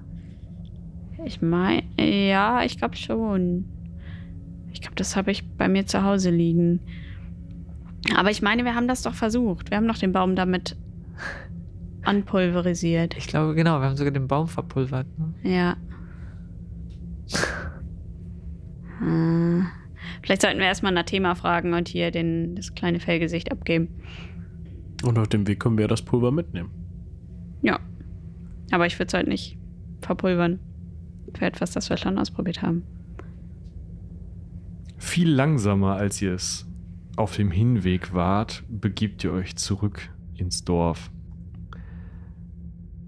Ich 1.28 1.42
meine, 1.42 1.82
ja, 2.00 2.64
ich 2.64 2.78
glaube 2.78 2.96
schon. 2.96 3.66
Ich 4.72 4.80
glaube, 4.80 4.96
das 4.96 5.14
habe 5.14 5.30
ich 5.30 5.46
bei 5.46 5.68
mir 5.68 5.84
zu 5.84 6.02
Hause 6.02 6.30
liegen. 6.30 6.80
Aber 8.16 8.30
ich 8.30 8.40
meine, 8.40 8.64
wir 8.64 8.74
haben 8.74 8.88
das 8.88 9.02
doch 9.02 9.12
versucht. 9.12 9.70
Wir 9.70 9.76
haben 9.76 9.86
doch 9.86 9.98
den 9.98 10.12
Baum 10.12 10.36
damit 10.36 10.74
anpulverisiert. 12.02 13.14
Ich 13.18 13.26
glaube, 13.26 13.54
genau. 13.54 13.78
Wir 13.78 13.88
haben 13.88 13.96
sogar 13.96 14.12
den 14.12 14.26
Baum 14.26 14.48
verpulvert. 14.48 15.06
Ne? 15.18 15.34
Ja. 15.42 15.76
Hm. 19.00 19.66
Vielleicht 20.22 20.40
sollten 20.40 20.58
wir 20.58 20.66
erstmal 20.66 20.92
nach 20.92 21.04
Thema 21.04 21.34
fragen 21.34 21.74
und 21.74 21.88
hier 21.88 22.10
den, 22.10 22.54
das 22.54 22.74
kleine 22.74 23.00
Fellgesicht 23.00 23.52
abgeben. 23.52 24.00
Und 25.04 25.18
auf 25.18 25.28
dem 25.28 25.46
Weg 25.46 25.60
können 25.60 25.76
wir 25.76 25.88
das 25.88 26.00
Pulver 26.00 26.32
mitnehmen. 26.32 26.70
Ja. 27.60 27.78
Aber 28.70 28.86
ich 28.86 28.98
würde 28.98 29.08
es 29.08 29.14
halt 29.14 29.28
nicht 29.28 29.58
verpulvern. 30.00 30.58
Für 31.36 31.46
etwas, 31.46 31.72
das 31.72 31.90
wir 31.90 31.96
schon 31.96 32.18
ausprobiert 32.18 32.62
haben. 32.62 32.82
Viel 34.96 35.30
langsamer, 35.30 35.94
als 35.94 36.20
ihr 36.22 36.34
es 36.34 36.66
auf 37.16 37.36
dem 37.36 37.50
Hinweg 37.50 38.14
wart, 38.14 38.64
begibt 38.68 39.24
ihr 39.24 39.32
euch 39.32 39.56
zurück 39.56 40.10
ins 40.36 40.64
Dorf. 40.64 41.10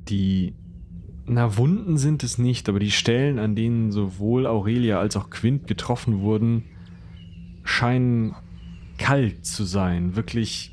Die, 0.08 0.54
na, 1.26 1.56
Wunden 1.56 1.96
sind 1.96 2.22
es 2.22 2.38
nicht, 2.38 2.68
aber 2.68 2.78
die 2.80 2.90
Stellen, 2.90 3.38
an 3.38 3.54
denen 3.54 3.92
sowohl 3.92 4.46
Aurelia 4.46 4.98
als 4.98 5.16
auch 5.16 5.30
Quint 5.30 5.66
getroffen 5.66 6.20
wurden, 6.20 6.64
scheinen 7.62 8.34
kalt 8.98 9.44
zu 9.46 9.64
sein, 9.64 10.16
wirklich 10.16 10.72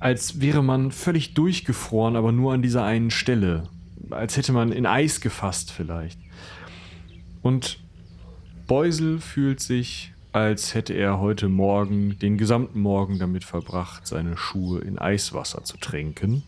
als 0.00 0.40
wäre 0.40 0.62
man 0.62 0.92
völlig 0.92 1.34
durchgefroren, 1.34 2.16
aber 2.16 2.30
nur 2.32 2.52
an 2.52 2.62
dieser 2.62 2.84
einen 2.84 3.10
Stelle. 3.10 3.64
Als 4.10 4.36
hätte 4.36 4.52
man 4.52 4.72
in 4.72 4.86
Eis 4.86 5.20
gefasst 5.20 5.70
vielleicht. 5.72 6.18
Und 7.42 7.78
Beusel 8.66 9.20
fühlt 9.20 9.60
sich, 9.60 10.12
als 10.32 10.74
hätte 10.74 10.92
er 10.92 11.20
heute 11.20 11.48
Morgen 11.48 12.18
den 12.18 12.36
gesamten 12.36 12.80
Morgen 12.80 13.18
damit 13.18 13.44
verbracht, 13.44 14.06
seine 14.06 14.36
Schuhe 14.36 14.80
in 14.80 14.98
Eiswasser 14.98 15.64
zu 15.64 15.78
tränken. 15.78 16.42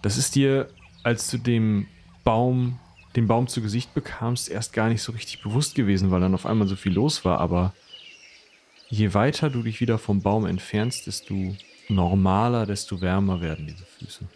Das 0.00 0.16
ist 0.16 0.34
dir, 0.34 0.68
als 1.02 1.30
du 1.30 1.38
dem 1.38 1.86
Baum, 2.24 2.78
den 3.16 3.26
Baum 3.26 3.48
zu 3.48 3.60
Gesicht 3.60 3.94
bekamst, 3.94 4.48
erst 4.48 4.72
gar 4.72 4.88
nicht 4.88 5.02
so 5.02 5.12
richtig 5.12 5.42
bewusst 5.42 5.74
gewesen, 5.74 6.10
weil 6.10 6.20
dann 6.20 6.34
auf 6.34 6.46
einmal 6.46 6.68
so 6.68 6.76
viel 6.76 6.92
los 6.92 7.24
war, 7.24 7.38
aber 7.38 7.74
je 8.88 9.14
weiter 9.14 9.50
du 9.50 9.62
dich 9.62 9.80
wieder 9.80 9.98
vom 9.98 10.22
Baum 10.22 10.46
entfernst, 10.46 11.06
desto 11.06 11.54
normaler, 11.88 12.66
desto 12.66 13.00
wärmer 13.00 13.40
werden 13.40 13.66
diese 13.66 13.84
Füße. 13.84 14.26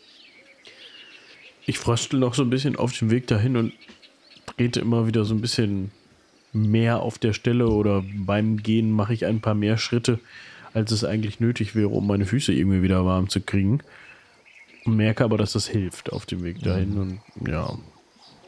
Ich 1.66 1.78
fröstel 1.78 2.20
noch 2.20 2.34
so 2.34 2.42
ein 2.42 2.50
bisschen 2.50 2.76
auf 2.76 2.92
dem 2.96 3.10
Weg 3.10 3.26
dahin 3.26 3.56
und 3.56 3.72
trete 4.46 4.80
immer 4.80 5.06
wieder 5.06 5.24
so 5.24 5.34
ein 5.34 5.40
bisschen 5.40 5.90
mehr 6.52 7.00
auf 7.00 7.18
der 7.18 7.32
Stelle 7.32 7.68
oder 7.68 8.04
beim 8.14 8.62
Gehen 8.62 8.90
mache 8.90 9.12
ich 9.12 9.26
ein 9.26 9.40
paar 9.40 9.54
mehr 9.54 9.76
Schritte, 9.76 10.20
als 10.72 10.92
es 10.92 11.04
eigentlich 11.04 11.40
nötig 11.40 11.74
wäre, 11.74 11.88
um 11.88 12.06
meine 12.06 12.24
Füße 12.24 12.52
irgendwie 12.52 12.82
wieder 12.82 13.04
warm 13.04 13.28
zu 13.28 13.40
kriegen. 13.40 13.80
Merke 14.84 15.24
aber, 15.24 15.36
dass 15.36 15.52
das 15.52 15.66
hilft 15.66 16.12
auf 16.12 16.26
dem 16.26 16.44
Weg 16.44 16.62
dahin 16.62 16.94
mhm. 16.94 17.00
und 17.00 17.48
ja, 17.48 17.76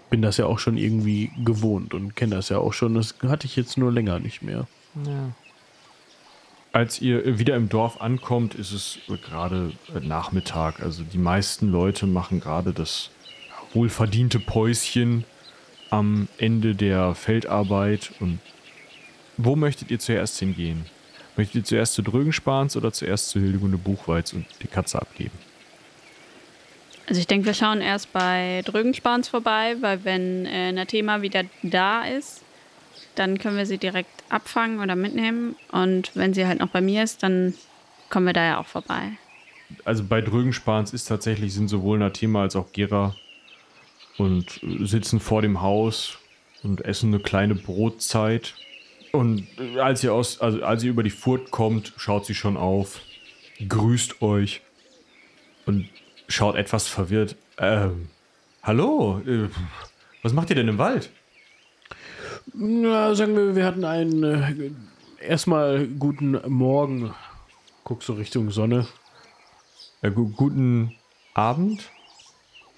bin 0.09 0.23
das 0.23 0.37
ja 0.37 0.47
auch 0.47 0.61
schon 0.61 0.77
irgendwie 0.77 1.31
gewohnt 1.45 1.95
und 1.95 2.15
kenne 2.15 2.37
das 2.37 2.49
ja 2.49 2.59
auch 2.59 2.73
schon. 2.73 2.95
Das 2.95 3.17
hatte 3.23 3.47
ich 3.47 3.57
jetzt 3.57 3.77
nur 3.77 3.93
länger 3.93 4.21
nicht 4.21 4.43
mehr. 4.43 4.69
Ja. 5.05 5.33
Als 6.79 7.01
ihr 7.01 7.41
wieder 7.41 7.57
im 7.57 7.69
Dorf 7.69 8.01
ankommt, 8.01 8.55
ist 8.55 8.71
es 8.71 9.01
gerade 9.29 9.73
Nachmittag. 10.01 10.81
Also 10.81 11.03
die 11.03 11.19
meisten 11.19 11.73
Leute 11.73 12.07
machen 12.07 12.39
gerade 12.39 12.73
das 12.73 13.11
wohlverdiente 13.75 14.39
Päuschen 14.39 15.25
am 15.91 16.29
Ende 16.39 16.77
der 16.77 17.17
Feldarbeit. 17.17 18.13
Und 18.21 18.39
wo 19.37 19.57
möchtet 19.57 19.91
ihr 19.91 19.99
zuerst 19.99 20.39
hingehen? 20.39 20.87
Möchtet 21.37 21.57
ihr 21.57 21.65
zuerst 21.65 21.95
zu 21.95 22.03
Drögenspans 22.03 22.77
oder 22.77 22.93
zuerst 22.93 23.31
zu 23.31 23.41
Hildegunde 23.41 23.77
Buchweiz 23.77 24.33
und 24.33 24.47
die 24.63 24.69
Katze 24.69 25.03
abgeben? 25.03 25.37
Also 27.09 27.19
ich 27.21 27.27
denke, 27.27 27.47
wir 27.47 27.55
schauen 27.55 27.81
erst 27.81 28.13
bei 28.13 28.63
Drögenspans 28.65 29.27
vorbei, 29.27 29.75
weil 29.81 30.05
wenn 30.05 30.47
äh, 30.47 30.71
Nathema 30.71 31.23
wieder 31.23 31.43
da 31.65 32.05
ist, 32.05 32.45
dann 33.19 33.39
können 33.39 33.57
wir 33.57 33.67
sie 33.67 33.79
direkt 33.79 34.25
abfangen 34.29 34.81
oder 34.81 34.97
mitnehmen. 34.97 35.57
Und 35.73 36.11
wenn 36.15 36.35
sie 36.35 36.47
halt 36.47 36.61
noch 36.61 36.69
bei 36.69 36.81
mir 36.81 37.03
ist, 37.03 37.23
dann 37.23 37.55
kommen 38.11 38.27
wir 38.27 38.33
da 38.33 38.45
ja 38.45 38.61
auch 38.61 38.67
vorbei. 38.67 39.13
Also 39.85 40.05
bei 40.05 40.21
Drögenspans 40.21 40.93
ist 40.93 41.07
tatsächlich, 41.07 41.53
sind 41.53 41.69
sowohl 41.69 41.99
Nathema 41.99 42.43
als 42.43 42.57
auch 42.57 42.73
Gera 42.73 43.15
und 44.17 44.61
sitzen 44.81 45.21
vor 45.21 45.43
dem 45.43 45.61
Haus 45.61 46.19
und 46.63 46.85
essen 46.85 47.13
eine 47.13 47.23
kleine 47.23 47.55
Brotzeit. 47.55 48.55
Und 49.13 49.47
als 49.79 50.01
sie 50.01 50.09
aus, 50.09 50.41
also 50.41 50.63
als 50.63 50.83
sie 50.83 50.89
über 50.89 51.03
die 51.03 51.11
Furt 51.11 51.51
kommt, 51.51 51.93
schaut 51.97 52.27
sie 52.27 52.35
schon 52.35 52.57
auf, 52.57 53.01
grüßt 53.67 54.23
euch 54.23 54.63
und 55.67 55.89
schaut 56.29 56.57
etwas 56.57 56.89
verwirrt. 56.89 57.37
Ähm, 57.59 58.09
hallo, 58.63 59.21
äh, 59.27 59.49
was 60.23 60.33
macht 60.33 60.51
ihr 60.51 60.57
denn 60.57 60.69
im 60.69 60.79
Wald? 60.79 61.11
Na, 62.55 63.15
sagen 63.15 63.37
wir, 63.37 63.57
wir 63.57 63.65
hatten 63.65 63.85
einen 63.85 64.23
äh, 64.23 64.71
erstmal 65.21 65.87
guten 65.87 66.41
Morgen. 66.47 67.15
Guck 67.85 68.03
so 68.03 68.15
Richtung 68.15 68.51
Sonne. 68.51 68.87
Äh, 70.03 70.11
gu 70.11 70.29
guten 70.31 70.95
Abend? 71.35 71.91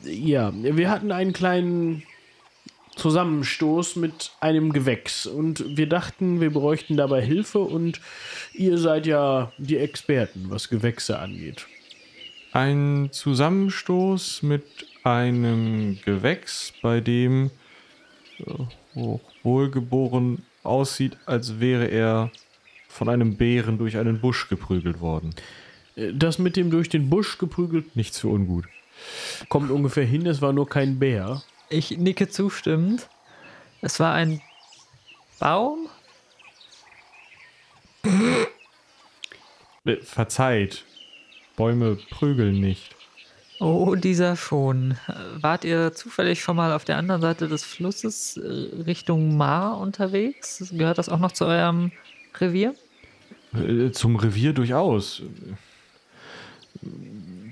Ja, 0.03 0.53
wir 0.55 0.91
hatten 0.91 1.12
einen 1.12 1.33
kleinen 1.33 2.03
Zusammenstoß 2.97 3.97
mit 3.97 4.33
einem 4.41 4.73
Gewächs 4.73 5.27
und 5.27 5.77
wir 5.77 5.89
dachten, 5.89 6.41
wir 6.41 6.53
bräuchten 6.53 6.97
dabei 6.97 7.23
Hilfe 7.23 7.61
und 7.61 8.01
ihr 8.53 8.79
seid 8.79 9.07
ja 9.07 9.53
die 9.59 9.77
Experten, 9.77 10.47
was 10.49 10.68
Gewächse 10.68 11.18
angeht. 11.18 11.66
Ein 12.53 13.11
Zusammenstoß 13.12 14.43
mit 14.43 14.64
einem 15.05 15.99
Gewächs, 16.05 16.73
bei 16.83 17.01
dem 17.01 17.51
oh, 19.01 19.20
wohlgeboren 19.42 20.44
aussieht, 20.62 21.16
als 21.26 21.61
wäre 21.61 21.86
er 21.86 22.30
von 22.88 23.09
einem 23.09 23.36
Bären 23.36 23.78
durch 23.78 23.96
einen 23.96 24.20
Busch 24.20 24.48
geprügelt 24.48 25.01
worden. 25.01 25.34
Äh, 25.96 26.12
das 26.12 26.38
mit 26.38 26.57
dem 26.57 26.70
durch 26.70 26.88
den 26.88 27.09
Busch 27.09 27.38
geprügelt? 27.38 27.96
Nichts 27.96 28.20
für 28.20 28.28
ungut. 28.28 28.66
Kommt 29.48 29.70
ungefähr 29.70 30.05
hin, 30.05 30.26
es 30.26 30.42
war 30.42 30.53
nur 30.53 30.68
kein 30.68 30.98
Bär. 30.98 31.42
Ich 31.68 31.96
nicke 31.96 32.28
zustimmend. 32.28 33.09
Es 33.80 33.98
war 34.01 34.12
ein 34.12 34.42
Baum? 35.38 35.88
Äh, 39.84 39.96
verzeiht. 40.03 40.84
Bäume 41.57 41.96
prügeln 42.11 42.61
nicht. 42.61 42.94
Oh, 43.61 43.94
dieser 43.94 44.36
schon. 44.36 44.96
Wart 45.34 45.66
ihr 45.66 45.92
zufällig 45.92 46.40
schon 46.40 46.56
mal 46.56 46.72
auf 46.72 46.86
der 46.86 46.96
anderen 46.96 47.20
Seite 47.20 47.46
des 47.46 47.62
Flusses 47.62 48.38
äh, 48.38 48.82
Richtung 48.86 49.36
Mar 49.36 49.78
unterwegs? 49.78 50.72
Gehört 50.72 50.96
das 50.96 51.11
auch 51.11 51.18
noch 51.18 51.32
zu 51.32 51.44
eurem 51.44 51.92
Revier? 52.40 52.74
Äh, 53.52 53.90
zum 53.90 54.16
Revier 54.16 54.54
durchaus. 54.54 55.22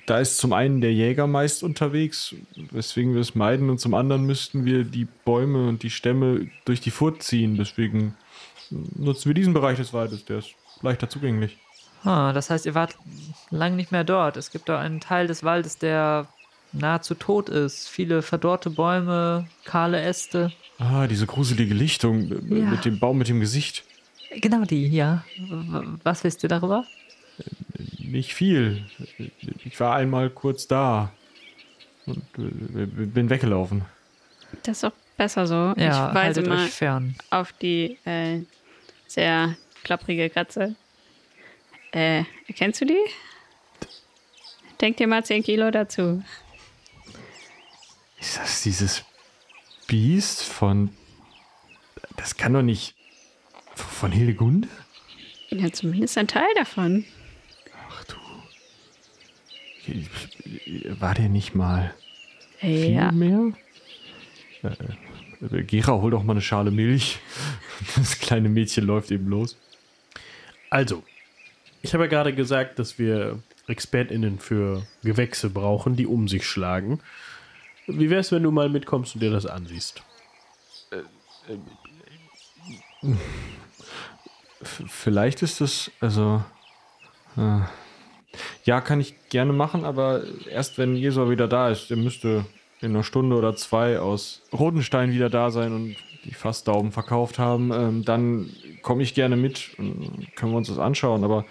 Da 0.06 0.20
ist 0.20 0.38
zum 0.38 0.54
einen 0.54 0.80
der 0.80 0.94
Jäger 0.94 1.26
meist 1.26 1.62
unterwegs, 1.62 2.34
weswegen 2.70 3.12
wir 3.12 3.20
es 3.20 3.34
meiden, 3.34 3.68
und 3.68 3.78
zum 3.78 3.92
anderen 3.92 4.24
müssten 4.24 4.64
wir 4.64 4.84
die 4.84 5.06
Bäume 5.26 5.68
und 5.68 5.82
die 5.82 5.90
Stämme 5.90 6.48
durch 6.64 6.80
die 6.80 6.90
Furt 6.90 7.22
ziehen. 7.22 7.59
Deswegen 7.59 8.14
nutzen 8.70 9.28
wir 9.28 9.34
diesen 9.34 9.52
Bereich 9.52 9.76
des 9.76 9.92
Waldes, 9.92 10.24
der 10.24 10.38
ist 10.38 10.54
leichter 10.80 11.11
zugänglich. 11.11 11.59
Ah, 12.05 12.32
das 12.32 12.51
heißt, 12.51 12.66
ihr 12.66 12.74
wart 12.74 12.96
lang 13.51 13.76
nicht 13.76 13.92
mehr 13.92 14.05
dort. 14.05 14.36
Es 14.36 14.51
gibt 14.51 14.68
da 14.68 14.78
einen 14.78 15.01
Teil 15.01 15.26
des 15.26 15.42
Waldes, 15.42 15.78
der 15.78 16.28
nahezu 16.72 17.14
tot 17.14 17.49
ist. 17.49 17.88
Viele 17.88 18.22
verdorrte 18.22 18.70
Bäume, 18.70 19.49
kahle 19.64 20.01
Äste. 20.01 20.53
Ah, 20.78 21.07
diese 21.07 21.26
gruselige 21.26 21.74
Lichtung 21.74 22.28
ja. 22.28 22.64
mit 22.70 22.84
dem 22.84 22.99
Baum 22.99 23.18
mit 23.18 23.28
dem 23.28 23.40
Gesicht. 23.40 23.84
Genau 24.30 24.64
die, 24.64 24.88
ja. 24.88 25.24
Was 26.05 26.24
wisst 26.24 26.42
ihr 26.42 26.49
darüber? 26.49 26.84
Nicht 27.99 28.34
viel. 28.34 28.84
Ich 29.64 29.78
war 29.80 29.96
einmal 29.96 30.30
kurz 30.30 30.66
da 30.66 31.12
und 32.07 32.22
äh, 32.36 32.86
bin 32.86 33.30
weggelaufen. 33.30 33.84
Das 34.62 34.78
ist 34.78 34.84
auch 34.84 34.92
besser 35.16 35.46
so. 35.46 35.74
Ja, 35.76 36.09
ich 36.09 36.14
weise 36.14 36.42
mal 36.42 36.68
fern. 36.68 37.14
auf 37.30 37.53
die 37.53 37.99
äh, 38.05 38.40
sehr 39.07 39.57
klapprige 39.84 40.30
Katze. 40.30 40.74
Äh, 41.93 42.24
kennst 42.55 42.80
du 42.80 42.86
die? 42.86 43.05
Denk 44.80 44.97
dir 44.99 45.07
mal 45.07 45.24
10 45.24 45.43
Kilo 45.43 45.70
dazu. 45.70 46.22
Ist 48.20 48.39
das 48.39 48.62
dieses 48.62 49.05
Biest 49.86 50.43
von. 50.45 50.91
Das 52.16 52.36
kann 52.36 52.53
doch 52.53 52.62
nicht. 52.62 52.95
Von 53.74 54.11
Hildegunde? 54.11 54.68
Ja, 55.51 55.70
zumindest 55.72 56.18
ein 56.18 56.26
Teil 56.28 56.49
davon. 56.57 57.05
Ach 57.91 58.05
du. 58.05 58.16
War 61.01 61.14
der 61.14 61.28
nicht 61.28 61.55
mal 61.55 61.95
viel 62.59 62.93
ja. 62.93 63.12
mehr? 63.12 63.53
Äh, 64.62 65.62
Gera, 65.62 65.93
hol 65.93 66.11
doch 66.11 66.24
mal 66.24 66.32
eine 66.32 66.43
Schale 66.43 66.70
Milch. 66.70 67.18
Das 67.97 68.18
kleine 68.18 68.49
Mädchen 68.49 68.84
läuft 68.84 69.12
eben 69.12 69.28
los. 69.28 69.57
Also, 70.68 71.05
ich 71.83 71.95
habe 71.95 72.05
ja 72.05 72.09
gerade 72.09 72.35
gesagt, 72.35 72.79
dass 72.79 72.99
wir 72.99 73.41
ExpertInnen 73.66 74.39
für 74.39 74.87
Gewächse 75.03 75.51
brauchen, 75.51 75.97
die 75.97 76.07
um 76.07 76.29
sich 76.29 76.47
schlagen. 76.47 77.01
Wie 77.87 78.11
wäre 78.11 78.20
es, 78.20 78.33
wenn 78.33 78.43
du 78.43 78.51
mal 78.51 78.68
mitkommst 78.68 79.14
und 79.14 79.22
dir 79.22 79.31
das 79.31 79.47
ansiehst? 79.47 80.03
Äh, 80.91 81.53
äh, 81.53 83.14
vielleicht 84.62 85.43
ist 85.43 85.61
das, 85.61 85.91
also. 86.01 86.45
Äh, 87.37 87.61
ja, 88.64 88.81
kann 88.81 89.01
ich 89.01 89.14
gerne 89.31 89.53
machen, 89.53 89.85
aber 89.85 90.22
erst 90.51 90.79
wenn 90.79 90.95
Jesua 90.97 91.31
wieder 91.31 91.49
da 91.49 91.70
ist. 91.70 91.91
Der 91.91 91.97
müsste 91.97 92.45
in 92.81 92.91
einer 92.91 93.03
Stunde 93.03 93.37
oder 93.37 93.57
zwei 93.57 93.99
aus 93.99 94.43
Rodenstein 94.53 95.12
wieder 95.12 95.31
da 95.31 95.51
sein 95.51 95.72
und 95.72 95.97
die 96.25 96.35
Fassdauben 96.35 96.93
verkauft 96.93 97.39
haben. 97.39 97.73
Ähm, 97.73 98.05
dann 98.05 98.51
komme 98.83 99.03
ich 99.03 99.14
gerne 99.14 99.37
mit 99.37 99.71
und 99.79 100.27
können 100.37 100.53
wir 100.53 100.59
uns 100.59 100.69
das 100.69 100.79
anschauen. 100.79 101.25
Aber 101.25 101.45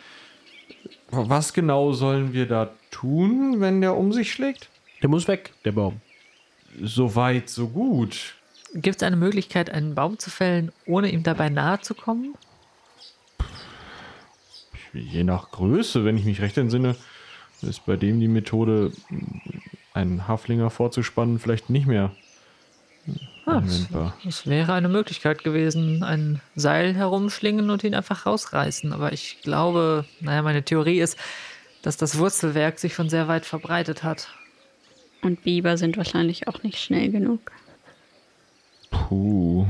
was 1.09 1.53
genau 1.53 1.93
sollen 1.93 2.34
wir 2.34 2.47
da 2.47 2.72
tun, 2.91 3.59
wenn 3.59 3.82
der 3.82 3.95
um 3.95 4.13
sich 4.13 4.32
schlägt? 4.32 4.70
Der 5.01 5.09
muss 5.09 5.28
weg, 5.28 5.53
der 5.65 5.72
Baum. 5.72 6.01
So 6.82 7.15
weit, 7.15 7.49
so 7.49 7.68
gut. 7.68 8.36
Gibt 8.74 8.97
es 8.97 9.03
eine 9.03 9.15
Möglichkeit, 9.15 9.70
einen 9.70 9.95
Baum 9.95 10.20
zu 10.20 10.30
fällen, 10.30 10.72
ohne 10.86 11.11
ihm 11.11 11.24
dabei 11.24 11.49
nahe 11.49 11.80
zu 11.80 11.95
kommen? 11.95 12.36
je 14.93 15.24
nach 15.24 15.51
Größe, 15.51 16.05
wenn 16.05 16.18
ich 16.18 16.26
mich 16.26 16.41
recht 16.41 16.57
entsinne, 16.57 16.95
ist 17.61 17.86
bei 17.86 17.95
dem 17.95 18.20
die 18.20 18.28
Methode, 18.28 18.91
einen 19.93 20.28
Haflinger 20.28 20.70
vorzuspannen, 20.70 21.39
vielleicht 21.39 21.70
nicht 21.70 21.88
mehr 21.88 22.11
Ah, 23.45 23.61
das, 23.61 23.87
das 24.25 24.47
wäre 24.47 24.73
eine 24.73 24.89
Möglichkeit 24.89 25.43
gewesen, 25.43 26.03
ein 26.03 26.41
Seil 26.55 26.93
herumschlingen 26.93 27.69
und 27.69 27.83
ihn 27.83 27.95
einfach 27.95 28.25
rausreißen. 28.25 28.91
Aber 28.91 29.13
ich 29.13 29.41
glaube, 29.41 30.03
naja, 30.19 30.41
meine 30.41 30.63
Theorie 30.63 30.99
ist, 30.99 31.17
dass 31.81 31.95
das 31.95 32.17
Wurzelwerk 32.17 32.77
sich 32.77 32.93
schon 32.93 33.09
sehr 33.09 33.29
weit 33.29 33.45
verbreitet 33.45 34.03
hat. 34.03 34.27
Und 35.21 35.43
Biber 35.43 35.77
sind 35.77 35.95
wahrscheinlich 35.95 36.47
auch 36.47 36.61
nicht 36.63 36.77
schnell 36.79 37.09
genug. 37.09 37.51
Puh. 38.91 39.65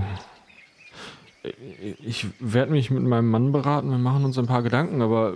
Ich 2.03 2.25
werde 2.39 2.71
mich 2.71 2.89
mit 2.89 3.03
meinem 3.03 3.29
Mann 3.29 3.51
beraten, 3.51 3.89
wir 3.89 3.97
machen 3.97 4.25
uns 4.25 4.37
ein 4.37 4.47
paar 4.47 4.63
Gedanken, 4.63 5.01
aber 5.01 5.35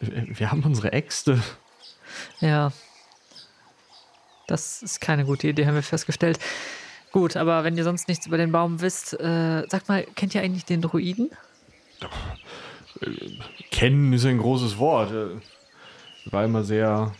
wir 0.00 0.50
haben 0.50 0.64
unsere 0.64 0.92
Äxte. 0.92 1.40
Ja. 2.40 2.72
Das 4.48 4.82
ist 4.82 5.00
keine 5.00 5.26
gute 5.26 5.46
Idee, 5.46 5.66
haben 5.66 5.74
wir 5.74 5.82
festgestellt. 5.82 6.38
Gut, 7.12 7.36
aber 7.36 7.64
wenn 7.64 7.76
ihr 7.76 7.84
sonst 7.84 8.08
nichts 8.08 8.26
über 8.26 8.38
den 8.38 8.50
Baum 8.50 8.80
wisst, 8.80 9.12
äh, 9.20 9.66
sagt 9.68 9.88
mal, 9.88 10.04
kennt 10.16 10.34
ihr 10.34 10.42
eigentlich 10.42 10.64
den 10.64 10.80
Druiden? 10.80 11.30
Kennen 13.70 14.12
ist 14.12 14.24
ein 14.24 14.38
großes 14.38 14.78
Wort. 14.78 15.12
War 16.26 16.44
immer 16.44 16.64
sehr 16.64 17.12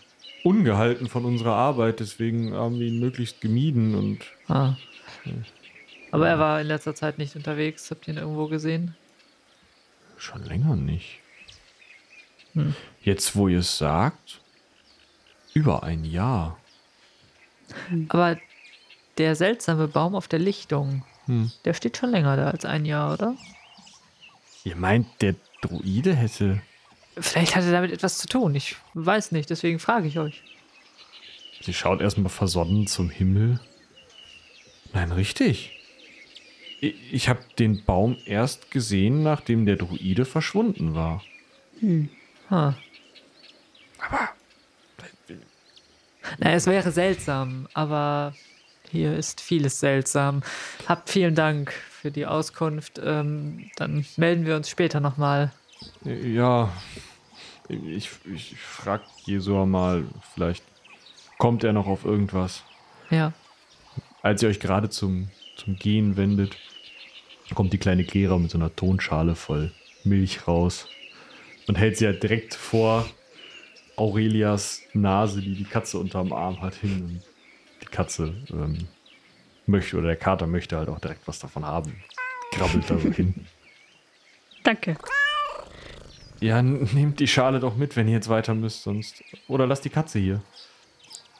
ungehalten 0.42 1.08
von 1.08 1.24
unserer 1.26 1.54
Arbeit, 1.54 2.00
deswegen 2.00 2.54
haben 2.54 2.78
wir 2.80 2.86
ihn 2.86 2.98
möglichst 2.98 3.40
gemieden 3.40 3.94
und. 3.94 4.24
Ah. 4.48 4.76
Aber 6.10 6.28
er 6.28 6.38
war 6.38 6.60
in 6.60 6.66
letzter 6.66 6.94
Zeit 6.94 7.18
nicht 7.18 7.36
unterwegs. 7.36 7.90
Habt 7.90 8.08
ihr 8.08 8.14
ihn 8.14 8.18
irgendwo 8.18 8.46
gesehen? 8.46 8.96
Schon 10.16 10.44
länger 10.44 10.76
nicht. 10.76 11.20
Hm. 12.54 12.74
Jetzt, 13.02 13.36
wo 13.36 13.48
ihr 13.48 13.58
es 13.58 13.76
sagt, 13.76 14.40
über 15.52 15.82
ein 15.82 16.04
Jahr. 16.04 16.58
Aber 18.08 18.38
der 19.18 19.34
seltsame 19.34 19.88
Baum 19.88 20.14
auf 20.14 20.28
der 20.28 20.38
Lichtung, 20.38 21.04
hm. 21.26 21.50
der 21.64 21.74
steht 21.74 21.96
schon 21.96 22.10
länger 22.10 22.36
da 22.36 22.50
als 22.50 22.64
ein 22.64 22.84
Jahr, 22.84 23.12
oder? 23.12 23.36
Ihr 24.64 24.76
meint, 24.76 25.06
der 25.20 25.34
Druide 25.60 26.14
hätte. 26.14 26.62
Vielleicht 27.16 27.56
hat 27.56 27.64
er 27.64 27.72
damit 27.72 27.92
etwas 27.92 28.18
zu 28.18 28.28
tun. 28.28 28.54
Ich 28.54 28.76
weiß 28.94 29.32
nicht, 29.32 29.50
deswegen 29.50 29.78
frage 29.78 30.06
ich 30.06 30.18
euch. 30.18 30.42
Sie 31.60 31.74
schaut 31.74 32.00
erstmal 32.00 32.30
versonnen 32.30 32.86
zum 32.86 33.10
Himmel. 33.10 33.60
Nein, 34.92 35.10
richtig. 35.12 35.72
Ich 36.80 37.28
habe 37.28 37.40
den 37.58 37.84
Baum 37.84 38.16
erst 38.24 38.70
gesehen, 38.70 39.24
nachdem 39.24 39.66
der 39.66 39.76
Druide 39.76 40.24
verschwunden 40.24 40.94
war. 40.94 41.24
Hm. 41.80 42.08
Huh. 42.50 42.72
Aber. 43.98 44.28
Na, 46.38 46.52
es 46.52 46.66
wäre 46.66 46.92
seltsam, 46.92 47.68
aber 47.74 48.34
hier 48.90 49.16
ist 49.16 49.40
vieles 49.40 49.80
seltsam. 49.80 50.42
Habt 50.86 51.10
vielen 51.10 51.34
Dank 51.34 51.72
für 51.72 52.10
die 52.10 52.26
Auskunft. 52.26 53.00
Ähm, 53.02 53.70
dann 53.76 54.04
melden 54.16 54.46
wir 54.46 54.56
uns 54.56 54.68
später 54.68 55.00
nochmal. 55.00 55.52
Ja, 56.04 56.72
ich, 57.68 58.10
ich 58.32 58.56
frage 58.56 59.04
Jesua 59.24 59.66
mal, 59.66 60.04
vielleicht 60.34 60.64
kommt 61.38 61.64
er 61.64 61.72
noch 61.72 61.86
auf 61.86 62.04
irgendwas. 62.04 62.62
Ja. 63.10 63.32
Als 64.22 64.42
ihr 64.42 64.48
euch 64.48 64.60
gerade 64.60 64.90
zum, 64.90 65.28
zum 65.56 65.76
Gehen 65.76 66.16
wendet, 66.16 66.56
kommt 67.54 67.72
die 67.72 67.78
kleine 67.78 68.04
Klärer 68.04 68.38
mit 68.38 68.50
so 68.50 68.58
einer 68.58 68.74
Tonschale 68.74 69.34
voll 69.34 69.72
Milch 70.04 70.46
raus 70.46 70.86
und 71.66 71.76
hält 71.76 71.96
sie 71.96 72.04
ja 72.04 72.12
direkt 72.12 72.54
vor 72.54 73.08
Aurelias 73.98 74.82
Nase, 74.92 75.40
die 75.40 75.54
die 75.54 75.64
Katze 75.64 75.98
unterm 75.98 76.32
Arm 76.32 76.60
hat, 76.62 76.74
hin. 76.74 77.02
Und 77.02 77.22
die 77.82 77.86
Katze 77.86 78.34
ähm, 78.50 78.88
möchte 79.66 79.96
oder 79.96 80.08
der 80.08 80.16
Kater 80.16 80.46
möchte 80.46 80.76
halt 80.76 80.88
auch 80.88 81.00
direkt 81.00 81.26
was 81.26 81.38
davon 81.38 81.64
haben. 81.64 82.02
Krabbelt 82.52 82.88
da 82.88 82.98
so 82.98 83.10
hin. 83.10 83.34
Danke. 84.62 84.96
Ja, 86.40 86.62
nehmt 86.62 87.18
die 87.18 87.26
Schale 87.26 87.58
doch 87.58 87.76
mit, 87.76 87.96
wenn 87.96 88.06
ihr 88.06 88.14
jetzt 88.14 88.28
weiter 88.28 88.54
müsst, 88.54 88.84
sonst. 88.84 89.22
Oder 89.48 89.66
lasst 89.66 89.84
die 89.84 89.90
Katze 89.90 90.18
hier. 90.18 90.42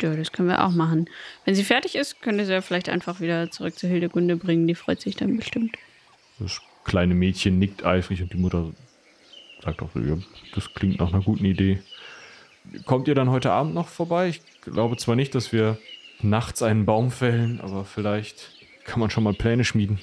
Ja, 0.00 0.14
das 0.14 0.32
können 0.32 0.48
wir 0.48 0.64
auch 0.64 0.70
machen. 0.70 1.08
Wenn 1.44 1.54
sie 1.54 1.64
fertig 1.64 1.94
ist, 1.94 2.20
könnt 2.20 2.38
ihr 2.38 2.46
sie 2.46 2.52
ja 2.52 2.60
vielleicht 2.60 2.88
einfach 2.88 3.20
wieder 3.20 3.50
zurück 3.50 3.78
zu 3.78 3.86
Hildegunde 3.88 4.36
bringen. 4.36 4.66
Die 4.66 4.74
freut 4.74 5.00
sich 5.00 5.16
dann 5.16 5.36
bestimmt. 5.36 5.76
Das 6.38 6.60
kleine 6.84 7.14
Mädchen 7.14 7.58
nickt 7.58 7.84
eifrig 7.84 8.22
und 8.22 8.32
die 8.32 8.36
Mutter 8.36 8.70
sagt 9.62 9.82
auch, 9.82 9.90
ja, 9.94 10.18
das 10.54 10.72
klingt 10.74 11.00
nach 11.00 11.12
einer 11.12 11.22
guten 11.22 11.44
Idee. 11.44 11.80
Kommt 12.84 13.08
ihr 13.08 13.14
dann 13.14 13.30
heute 13.30 13.52
Abend 13.52 13.74
noch 13.74 13.88
vorbei? 13.88 14.28
Ich 14.28 14.42
glaube 14.62 14.96
zwar 14.96 15.16
nicht, 15.16 15.34
dass 15.34 15.52
wir 15.52 15.78
nachts 16.20 16.62
einen 16.62 16.86
Baum 16.86 17.10
fällen, 17.10 17.60
aber 17.60 17.84
vielleicht 17.84 18.50
kann 18.84 19.00
man 19.00 19.10
schon 19.10 19.24
mal 19.24 19.34
Pläne 19.34 19.64
schmieden. 19.64 19.98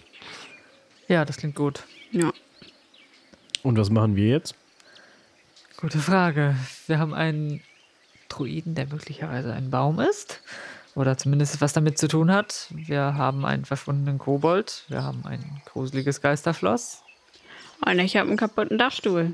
Ja, 1.08 1.26
das 1.26 1.38
klingt 1.38 1.56
gut. 1.56 1.84
Ja. 2.12 2.32
Und 3.64 3.78
was 3.78 3.90
machen 3.90 4.16
wir 4.16 4.28
jetzt? 4.28 4.56
Gute 5.78 6.00
Frage. 6.00 6.56
Wir 6.88 7.00
haben 7.00 7.14
einen 7.14 7.62
Druiden, 8.30 8.76
der 8.76 8.88
möglicherweise 8.88 9.54
ein 9.54 9.70
Baum 9.70 10.00
ist. 10.00 10.42
Oder 10.96 11.18
zumindest 11.18 11.60
was 11.60 11.74
damit 11.74 11.98
zu 11.98 12.08
tun 12.08 12.32
hat. 12.32 12.68
Wir 12.70 13.16
haben 13.16 13.46
einen 13.46 13.66
verschwundenen 13.66 14.18
Kobold. 14.18 14.86
Wir 14.88 15.04
haben 15.04 15.26
ein 15.26 15.62
gruseliges 15.66 16.22
Geisterschloss. 16.22 17.04
Und 17.86 18.00
ich 18.00 18.16
habe 18.16 18.30
einen 18.30 18.38
kaputten 18.38 18.78
Dachstuhl. 18.78 19.34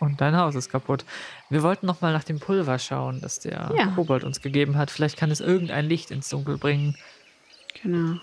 Und 0.00 0.20
dein 0.20 0.36
Haus 0.36 0.54
ist 0.54 0.68
kaputt. 0.68 1.04
Wir 1.48 1.62
wollten 1.62 1.86
noch 1.86 2.00
mal 2.00 2.12
nach 2.12 2.24
dem 2.24 2.38
Pulver 2.40 2.78
schauen, 2.78 3.20
das 3.20 3.40
der 3.40 3.72
ja. 3.76 3.86
Kobold 3.94 4.22
uns 4.22 4.42
gegeben 4.42 4.76
hat. 4.76 4.90
Vielleicht 4.90 5.16
kann 5.16 5.30
es 5.30 5.40
irgendein 5.40 5.86
Licht 5.86 6.10
ins 6.10 6.28
Dunkel 6.28 6.58
bringen. 6.58 6.96
Genau. 7.82 8.18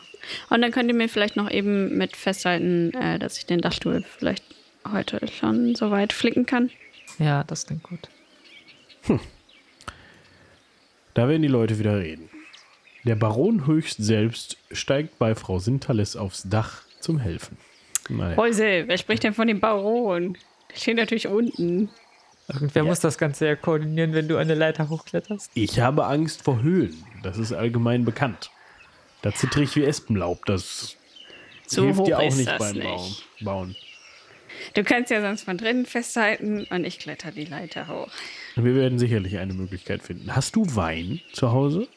Und 0.50 0.62
dann 0.62 0.72
könnt 0.72 0.89
ihr 0.89 0.95
mir 0.95 1.10
vielleicht 1.10 1.36
noch 1.36 1.50
eben 1.50 1.97
mit 1.97 2.16
festhalten, 2.16 2.93
äh, 2.93 3.18
dass 3.18 3.38
ich 3.38 3.45
den 3.45 3.62
Dachstuhl 3.62 4.04
vielleicht 4.18 4.43
heute 4.91 5.28
schon 5.28 5.76
so 5.76 5.91
weit 5.91 6.14
flicken 6.14 6.45
kann. 6.45 6.70
Ja, 7.18 7.43
das 7.43 7.66
klingt 7.66 7.84
gut. 7.84 8.10
Hm. 9.04 9.20
Da 11.14 11.28
werden 11.28 11.41
die 11.41 11.47
Leute 11.47 11.80
wieder 11.80 12.00
reden. 12.00 12.30
Der 13.06 13.16
Baron 13.16 13.66
höchst 13.66 13.97
selbst 14.04 14.58
steigt 14.72 15.18
bei 15.20 15.34
Frau 15.34 15.60
Sintalis 15.60 16.16
aufs 16.16 16.43
Dach 16.43 16.84
zum 17.00 17.18
Helfen. 17.18 17.58
Naja. 18.10 18.38
Häuse, 18.38 18.84
wer 18.88 18.97
spricht 18.97 19.24
denn 19.24 19.34
von 19.34 19.47
dem 19.47 19.60
Baron? 19.60 20.38
Steht 20.76 20.97
natürlich 20.97 21.28
unten. 21.28 21.89
Irgendwer 22.47 22.84
ja. 22.84 22.89
muss 22.89 22.99
das 22.99 23.17
Ganze 23.17 23.45
ja 23.45 23.55
koordinieren, 23.55 24.13
wenn 24.13 24.28
du 24.28 24.38
eine 24.38 24.55
Leiter 24.55 24.89
hochkletterst. 24.89 25.51
Ich 25.53 25.80
habe 25.80 26.05
Angst 26.05 26.41
vor 26.41 26.61
Höhlen. 26.61 27.03
Das 27.22 27.38
ist 27.38 27.53
allgemein 27.53 28.05
bekannt. 28.05 28.49
Da 29.22 29.34
zittere 29.34 29.63
ich 29.63 29.76
wie 29.76 29.84
Espenlaub. 29.84 30.45
Das 30.45 30.97
so 31.67 31.84
hilft 31.84 32.07
dir 32.07 32.17
auch 32.17 32.36
nicht 32.36 32.57
beim 32.57 32.78
nicht. 32.78 33.26
Bauen. 33.41 33.76
Du 34.74 34.84
kannst 34.84 35.11
ja 35.11 35.22
sonst 35.22 35.43
von 35.43 35.57
drinnen 35.57 35.86
festhalten 35.86 36.65
und 36.70 36.86
ich 36.86 36.99
kletter 36.99 37.32
die 37.32 37.45
Leiter 37.45 37.88
hoch. 37.88 38.09
Wir 38.55 38.76
werden 38.76 38.99
sicherlich 38.99 39.38
eine 39.38 39.53
Möglichkeit 39.53 40.01
finden. 40.01 40.36
Hast 40.36 40.55
du 40.55 40.65
Wein 40.76 41.22
zu 41.34 41.51
Hause? 41.51 41.88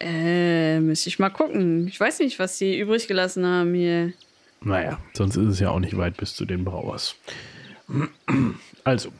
Äh, 0.00 0.80
müsste 0.80 1.08
ich 1.08 1.18
mal 1.18 1.30
gucken. 1.30 1.88
Ich 1.88 1.98
weiß 1.98 2.18
nicht, 2.20 2.38
was 2.38 2.58
sie 2.58 2.78
übrig 2.78 3.08
gelassen 3.08 3.46
haben 3.46 3.74
hier. 3.74 4.12
Naja, 4.60 4.98
sonst 5.14 5.36
ist 5.36 5.48
es 5.48 5.60
ja 5.60 5.70
auch 5.70 5.80
nicht 5.80 5.96
weit 5.96 6.16
bis 6.16 6.34
zu 6.34 6.44
den 6.44 6.64
Brauers. 6.64 7.16
Also, 8.84 9.10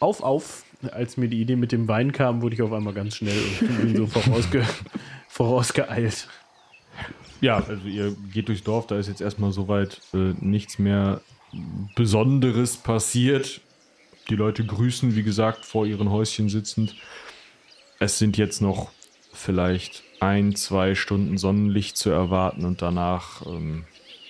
auf, 0.00 0.22
auf. 0.22 0.64
Als 0.92 1.16
mir 1.16 1.28
die 1.28 1.40
Idee 1.40 1.56
mit 1.56 1.72
dem 1.72 1.88
Wein 1.88 2.12
kam, 2.12 2.40
wurde 2.40 2.54
ich 2.54 2.62
auf 2.62 2.72
einmal 2.72 2.94
ganz 2.94 3.16
schnell 3.16 3.42
und 3.60 3.80
bin 3.82 3.96
so 3.96 4.06
vorausge 4.06 4.64
vorausgeeilt. 5.28 6.28
Ja, 7.40 7.56
also 7.56 7.88
ihr 7.88 8.16
geht 8.32 8.48
durchs 8.48 8.62
Dorf, 8.62 8.86
da 8.86 8.96
ist 8.96 9.08
jetzt 9.08 9.20
erstmal 9.20 9.50
soweit 9.50 10.00
äh, 10.14 10.34
nichts 10.40 10.78
mehr 10.78 11.20
Besonderes 11.96 12.76
passiert. 12.76 13.60
Die 14.28 14.36
Leute 14.36 14.64
grüßen, 14.64 15.16
wie 15.16 15.22
gesagt, 15.22 15.64
vor 15.64 15.86
ihren 15.86 16.10
Häuschen 16.10 16.48
sitzend. 16.48 16.94
Es 17.98 18.18
sind 18.18 18.36
jetzt 18.36 18.60
noch 18.60 18.90
vielleicht 19.32 20.04
ein, 20.20 20.54
zwei 20.54 20.94
Stunden 20.94 21.38
Sonnenlicht 21.38 21.96
zu 21.96 22.10
erwarten 22.10 22.64
und 22.64 22.82
danach, 22.82 23.44
ähm, 23.46 23.84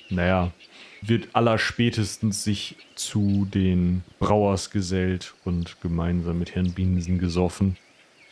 naja, 0.08 0.52
wird 1.00 1.28
allerspätestens 1.32 2.44
sich 2.44 2.76
zu 2.94 3.46
den 3.52 4.02
Brauers 4.18 4.70
gesellt 4.70 5.34
und 5.44 5.80
gemeinsam 5.80 6.38
mit 6.38 6.54
Herrn 6.54 6.72
Bienensen 6.72 7.18
gesoffen. 7.18 7.76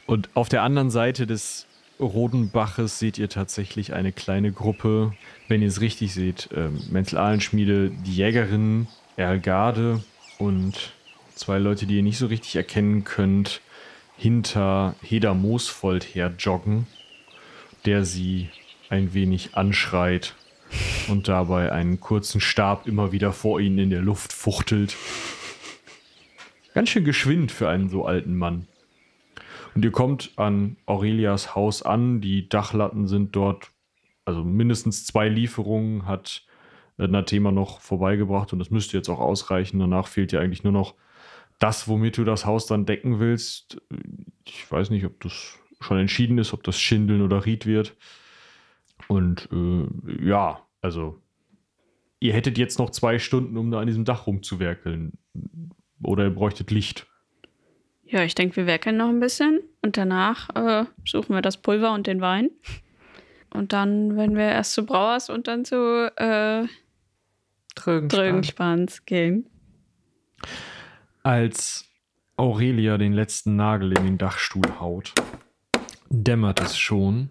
Und 0.07 0.29
auf 0.35 0.49
der 0.49 0.63
anderen 0.63 0.91
Seite 0.91 1.27
des 1.27 1.67
Rodenbaches 1.99 2.99
seht 2.99 3.19
ihr 3.19 3.29
tatsächlich 3.29 3.95
eine 3.95 4.13
kleine 4.13 4.53
Gruppe, 4.53 5.13
wenn 5.49 5.63
ihr 5.63 5.69
es 5.69 5.81
richtig 5.81 6.13
seht, 6.13 6.51
äh, 6.53 6.69
Menzel-Ahlenschmiede, 6.91 7.91
die 7.91 8.15
Jägerin, 8.15 8.87
Erlgarde 9.17 10.05
und 10.39 10.93
zwei 11.35 11.59
Leute, 11.59 11.87
die 11.87 11.97
ihr 11.97 12.03
nicht 12.03 12.19
so 12.19 12.27
richtig 12.27 12.57
erkennen 12.57 13.05
könnt, 13.05 13.61
hinter 14.17 14.95
Heda 15.03 15.35
Moosfold 15.35 16.05
her 16.15 16.35
joggen, 16.39 16.87
der 17.85 18.05
sie 18.05 18.51
ein 18.89 19.15
wenig 19.15 19.55
anschreit 19.55 20.35
und 21.09 21.29
dabei 21.29 21.73
einen 21.73 22.01
kurzen 22.01 22.41
Stab 22.41 22.87
immer 22.87 23.13
wieder 23.13 23.33
vor 23.33 23.61
ihnen 23.61 23.79
in 23.79 23.91
der 23.91 24.03
Luft 24.03 24.33
fuchtelt. 24.33 24.97
Ganz 26.75 26.91
schön 26.91 27.05
geschwind 27.05 27.53
für 27.53 27.69
einen 27.69 27.89
so 27.89 28.05
alten 28.05 28.37
Mann. 28.37 28.67
Und 29.75 29.85
ihr 29.85 29.93
kommt 29.93 30.33
an 30.37 30.77
Aurelias 30.87 31.55
Haus 31.55 31.83
an. 31.83 32.21
Die 32.21 32.49
Dachlatten 32.49 33.07
sind 33.07 33.37
dort, 33.37 33.71
also 34.25 34.43
mindestens 34.43 35.05
zwei 35.05 35.29
Lieferungen 35.29 36.07
hat 36.07 36.45
äh, 36.99 37.07
Nathema 37.07 37.53
noch 37.53 37.81
vorbeigebracht 37.81 38.53
und 38.53 38.59
das 38.59 38.71
müsste 38.71 38.97
jetzt 38.97 39.09
auch 39.09 39.21
ausreichen. 39.21 39.79
Danach 39.79 40.07
fehlt 40.07 40.33
ja 40.33 40.41
eigentlich 40.41 40.65
nur 40.65 40.73
noch 40.73 40.95
das, 41.59 41.89
womit 41.89 42.19
du 42.19 42.25
das 42.25 42.47
Haus 42.47 42.67
dann 42.67 42.87
decken 42.87 43.19
willst. 43.19 43.81
Ich 44.45 44.71
weiß 44.71 44.91
nicht, 44.91 45.05
ob 45.05 45.21
das 45.21 45.59
schon 45.81 45.99
entschieden 45.99 46.39
ist, 46.39 46.53
ob 46.53 46.63
das 46.63 46.81
Schindeln 46.81 47.23
oder 47.23 47.45
Ried 47.45 47.67
wird. 47.67 47.97
Und 49.09 49.49
äh, 49.53 50.27
ja, 50.27 50.66
also 50.87 51.21
ihr 52.21 52.33
hättet 52.33 52.59
jetzt 52.59 52.79
noch 52.79 52.91
zwei 52.91 53.19
Stunden, 53.19 53.57
um 53.57 53.73
da 53.73 53.81
an 53.81 53.89
diesem 53.89 54.05
Dach 54.05 54.29
rumzuwerkeln. 54.29 55.19
Oder 56.01 56.25
ihr 56.25 56.31
bräuchtet 56.31 56.71
Licht. 56.71 57.09
Ja, 58.05 58.23
ich 58.23 58.37
denke, 58.37 58.55
wir 58.55 58.67
werkeln 58.67 58.97
noch 58.97 59.09
ein 59.09 59.19
bisschen 59.19 59.61
und 59.83 59.97
danach 59.97 60.49
äh, 60.55 60.85
suchen 61.05 61.35
wir 61.35 61.43
das 61.43 61.57
Pulver 61.57 61.93
und 61.93 62.07
den 62.07 62.21
Wein. 62.21 62.51
Und 63.53 63.73
dann 63.73 64.17
werden 64.17 64.37
wir 64.37 64.45
erst 64.45 64.75
zu 64.75 64.87
Brauers 64.87 65.29
und 65.29 65.49
dann 65.49 65.65
zu 65.65 66.13
äh, 66.17 66.69
Drögenspan. 67.75 68.09
Drögenspans 68.09 69.05
gehen. 69.07 69.49
Als 71.25 71.89
Aurelia 72.37 72.97
den 72.97 73.13
letzten 73.13 73.57
Nagel 73.57 73.99
in 73.99 74.05
den 74.05 74.19
Dachstuhl 74.19 74.79
haut, 74.79 75.13
dämmert 76.11 76.61
es 76.61 76.79
schon. 76.79 77.31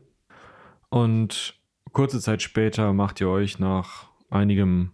Und 0.90 1.58
kurze 1.96 2.20
Zeit 2.20 2.42
später 2.42 2.92
macht 2.92 3.22
ihr 3.22 3.30
euch 3.30 3.58
nach 3.58 4.10
einigem 4.30 4.92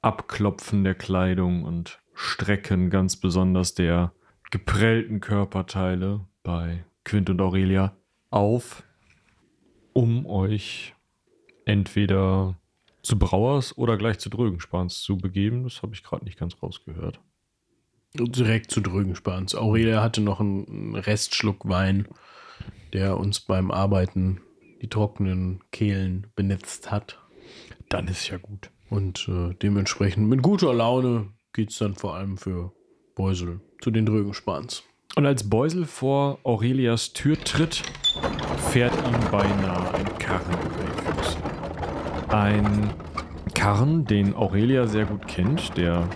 Abklopfen 0.00 0.82
der 0.82 0.94
Kleidung 0.94 1.62
und 1.62 2.00
Strecken 2.14 2.88
ganz 2.88 3.16
besonders 3.16 3.74
der 3.74 4.12
geprellten 4.50 5.20
Körperteile 5.20 6.26
bei 6.42 6.84
Quint 7.04 7.28
und 7.28 7.40
Aurelia 7.42 7.94
auf, 8.30 8.82
um 9.92 10.24
euch 10.24 10.94
entweder 11.66 12.58
zu 13.02 13.18
Brauers 13.18 13.76
oder 13.76 13.98
gleich 13.98 14.18
zu 14.18 14.30
Drögenspans 14.30 15.02
zu 15.02 15.18
begeben. 15.18 15.64
Das 15.64 15.82
habe 15.82 15.92
ich 15.92 16.02
gerade 16.02 16.24
nicht 16.24 16.38
ganz 16.38 16.56
rausgehört. 16.62 17.20
Direkt 18.14 18.70
zu 18.70 18.80
Drögenspans. 18.80 19.54
Aurelia 19.54 20.02
hatte 20.02 20.22
noch 20.22 20.40
einen 20.40 20.94
Restschluck 20.94 21.68
Wein, 21.68 22.08
der 22.94 23.18
uns 23.18 23.40
beim 23.40 23.70
Arbeiten 23.70 24.40
die 24.82 24.88
trockenen 24.88 25.60
Kehlen 25.70 26.26
benetzt 26.34 26.90
hat. 26.90 27.18
Dann 27.88 28.08
ist 28.08 28.28
ja 28.28 28.36
gut. 28.36 28.70
Und 28.90 29.28
äh, 29.28 29.54
dementsprechend 29.54 30.28
mit 30.28 30.42
guter 30.42 30.74
Laune 30.74 31.28
geht 31.52 31.70
es 31.70 31.78
dann 31.78 31.94
vor 31.94 32.16
allem 32.16 32.36
für 32.36 32.72
Beusel 33.14 33.60
zu 33.80 33.90
den 33.90 34.04
Drögenspans. 34.04 34.82
Und 35.14 35.26
als 35.26 35.48
Beusel 35.48 35.84
vor 35.84 36.38
Aurelias 36.42 37.12
Tür 37.12 37.38
tritt, 37.38 37.82
fährt 38.70 38.94
ihm 39.06 39.30
beinahe 39.30 39.94
ein 39.94 40.18
Karren 40.18 40.52
über 40.52 40.84
die 40.84 41.22
Füße. 41.22 41.38
Ein 42.28 42.94
Karren, 43.54 44.04
den 44.06 44.34
Aurelia 44.34 44.86
sehr 44.86 45.04
gut 45.04 45.28
kennt, 45.28 45.76
der 45.76 46.08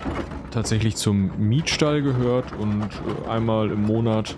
tatsächlich 0.51 0.97
zum 0.97 1.31
Mietstall 1.39 2.03
gehört 2.03 2.53
und 2.53 2.83
äh, 2.83 3.29
einmal 3.29 3.71
im 3.71 3.83
Monat 3.83 4.37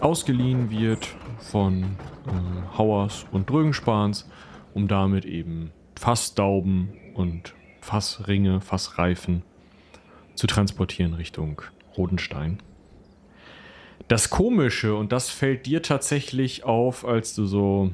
ausgeliehen 0.00 0.70
wird 0.70 1.16
von 1.40 1.82
äh, 2.26 2.78
Hauers 2.78 3.26
und 3.32 3.50
Drögenspans, 3.50 4.28
um 4.74 4.88
damit 4.88 5.24
eben 5.24 5.72
Fassdauben 5.98 6.90
und 7.14 7.54
Fassringe, 7.80 8.60
Fassreifen 8.60 9.42
zu 10.34 10.46
transportieren 10.46 11.14
Richtung 11.14 11.62
Rodenstein. 11.96 12.58
Das 14.08 14.30
Komische, 14.30 14.94
und 14.94 15.12
das 15.12 15.30
fällt 15.30 15.66
dir 15.66 15.82
tatsächlich 15.82 16.64
auf, 16.64 17.04
als 17.04 17.34
du 17.34 17.46
so 17.46 17.90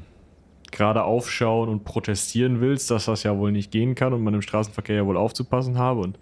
gerade 0.72 1.04
aufschauen 1.04 1.68
und 1.68 1.84
protestieren 1.84 2.60
willst, 2.60 2.90
dass 2.90 3.06
das 3.06 3.22
ja 3.22 3.36
wohl 3.36 3.52
nicht 3.52 3.70
gehen 3.70 3.94
kann 3.94 4.12
und 4.12 4.22
man 4.22 4.34
im 4.34 4.42
Straßenverkehr 4.42 4.96
ja 4.96 5.06
wohl 5.06 5.16
aufzupassen 5.16 5.78
habe 5.78 6.00
und 6.00 6.18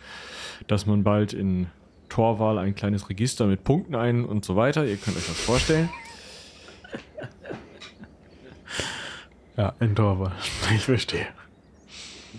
dass 0.67 0.87
man 0.87 1.03
bald 1.03 1.33
in 1.33 1.69
Torwahl 2.09 2.59
ein 2.59 2.75
kleines 2.75 3.09
Register 3.09 3.47
mit 3.47 3.65
Punkten 3.65 3.95
ein 3.95 4.25
und 4.25 4.45
so 4.45 4.57
weiter. 4.57 4.87
Ihr 4.87 4.97
könnt 4.97 5.17
euch 5.17 5.27
das 5.27 5.41
vorstellen. 5.41 5.89
Ja, 9.57 9.73
in 9.79 9.95
Torwahl. 9.95 10.33
Ich 10.75 10.85
verstehe. 10.85 11.29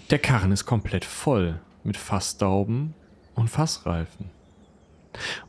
Der 0.10 0.20
Karren 0.20 0.52
ist 0.52 0.66
komplett 0.66 1.06
voll 1.06 1.60
mit 1.84 1.96
Fassdauben 1.98 2.94
und 3.36 3.50
Fassreifen. 3.50 4.30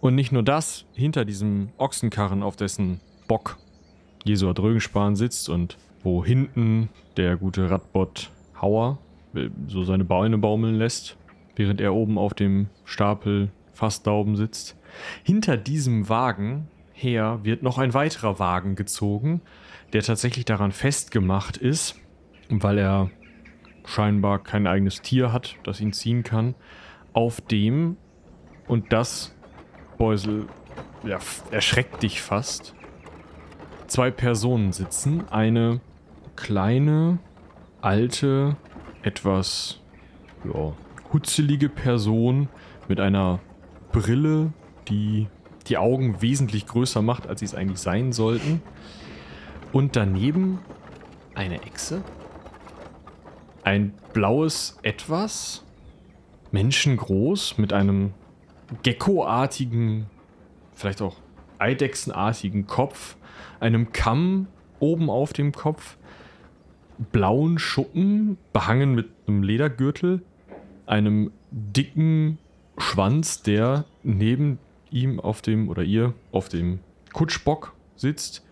Und 0.00 0.14
nicht 0.14 0.30
nur 0.30 0.44
das, 0.44 0.84
hinter 0.94 1.24
diesem 1.24 1.70
Ochsenkarren, 1.76 2.44
auf 2.44 2.54
dessen 2.54 3.00
Bock 3.26 3.59
Jesua 4.24 4.52
Drögenspahn 4.52 5.16
sitzt 5.16 5.48
und 5.48 5.76
wo 6.04 6.24
hinten 6.24 6.88
der 7.16 7.36
gute 7.36 7.68
Radbot 7.68 8.30
Hauer 8.61 8.98
äh, 9.34 9.48
so 9.66 9.82
seine 9.82 10.04
Beine 10.04 10.38
baumeln 10.38 10.76
lässt, 10.76 11.16
während 11.57 11.80
er 11.80 11.94
oben 11.94 12.16
auf 12.16 12.34
dem 12.34 12.68
Stapel 12.84 13.50
Fassdauben 13.72 14.36
sitzt. 14.36 14.76
Hinter 15.24 15.57
diesem 15.57 16.09
Wagen 16.09 16.68
her 16.97 17.40
wird 17.42 17.62
noch 17.62 17.78
ein 17.78 17.94
weiterer 17.94 18.38
Wagen 18.38 18.74
gezogen, 18.74 19.42
der 19.92 20.03
tatsächlich 20.03 20.44
daran 20.44 20.72
festgemacht 20.72 21.57
ist, 21.57 21.97
weil 22.49 22.78
er 22.78 23.11
scheinbar 23.84 24.42
kein 24.42 24.66
eigenes 24.66 25.03
Tier 25.03 25.32
hat, 25.32 25.57
das 25.62 25.80
ihn 25.80 25.92
ziehen 25.92 26.24
kann, 26.24 26.55
auf 27.12 27.40
dem, 27.40 27.97
und 28.66 28.92
das, 28.92 29.34
Beusel, 29.99 30.47
ja, 31.05 31.18
erschreckt 31.51 32.03
dich 32.03 32.20
fast, 32.20 32.74
zwei 33.86 34.11
Personen 34.11 34.72
sitzen. 34.72 35.28
Eine 35.28 35.80
kleine, 36.34 37.18
alte, 37.80 38.57
etwas 39.03 39.80
ja, 40.44 40.72
hutzelige 41.12 41.68
Person 41.68 42.49
mit 42.88 43.01
einer 43.01 43.40
Brille, 43.92 44.53
die 44.88 45.28
die 45.69 45.79
Augen 45.79 46.23
wesentlich 46.23 46.67
größer 46.67 47.03
macht, 47.03 47.27
als 47.27 47.41
sie 47.41 47.47
es 47.47 47.55
eigentlich 47.55 47.81
sein 47.81 48.12
sollten. 48.12 48.62
Und 49.73 49.97
daneben 49.97 50.59
eine 51.35 51.62
Echse. 51.62 52.03
Ein 53.64 53.93
blaues 54.12 54.79
Etwas, 54.83 55.64
menschengroß, 56.53 57.59
mit 57.59 57.73
einem 57.73 58.14
geckoartigen, 58.83 60.07
vielleicht 60.75 61.03
auch 61.03 61.17
eidechsenartigen 61.59 62.67
Kopf, 62.67 63.17
einem 63.61 63.93
Kamm 63.93 64.47
oben 64.79 65.11
auf 65.11 65.33
dem 65.33 65.53
Kopf, 65.53 65.97
blauen 67.12 67.59
Schuppen, 67.59 68.39
behangen 68.53 68.95
mit 68.95 69.09
einem 69.27 69.43
Ledergürtel, 69.43 70.23
einem 70.87 71.33
dicken 71.51 72.39
Schwanz, 72.79 73.43
der 73.43 73.85
neben 74.03 74.59
ihm 74.97 75.20
auf 75.20 75.42
dem 75.42 75.68
oder 75.68 75.82
ihr 75.82 76.14
auf 76.32 76.49
dem 76.49 76.80
Kutschbock 77.12 77.74
sitzt 77.97 78.44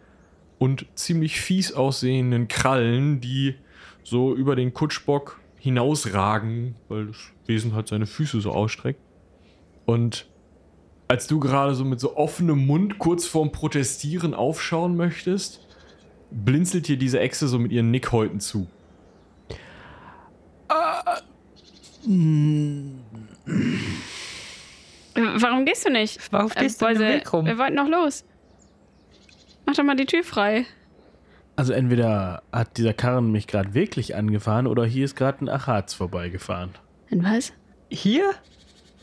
und 0.58 0.86
ziemlich 0.94 1.40
fies 1.40 1.72
aussehenden 1.72 2.48
Krallen, 2.48 3.20
die 3.20 3.54
so 4.02 4.34
über 4.34 4.54
den 4.56 4.74
Kutschbock 4.74 5.40
hinausragen, 5.58 6.74
weil 6.88 7.06
das 7.06 7.16
Wesen 7.46 7.74
halt 7.74 7.88
seine 7.88 8.06
Füße 8.06 8.40
so 8.40 8.52
ausstreckt. 8.52 9.00
Und 9.86 10.26
als 11.08 11.26
du 11.26 11.40
gerade 11.40 11.74
so 11.74 11.84
mit 11.84 12.00
so 12.00 12.16
offenem 12.16 12.66
Mund 12.66 12.98
kurz 12.98 13.26
vorm 13.26 13.52
Protestieren 13.52 14.34
aufschauen 14.34 14.96
möchtest, 14.96 15.66
blinzelt 16.30 16.88
dir 16.88 16.96
diese 16.96 17.20
Echse 17.20 17.48
so 17.48 17.58
mit 17.58 17.72
ihren 17.72 17.90
Nickhäuten 17.90 18.40
zu. 18.40 18.66
Äh, 20.68 21.20
Warum 25.14 25.64
gehst 25.64 25.86
du 25.86 25.90
nicht? 25.90 26.20
Warum 26.32 26.50
stehst 26.50 26.80
du 26.80 26.86
Äh, 26.86 26.92
im 26.92 26.94
Beusel, 26.98 27.08
Weg 27.14 27.32
rum? 27.32 27.46
Wir 27.46 27.58
wollten 27.58 27.74
noch 27.74 27.88
los. 27.88 28.24
Mach 29.66 29.74
doch 29.74 29.84
mal 29.84 29.96
die 29.96 30.06
Tür 30.06 30.24
frei. 30.24 30.66
Also 31.56 31.72
entweder 31.72 32.42
hat 32.52 32.76
dieser 32.76 32.92
Karren 32.92 33.30
mich 33.30 33.46
gerade 33.46 33.74
wirklich 33.74 34.16
angefahren 34.16 34.66
oder 34.66 34.84
hier 34.84 35.04
ist 35.04 35.14
gerade 35.14 35.44
ein 35.44 35.48
Achatz 35.48 35.94
vorbeigefahren. 35.94 36.70
In 37.10 37.22
was? 37.24 37.52
Hier? 37.90 38.32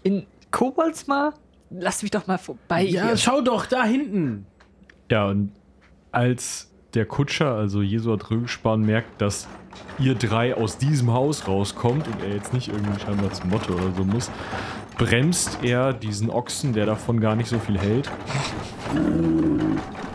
In 0.04 0.26
Koboldsmar? 0.52 1.34
Lass 1.70 2.02
mich 2.02 2.12
doch 2.12 2.28
mal 2.28 2.38
vorbei. 2.38 2.84
Ja, 2.84 3.08
hier. 3.08 3.18
schau 3.18 3.40
doch 3.40 3.66
da 3.66 3.86
hinten. 3.86 4.46
Ja, 5.10 5.28
und 5.28 5.54
als 6.12 6.70
der 6.94 7.06
Kutscher, 7.06 7.56
also 7.56 7.82
Jesua 7.82 8.18
Drögespan, 8.18 8.82
merkt, 8.82 9.22
dass 9.22 9.48
ihr 9.98 10.16
drei 10.16 10.54
aus 10.54 10.78
diesem 10.78 11.14
Haus 11.14 11.48
rauskommt 11.48 12.06
und 12.08 12.22
er 12.22 12.36
jetzt 12.36 12.54
nicht 12.54 12.68
irgendwie 12.68 13.00
scheinbar 13.00 13.32
zum 13.32 13.50
Motto 13.50 13.74
oder 13.74 13.94
so 13.96 14.04
muss, 14.04 14.30
bremst 15.02 15.58
er 15.64 15.94
diesen 15.94 16.30
Ochsen, 16.30 16.74
der 16.74 16.86
davon 16.86 17.20
gar 17.20 17.36
nicht 17.36 17.50
so 17.50 17.58
viel 17.58 17.80
hält, 17.80 18.08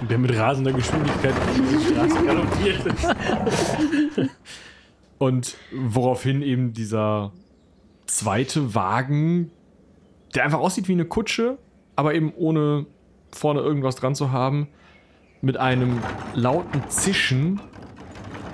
Der 0.08 0.16
mit 0.16 0.38
rasender 0.38 0.72
Geschwindigkeit 0.72 1.32
auf 1.32 1.54
die 1.54 1.92
Straße 1.92 2.24
galoppiert 2.24 2.86
ist. 2.86 4.30
Und 5.18 5.56
woraufhin 5.72 6.40
eben 6.40 6.72
dieser 6.72 7.32
zweite 8.06 8.76
Wagen, 8.76 9.50
der 10.36 10.44
einfach 10.44 10.60
aussieht 10.60 10.86
wie 10.86 10.92
eine 10.92 11.06
Kutsche, 11.06 11.58
aber 11.96 12.14
eben 12.14 12.32
ohne 12.36 12.86
vorne 13.32 13.62
irgendwas 13.62 13.96
dran 13.96 14.14
zu 14.14 14.30
haben, 14.30 14.68
mit 15.40 15.56
einem 15.56 15.98
lauten 16.34 16.88
Zischen 16.90 17.60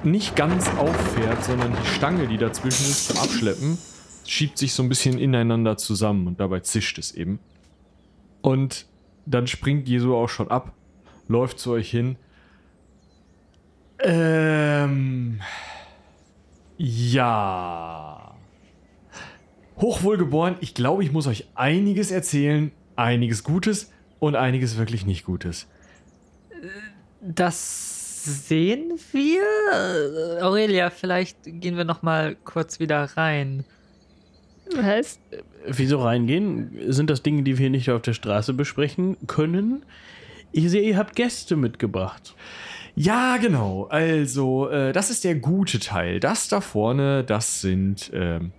nicht 0.02 0.34
ganz 0.34 0.70
auffährt, 0.78 1.44
sondern 1.44 1.72
die 1.78 1.86
Stange, 1.88 2.26
die 2.26 2.38
dazwischen 2.38 2.84
ist, 2.84 3.08
zum 3.08 3.18
Abschleppen, 3.18 3.76
schiebt 4.32 4.56
sich 4.56 4.72
so 4.72 4.82
ein 4.82 4.88
bisschen 4.88 5.18
ineinander 5.18 5.76
zusammen 5.76 6.26
und 6.26 6.40
dabei 6.40 6.60
zischt 6.60 6.98
es 6.98 7.12
eben. 7.12 7.38
Und 8.40 8.86
dann 9.26 9.46
springt 9.46 9.88
Jesu 9.88 10.14
auch 10.14 10.28
schon 10.28 10.50
ab, 10.50 10.72
läuft 11.28 11.58
zu 11.58 11.72
euch 11.72 11.90
hin. 11.90 12.16
Ähm. 13.98 15.40
Ja. 16.78 18.34
Hochwohlgeboren, 19.76 20.56
ich 20.60 20.72
glaube, 20.72 21.04
ich 21.04 21.12
muss 21.12 21.26
euch 21.26 21.46
einiges 21.54 22.10
erzählen. 22.10 22.72
Einiges 22.96 23.44
Gutes 23.44 23.92
und 24.18 24.34
einiges 24.34 24.78
wirklich 24.78 25.04
nicht 25.04 25.24
Gutes. 25.24 25.66
Das 27.20 28.48
sehen 28.48 28.98
wir. 29.12 30.42
Aurelia, 30.42 30.88
vielleicht 30.90 31.36
gehen 31.44 31.76
wir 31.76 31.84
noch 31.84 32.02
mal 32.02 32.34
kurz 32.34 32.80
wieder 32.80 33.04
rein. 33.16 33.64
Was? 34.76 35.20
Wieso 35.66 36.02
reingehen? 36.02 36.70
Sind 36.88 37.10
das 37.10 37.22
Dinge, 37.22 37.42
die 37.42 37.58
wir 37.58 37.70
nicht 37.70 37.90
auf 37.90 38.02
der 38.02 38.14
Straße 38.14 38.54
besprechen 38.54 39.16
können? 39.26 39.84
Ich 40.52 40.70
sehe, 40.70 40.82
ihr 40.82 40.96
habt 40.96 41.16
Gäste 41.16 41.56
mitgebracht. 41.56 42.34
Ja, 42.94 43.38
genau. 43.38 43.86
Also, 43.90 44.68
äh, 44.68 44.92
das 44.92 45.10
ist 45.10 45.24
der 45.24 45.36
gute 45.36 45.78
Teil. 45.78 46.20
Das 46.20 46.48
da 46.48 46.60
vorne, 46.60 47.24
das 47.24 47.62
sind 47.62 48.10
ähm, 48.12 48.52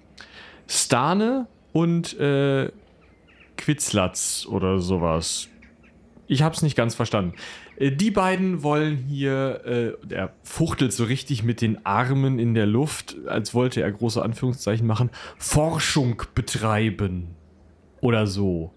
Stane 0.67 1.47
und 1.71 2.19
äh, 2.19 2.71
Quitzlatz 3.57 4.47
oder 4.49 4.79
sowas. 4.79 5.49
Ich 6.27 6.41
hab's 6.41 6.63
nicht 6.63 6.75
ganz 6.75 6.95
verstanden. 6.95 7.35
Äh, 7.77 7.91
die 7.91 8.11
beiden 8.11 8.63
wollen 8.63 8.97
hier, 8.97 9.65
äh, 9.65 10.07
der 10.07 10.33
fuchtelt 10.43 10.93
so 10.93 11.03
richtig 11.03 11.43
mit 11.43 11.61
den 11.61 11.85
Armen 11.85 12.39
in 12.39 12.53
der 12.53 12.65
Luft, 12.65 13.15
als 13.27 13.53
wollte 13.53 13.81
er 13.81 13.91
große 13.91 14.21
Anführungszeichen 14.21 14.87
machen, 14.87 15.09
Forschung 15.37 16.21
betreiben. 16.35 17.35
Oder 18.01 18.27
so. 18.27 18.73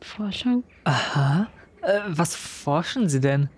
Forschung? 0.00 0.64
Aha. 0.84 1.48
Äh, 1.82 2.00
was 2.08 2.36
forschen 2.36 3.08
Sie 3.08 3.20
denn? 3.20 3.48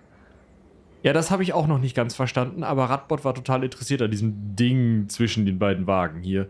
Ja, 1.02 1.12
das 1.12 1.30
habe 1.30 1.42
ich 1.42 1.52
auch 1.52 1.66
noch 1.66 1.78
nicht 1.78 1.94
ganz 1.94 2.14
verstanden, 2.14 2.64
aber 2.64 2.84
Radbot 2.90 3.24
war 3.24 3.34
total 3.34 3.62
interessiert 3.62 4.02
an 4.02 4.10
diesem 4.10 4.56
Ding 4.56 5.08
zwischen 5.08 5.46
den 5.46 5.58
beiden 5.58 5.86
Wagen 5.86 6.20
hier. 6.20 6.48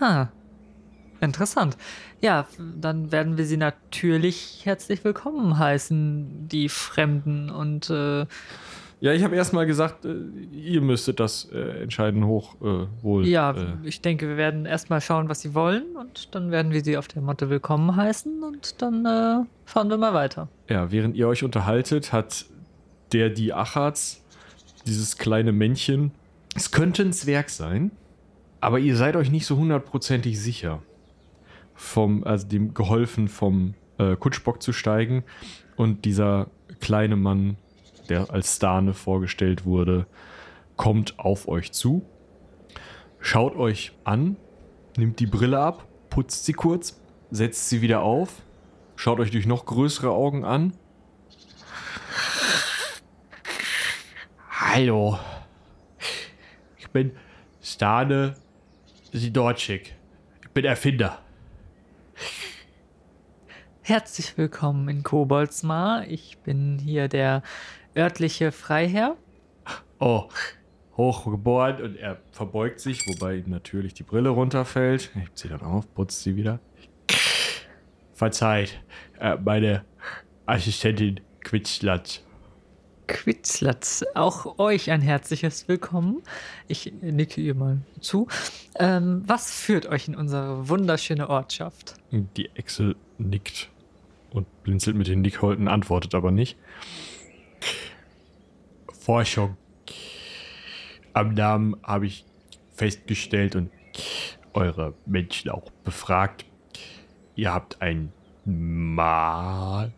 Ha. 0.00 0.32
Interessant. 1.20 1.76
Ja, 2.20 2.46
dann 2.80 3.10
werden 3.12 3.36
wir 3.36 3.44
Sie 3.44 3.56
natürlich 3.56 4.60
herzlich 4.64 5.04
willkommen 5.04 5.58
heißen, 5.58 6.48
die 6.48 6.68
Fremden. 6.68 7.50
Und 7.50 7.90
äh, 7.90 8.26
Ja, 9.00 9.12
ich 9.12 9.22
habe 9.24 9.36
erstmal 9.36 9.66
gesagt, 9.66 10.04
äh, 10.04 10.14
ihr 10.52 10.80
müsstet 10.80 11.20
das 11.20 11.48
äh, 11.52 11.82
entscheiden 11.82 12.24
hoch 12.26 12.56
äh, 12.60 12.86
wohl. 13.02 13.26
ja, 13.26 13.52
äh, 13.52 13.66
ich 13.84 14.00
denke, 14.00 14.28
wir 14.28 14.36
werden 14.36 14.66
erstmal 14.66 15.00
schauen, 15.00 15.28
was 15.28 15.40
Sie 15.40 15.54
wollen. 15.54 15.96
Und 15.96 16.34
dann 16.34 16.50
werden 16.50 16.72
wir 16.72 16.82
Sie 16.84 16.96
auf 16.96 17.08
der 17.08 17.22
Motte 17.22 17.50
willkommen 17.50 17.96
heißen. 17.96 18.42
Und 18.42 18.80
dann 18.82 19.46
fahren 19.64 19.90
wir 19.90 19.96
mal 19.98 20.14
weiter. 20.14 20.48
Ja, 20.68 20.90
während 20.92 21.16
ihr 21.16 21.28
euch 21.28 21.42
unterhaltet, 21.44 22.12
hat 22.12 22.46
der 23.12 23.30
die 23.30 23.52
Achatz, 23.54 24.22
dieses 24.86 25.16
kleine 25.18 25.52
Männchen, 25.52 26.12
es 26.54 26.70
könnte 26.70 27.02
ein 27.02 27.12
Zwerg 27.12 27.50
sein, 27.50 27.90
aber 28.60 28.78
ihr 28.78 28.96
seid 28.96 29.16
euch 29.16 29.30
nicht 29.30 29.46
so 29.46 29.56
hundertprozentig 29.56 30.40
sicher. 30.40 30.82
Vom, 31.80 32.24
also 32.24 32.46
dem 32.48 32.74
geholfen, 32.74 33.28
vom 33.28 33.74
äh, 33.98 34.16
Kutschbock 34.16 34.60
zu 34.60 34.72
steigen 34.72 35.22
und 35.76 36.04
dieser 36.04 36.48
kleine 36.80 37.16
Mann, 37.16 37.56
der 38.08 38.30
als 38.30 38.56
Stane 38.56 38.94
vorgestellt 38.94 39.64
wurde, 39.64 40.06
kommt 40.76 41.18
auf 41.18 41.46
euch 41.46 41.72
zu, 41.72 42.04
schaut 43.20 43.54
euch 43.56 43.92
an, 44.02 44.36
nimmt 44.96 45.20
die 45.20 45.26
Brille 45.26 45.60
ab, 45.60 45.86
putzt 46.10 46.44
sie 46.44 46.52
kurz, 46.52 47.00
setzt 47.30 47.68
sie 47.68 47.80
wieder 47.80 48.02
auf, 48.02 48.42
schaut 48.96 49.20
euch 49.20 49.30
durch 49.30 49.46
noch 49.46 49.64
größere 49.64 50.10
Augen 50.10 50.44
an 50.44 50.72
Hallo. 54.70 55.18
Ich 56.76 56.90
bin 56.90 57.12
Stane 57.62 58.34
Sidorczyk. 59.12 59.94
Ich 60.42 60.48
bin 60.50 60.64
Erfinder. 60.64 61.18
Herzlich 63.82 64.36
willkommen 64.36 64.88
in 64.88 65.02
Koboldsmar. 65.02 66.06
Ich 66.06 66.38
bin 66.38 66.78
hier 66.78 67.08
der 67.08 67.42
örtliche 67.96 68.52
Freiherr. 68.52 69.16
Oh, 69.98 70.28
hochgeboren 70.96 71.82
und 71.82 71.96
er 71.96 72.20
verbeugt 72.32 72.80
sich, 72.80 73.06
wobei 73.08 73.36
ihm 73.36 73.50
natürlich 73.50 73.94
die 73.94 74.02
Brille 74.02 74.28
runterfällt. 74.28 75.10
Ich 75.24 75.34
ziehe 75.34 75.56
dann 75.56 75.66
auf, 75.66 75.92
putzt 75.94 76.22
sie 76.22 76.36
wieder. 76.36 76.60
Verzeiht, 78.12 78.78
äh, 79.18 79.36
meine 79.36 79.84
Assistentin 80.44 81.20
Quitzlatz. 81.40 82.22
Quitzlatz, 83.08 84.04
auch 84.14 84.58
euch 84.58 84.92
ein 84.92 85.00
herzliches 85.00 85.66
Willkommen. 85.66 86.22
Ich 86.68 86.92
nicke 87.00 87.40
ihr 87.40 87.54
mal 87.54 87.78
zu. 88.00 88.28
Ähm, 88.78 89.22
was 89.26 89.50
führt 89.50 89.86
euch 89.86 90.06
in 90.06 90.14
unsere 90.14 90.68
wunderschöne 90.68 91.28
Ortschaft? 91.28 91.94
Die 92.12 92.50
Echse 92.54 92.94
nickt 93.16 93.70
und 94.30 94.46
blinzelt 94.62 94.94
mit 94.96 95.08
den 95.08 95.22
Nickholten, 95.22 95.66
antwortet 95.66 96.14
aber 96.14 96.30
nicht. 96.30 96.56
Forschung. 98.92 99.56
Am 101.14 101.34
Namen 101.34 101.76
habe 101.82 102.06
ich 102.06 102.24
festgestellt 102.74 103.56
und 103.56 103.70
eure 104.52 104.94
Menschen 105.06 105.50
auch 105.50 105.70
befragt. 105.82 106.44
Ihr 107.34 107.52
habt 107.52 107.80
ein 107.80 108.12
Mal. 108.44 109.92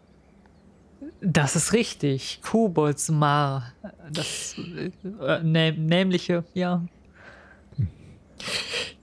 Das 1.21 1.57
ist 1.57 1.73
richtig. 1.73 2.41
Koboldsmar. 2.43 3.73
Das 4.11 4.57
äh, 4.59 5.43
nä 5.43 5.73
nämliche, 5.73 6.45
ja. 6.55 6.83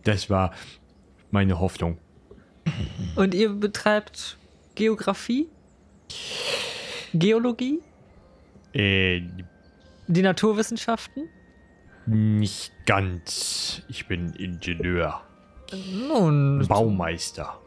Das 0.04 0.30
war 0.30 0.54
meine 1.32 1.60
Hoffnung. 1.60 1.98
Und 3.16 3.34
ihr 3.34 3.50
betreibt 3.50 4.38
Geografie? 4.76 5.48
Geologie? 7.14 7.80
Äh, 8.74 9.22
Die 10.08 10.22
Naturwissenschaften? 10.22 11.30
nicht 12.08 12.72
ganz. 12.86 13.82
Ich 13.90 14.08
bin 14.08 14.34
Ingenieur, 14.34 15.22
Nun, 15.92 16.66
Baumeister, 16.68 17.60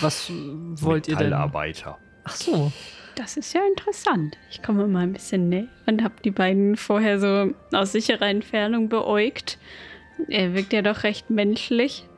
was 0.00 0.30
wollt 0.30 1.08
ihr 1.08 1.16
denn? 1.16 1.30
Metallarbeiter. 1.30 1.96
Ach 2.24 2.34
so. 2.34 2.72
Das 3.20 3.36
ist 3.36 3.52
ja 3.52 3.60
interessant. 3.68 4.38
Ich 4.50 4.62
komme 4.62 4.86
mal 4.86 5.00
ein 5.00 5.12
bisschen 5.12 5.50
näher 5.50 5.68
und 5.84 6.02
habe 6.02 6.14
die 6.24 6.30
beiden 6.30 6.78
vorher 6.78 7.20
so 7.20 7.52
aus 7.70 7.92
sicherer 7.92 8.26
Entfernung 8.26 8.88
beäugt. 8.88 9.58
Er 10.28 10.54
wirkt 10.54 10.72
ja 10.72 10.80
doch 10.80 11.02
recht 11.02 11.28
menschlich. 11.28 12.08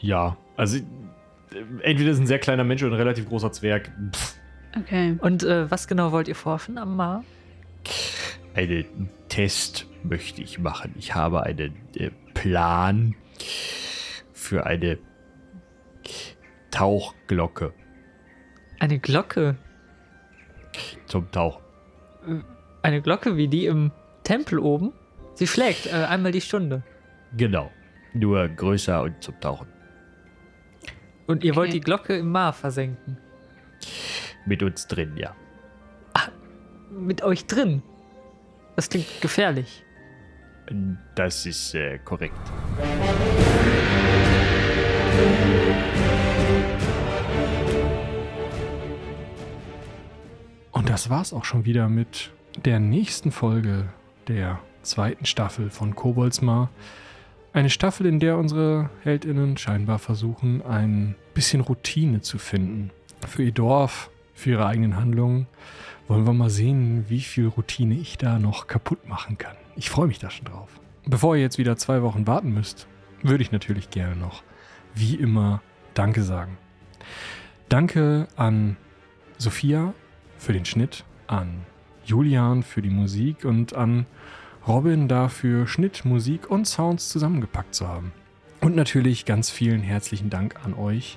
Ja, 0.00 0.36
also 0.56 0.78
äh, 0.78 0.82
entweder 1.82 2.10
ist 2.10 2.18
ein 2.18 2.26
sehr 2.26 2.40
kleiner 2.40 2.64
Mensch 2.64 2.82
oder 2.82 2.94
ein 2.94 2.98
relativ 2.98 3.28
großer 3.28 3.52
Zwerg. 3.52 3.92
Pff, 4.12 4.34
Okay. 4.76 5.16
Und 5.20 5.44
äh, 5.44 5.70
was 5.70 5.86
genau 5.86 6.10
wollt 6.10 6.26
ihr 6.26 6.34
forschen 6.34 6.76
am 6.76 6.96
Mar? 6.96 7.24
einen 8.54 9.10
Test 9.28 9.86
möchte 10.02 10.42
ich 10.42 10.58
machen. 10.58 10.92
Ich 10.98 11.14
habe 11.14 11.44
einen 11.44 11.76
äh, 11.96 12.10
Plan 12.34 13.14
für 14.32 14.66
eine 14.66 14.98
Tauchglocke 16.72 17.72
Eine 18.80 18.98
Glocke. 18.98 19.56
Zum 21.14 21.30
Tauchen. 21.30 21.62
Eine 22.82 23.00
Glocke 23.00 23.36
wie 23.36 23.46
die 23.46 23.66
im 23.66 23.92
Tempel 24.24 24.58
oben. 24.58 24.92
Sie 25.34 25.46
schlägt 25.46 25.86
äh, 25.86 25.90
einmal 25.92 26.32
die 26.32 26.40
Stunde. 26.40 26.82
Genau. 27.36 27.70
Nur 28.14 28.48
größer 28.48 29.00
und 29.00 29.22
zum 29.22 29.38
Tauchen. 29.40 29.68
Und 31.28 31.44
ihr 31.44 31.54
wollt 31.54 31.68
Okay. 31.68 31.78
die 31.78 31.84
Glocke 31.84 32.16
im 32.16 32.32
Mar 32.32 32.52
versenken. 32.52 33.16
Mit 34.44 34.64
uns 34.64 34.88
drin, 34.88 35.16
ja. 35.16 35.36
Mit 36.90 37.22
euch 37.22 37.46
drin. 37.46 37.82
Das 38.74 38.88
klingt 38.88 39.20
gefährlich. 39.20 39.84
Das 41.14 41.46
ist 41.46 41.76
äh, 41.76 41.98
korrekt. 41.98 42.34
Das 50.94 51.10
war's 51.10 51.32
auch 51.32 51.44
schon 51.44 51.64
wieder 51.64 51.88
mit 51.88 52.30
der 52.64 52.78
nächsten 52.78 53.32
Folge 53.32 53.88
der 54.28 54.60
zweiten 54.82 55.26
Staffel 55.26 55.68
von 55.68 55.96
Koboldsmar. 55.96 56.70
Eine 57.52 57.68
Staffel, 57.68 58.06
in 58.06 58.20
der 58.20 58.38
unsere 58.38 58.90
HeldInnen 59.02 59.56
scheinbar 59.56 59.98
versuchen, 59.98 60.62
ein 60.62 61.16
bisschen 61.34 61.62
Routine 61.62 62.20
zu 62.20 62.38
finden. 62.38 62.92
für 63.26 63.42
ihr 63.42 63.50
Dorf, 63.50 64.08
für 64.34 64.50
ihre 64.50 64.66
eigenen 64.66 64.94
Handlungen. 64.94 65.48
Wollen 66.06 66.28
wir 66.28 66.32
mal 66.32 66.48
sehen, 66.48 67.06
wie 67.08 67.22
viel 67.22 67.48
Routine 67.48 67.96
ich 67.96 68.16
da 68.16 68.38
noch 68.38 68.68
kaputt 68.68 69.08
machen 69.08 69.36
kann. 69.36 69.56
Ich 69.74 69.90
freue 69.90 70.06
mich 70.06 70.20
da 70.20 70.30
schon 70.30 70.44
drauf. 70.44 70.78
Bevor 71.06 71.34
ihr 71.34 71.42
jetzt 71.42 71.58
wieder 71.58 71.76
zwei 71.76 72.02
Wochen 72.02 72.28
warten 72.28 72.54
müsst, 72.54 72.86
würde 73.20 73.42
ich 73.42 73.50
natürlich 73.50 73.90
gerne 73.90 74.14
noch, 74.14 74.44
wie 74.94 75.16
immer, 75.16 75.60
Danke 75.94 76.22
sagen. 76.22 76.56
Danke 77.68 78.28
an 78.36 78.76
Sophia 79.38 79.92
für 80.44 80.52
den 80.52 80.66
Schnitt, 80.66 81.04
an 81.26 81.62
Julian 82.04 82.62
für 82.62 82.82
die 82.82 82.90
Musik 82.90 83.46
und 83.46 83.74
an 83.74 84.04
Robin 84.68 85.08
dafür 85.08 85.66
Schnitt, 85.66 86.04
Musik 86.04 86.50
und 86.50 86.66
Sounds 86.66 87.08
zusammengepackt 87.08 87.74
zu 87.74 87.88
haben. 87.88 88.12
Und 88.60 88.76
natürlich 88.76 89.24
ganz 89.24 89.50
vielen 89.50 89.80
herzlichen 89.80 90.28
Dank 90.28 90.62
an 90.62 90.74
euch. 90.74 91.16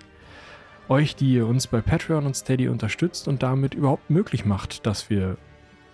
Euch, 0.88 1.17
die 1.17 1.34
ihr 1.34 1.45
uns 1.45 1.67
bei 1.67 1.82
Patreon 1.82 2.25
und 2.25 2.38
Steady 2.38 2.69
unterstützt 2.69 3.28
und 3.28 3.43
damit 3.43 3.73
überhaupt 3.73 4.09
möglich 4.09 4.45
macht, 4.45 4.86
dass 4.86 5.09
wir 5.09 5.36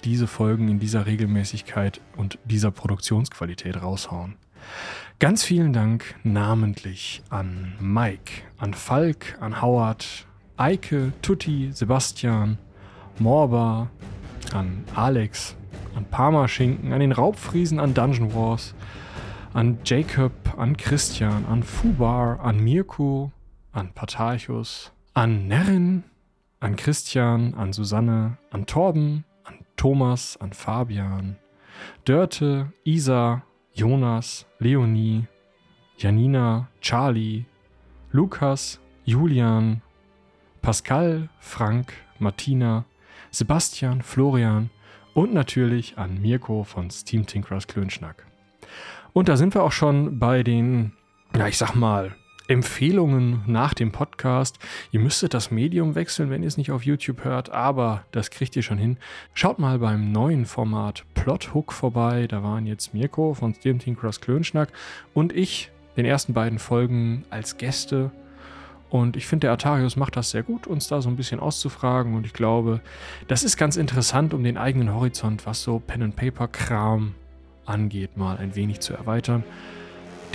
diese 0.04 0.28
Folgen 0.28 0.68
in 0.68 0.78
dieser 0.78 1.08
Regelmäßigkeit 1.08 2.02
und 2.16 2.38
dieser 2.46 2.70
Produktionsqualität 2.70 3.82
raushauen. 3.82 4.36
Ganz 5.18 5.44
vielen 5.44 5.74
Dank 5.74 6.16
namentlich 6.24 7.24
an 7.32 7.74
Mike, 7.80 8.44
an 8.58 8.76
Falk, 8.76 9.38
an 9.40 9.60
Howard, 9.62 10.28
Eike, 10.58 11.14
Tutti, 11.24 11.72
Sebastian, 11.74 12.60
Morba, 13.20 13.90
an 14.54 14.86
Alex, 14.96 15.56
an 15.96 16.06
Parmaschinken, 16.06 16.92
an 16.92 17.00
den 17.00 17.12
Raubfriesen, 17.14 17.80
an 17.80 17.94
Dungeon 17.94 18.34
Wars, 18.34 18.74
an 19.54 19.78
Jacob, 19.84 20.32
an 20.58 20.76
Christian, 20.76 21.46
an 21.46 21.64
Fubar, 21.64 22.40
an 22.44 22.64
Mirko, 22.64 23.32
an 23.74 23.92
Patarchus, 23.94 24.90
an 25.16 25.48
Nerin, 25.48 26.04
an 26.62 26.76
Christian, 26.76 27.54
an 27.56 27.74
Susanne, 27.74 28.38
an 28.52 28.66
Torben, 28.66 29.24
an 29.46 29.60
Thomas, 29.78 30.38
an 30.42 30.52
Fabian, 30.54 31.38
Dörte, 32.06 32.72
Isa, 32.86 33.44
Jonas, 33.74 34.46
Leonie, 34.60 35.28
Janina, 35.98 36.70
Charlie, 36.82 37.46
Lukas, 38.12 38.80
Julian, 39.06 39.82
Pascal, 40.62 41.28
Frank, 41.40 41.94
Martina, 42.20 42.86
Sebastian, 43.34 44.04
Florian 44.04 44.70
und 45.16 45.34
natürlich 45.34 45.98
an 45.98 46.22
Mirko 46.22 46.64
von 46.64 46.92
Steam 46.92 47.26
Tinkerers 47.26 47.66
Klönschnack. 47.66 48.28
Und 49.12 49.28
da 49.28 49.38
sind 49.38 49.56
wir 49.56 49.64
auch 49.64 49.72
schon 49.72 50.20
bei 50.20 50.44
den, 50.44 50.94
ja, 51.36 51.48
ich 51.48 51.58
sag 51.58 51.74
mal, 51.74 52.16
Empfehlungen 52.48 53.42
nach 53.48 53.74
dem 53.74 53.92
Podcast. 53.92 54.60
Ihr 54.92 55.00
müsstet 55.00 55.34
das 55.34 55.50
Medium 55.50 55.96
wechseln, 55.96 56.30
wenn 56.30 56.44
ihr 56.44 56.48
es 56.48 56.58
nicht 56.58 56.70
auf 56.70 56.86
YouTube 56.86 57.24
hört, 57.24 57.50
aber 57.50 58.06
das 58.12 58.30
kriegt 58.30 58.56
ihr 58.56 58.62
schon 58.62 58.78
hin. 58.78 58.98
Schaut 59.34 59.58
mal 59.58 59.80
beim 59.80 60.12
neuen 60.12 60.46
Format 60.46 61.04
Plot 61.16 61.56
Hook 61.56 61.74
vorbei. 61.74 62.28
Da 62.28 62.44
waren 62.44 62.68
jetzt 62.68 62.94
Mirko 62.94 63.34
von 63.34 63.56
Steam 63.56 63.80
Tinkerers 63.80 64.22
Klönschnack 64.22 64.70
und 65.16 65.34
ich, 65.34 65.72
den 65.98 66.06
ersten 66.06 66.34
beiden 66.34 66.60
Folgen 66.60 67.26
als 67.32 67.58
Gäste. 67.58 68.12
Und 68.94 69.18
ich 69.18 69.26
finde, 69.26 69.48
der 69.48 69.54
Atarius 69.54 69.96
macht 69.96 70.18
das 70.18 70.30
sehr 70.30 70.44
gut, 70.44 70.68
uns 70.68 70.88
da 70.88 71.02
so 71.02 71.10
ein 71.10 71.16
bisschen 71.16 71.40
auszufragen. 71.40 72.14
Und 72.14 72.28
ich 72.28 72.34
glaube, 72.34 72.80
das 73.28 73.44
ist 73.44 73.58
ganz 73.58 73.76
interessant, 73.76 74.36
um 74.36 74.44
den 74.44 74.56
eigenen 74.56 74.94
Horizont, 74.94 75.48
was 75.48 75.64
so 75.64 75.80
Pen-and-Paper-Kram 75.80 77.16
angeht, 77.66 78.18
mal 78.18 78.38
ein 78.38 78.56
wenig 78.56 78.82
zu 78.82 78.94
erweitern. 78.94 79.44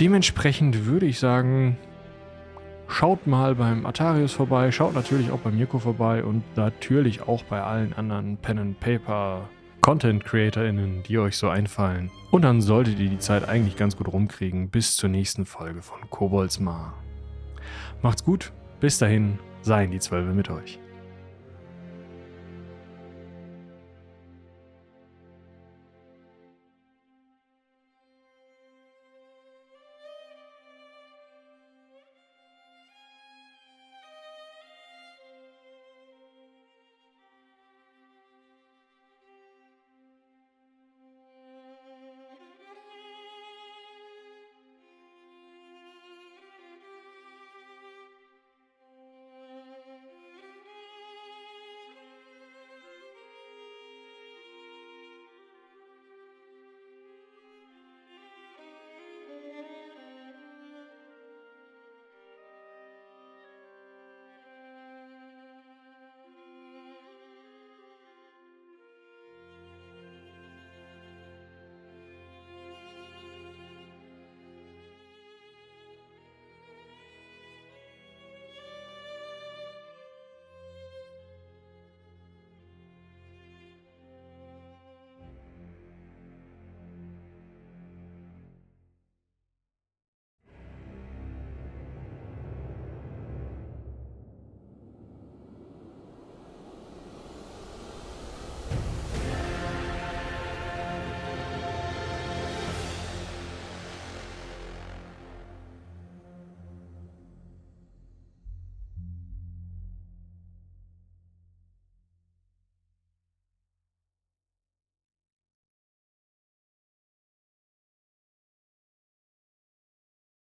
Dementsprechend 0.01 0.85
würde 0.85 1.05
ich 1.05 1.19
sagen, 1.19 1.77
schaut 2.89 3.27
mal 3.27 3.55
beim 3.55 3.85
Atarius 3.85 4.33
vorbei, 4.33 4.73
schaut 4.73 4.93
natürlich 4.93 5.31
auch 5.31 5.39
bei 5.39 5.51
Mirko 5.51 5.79
vorbei 5.79 6.21
und 6.25 6.43
natürlich 6.57 7.21
auch 7.29 7.43
bei 7.43 7.63
allen 7.63 7.93
anderen 7.93 8.35
Pen-and-Paper 8.35 9.47
Content 9.79 10.25
CreatorInnen, 10.25 11.03
die 11.03 11.17
euch 11.17 11.37
so 11.37 11.47
einfallen. 11.47 12.11
Und 12.29 12.41
dann 12.41 12.59
solltet 12.59 12.99
ihr 12.99 13.09
die 13.09 13.19
Zeit 13.19 13.47
eigentlich 13.47 13.77
ganz 13.77 13.95
gut 13.95 14.09
rumkriegen 14.09 14.67
bis 14.69 14.97
zur 14.97 15.07
nächsten 15.07 15.45
Folge 15.45 15.81
von 15.81 15.99
Koboldsmar. 16.09 16.93
Macht's 18.01 18.23
gut, 18.23 18.51
bis 18.79 18.97
dahin, 18.97 19.39
seien 19.61 19.91
die 19.91 19.99
Zwölfe 19.99 20.31
mit 20.31 20.49
euch. 20.49 20.79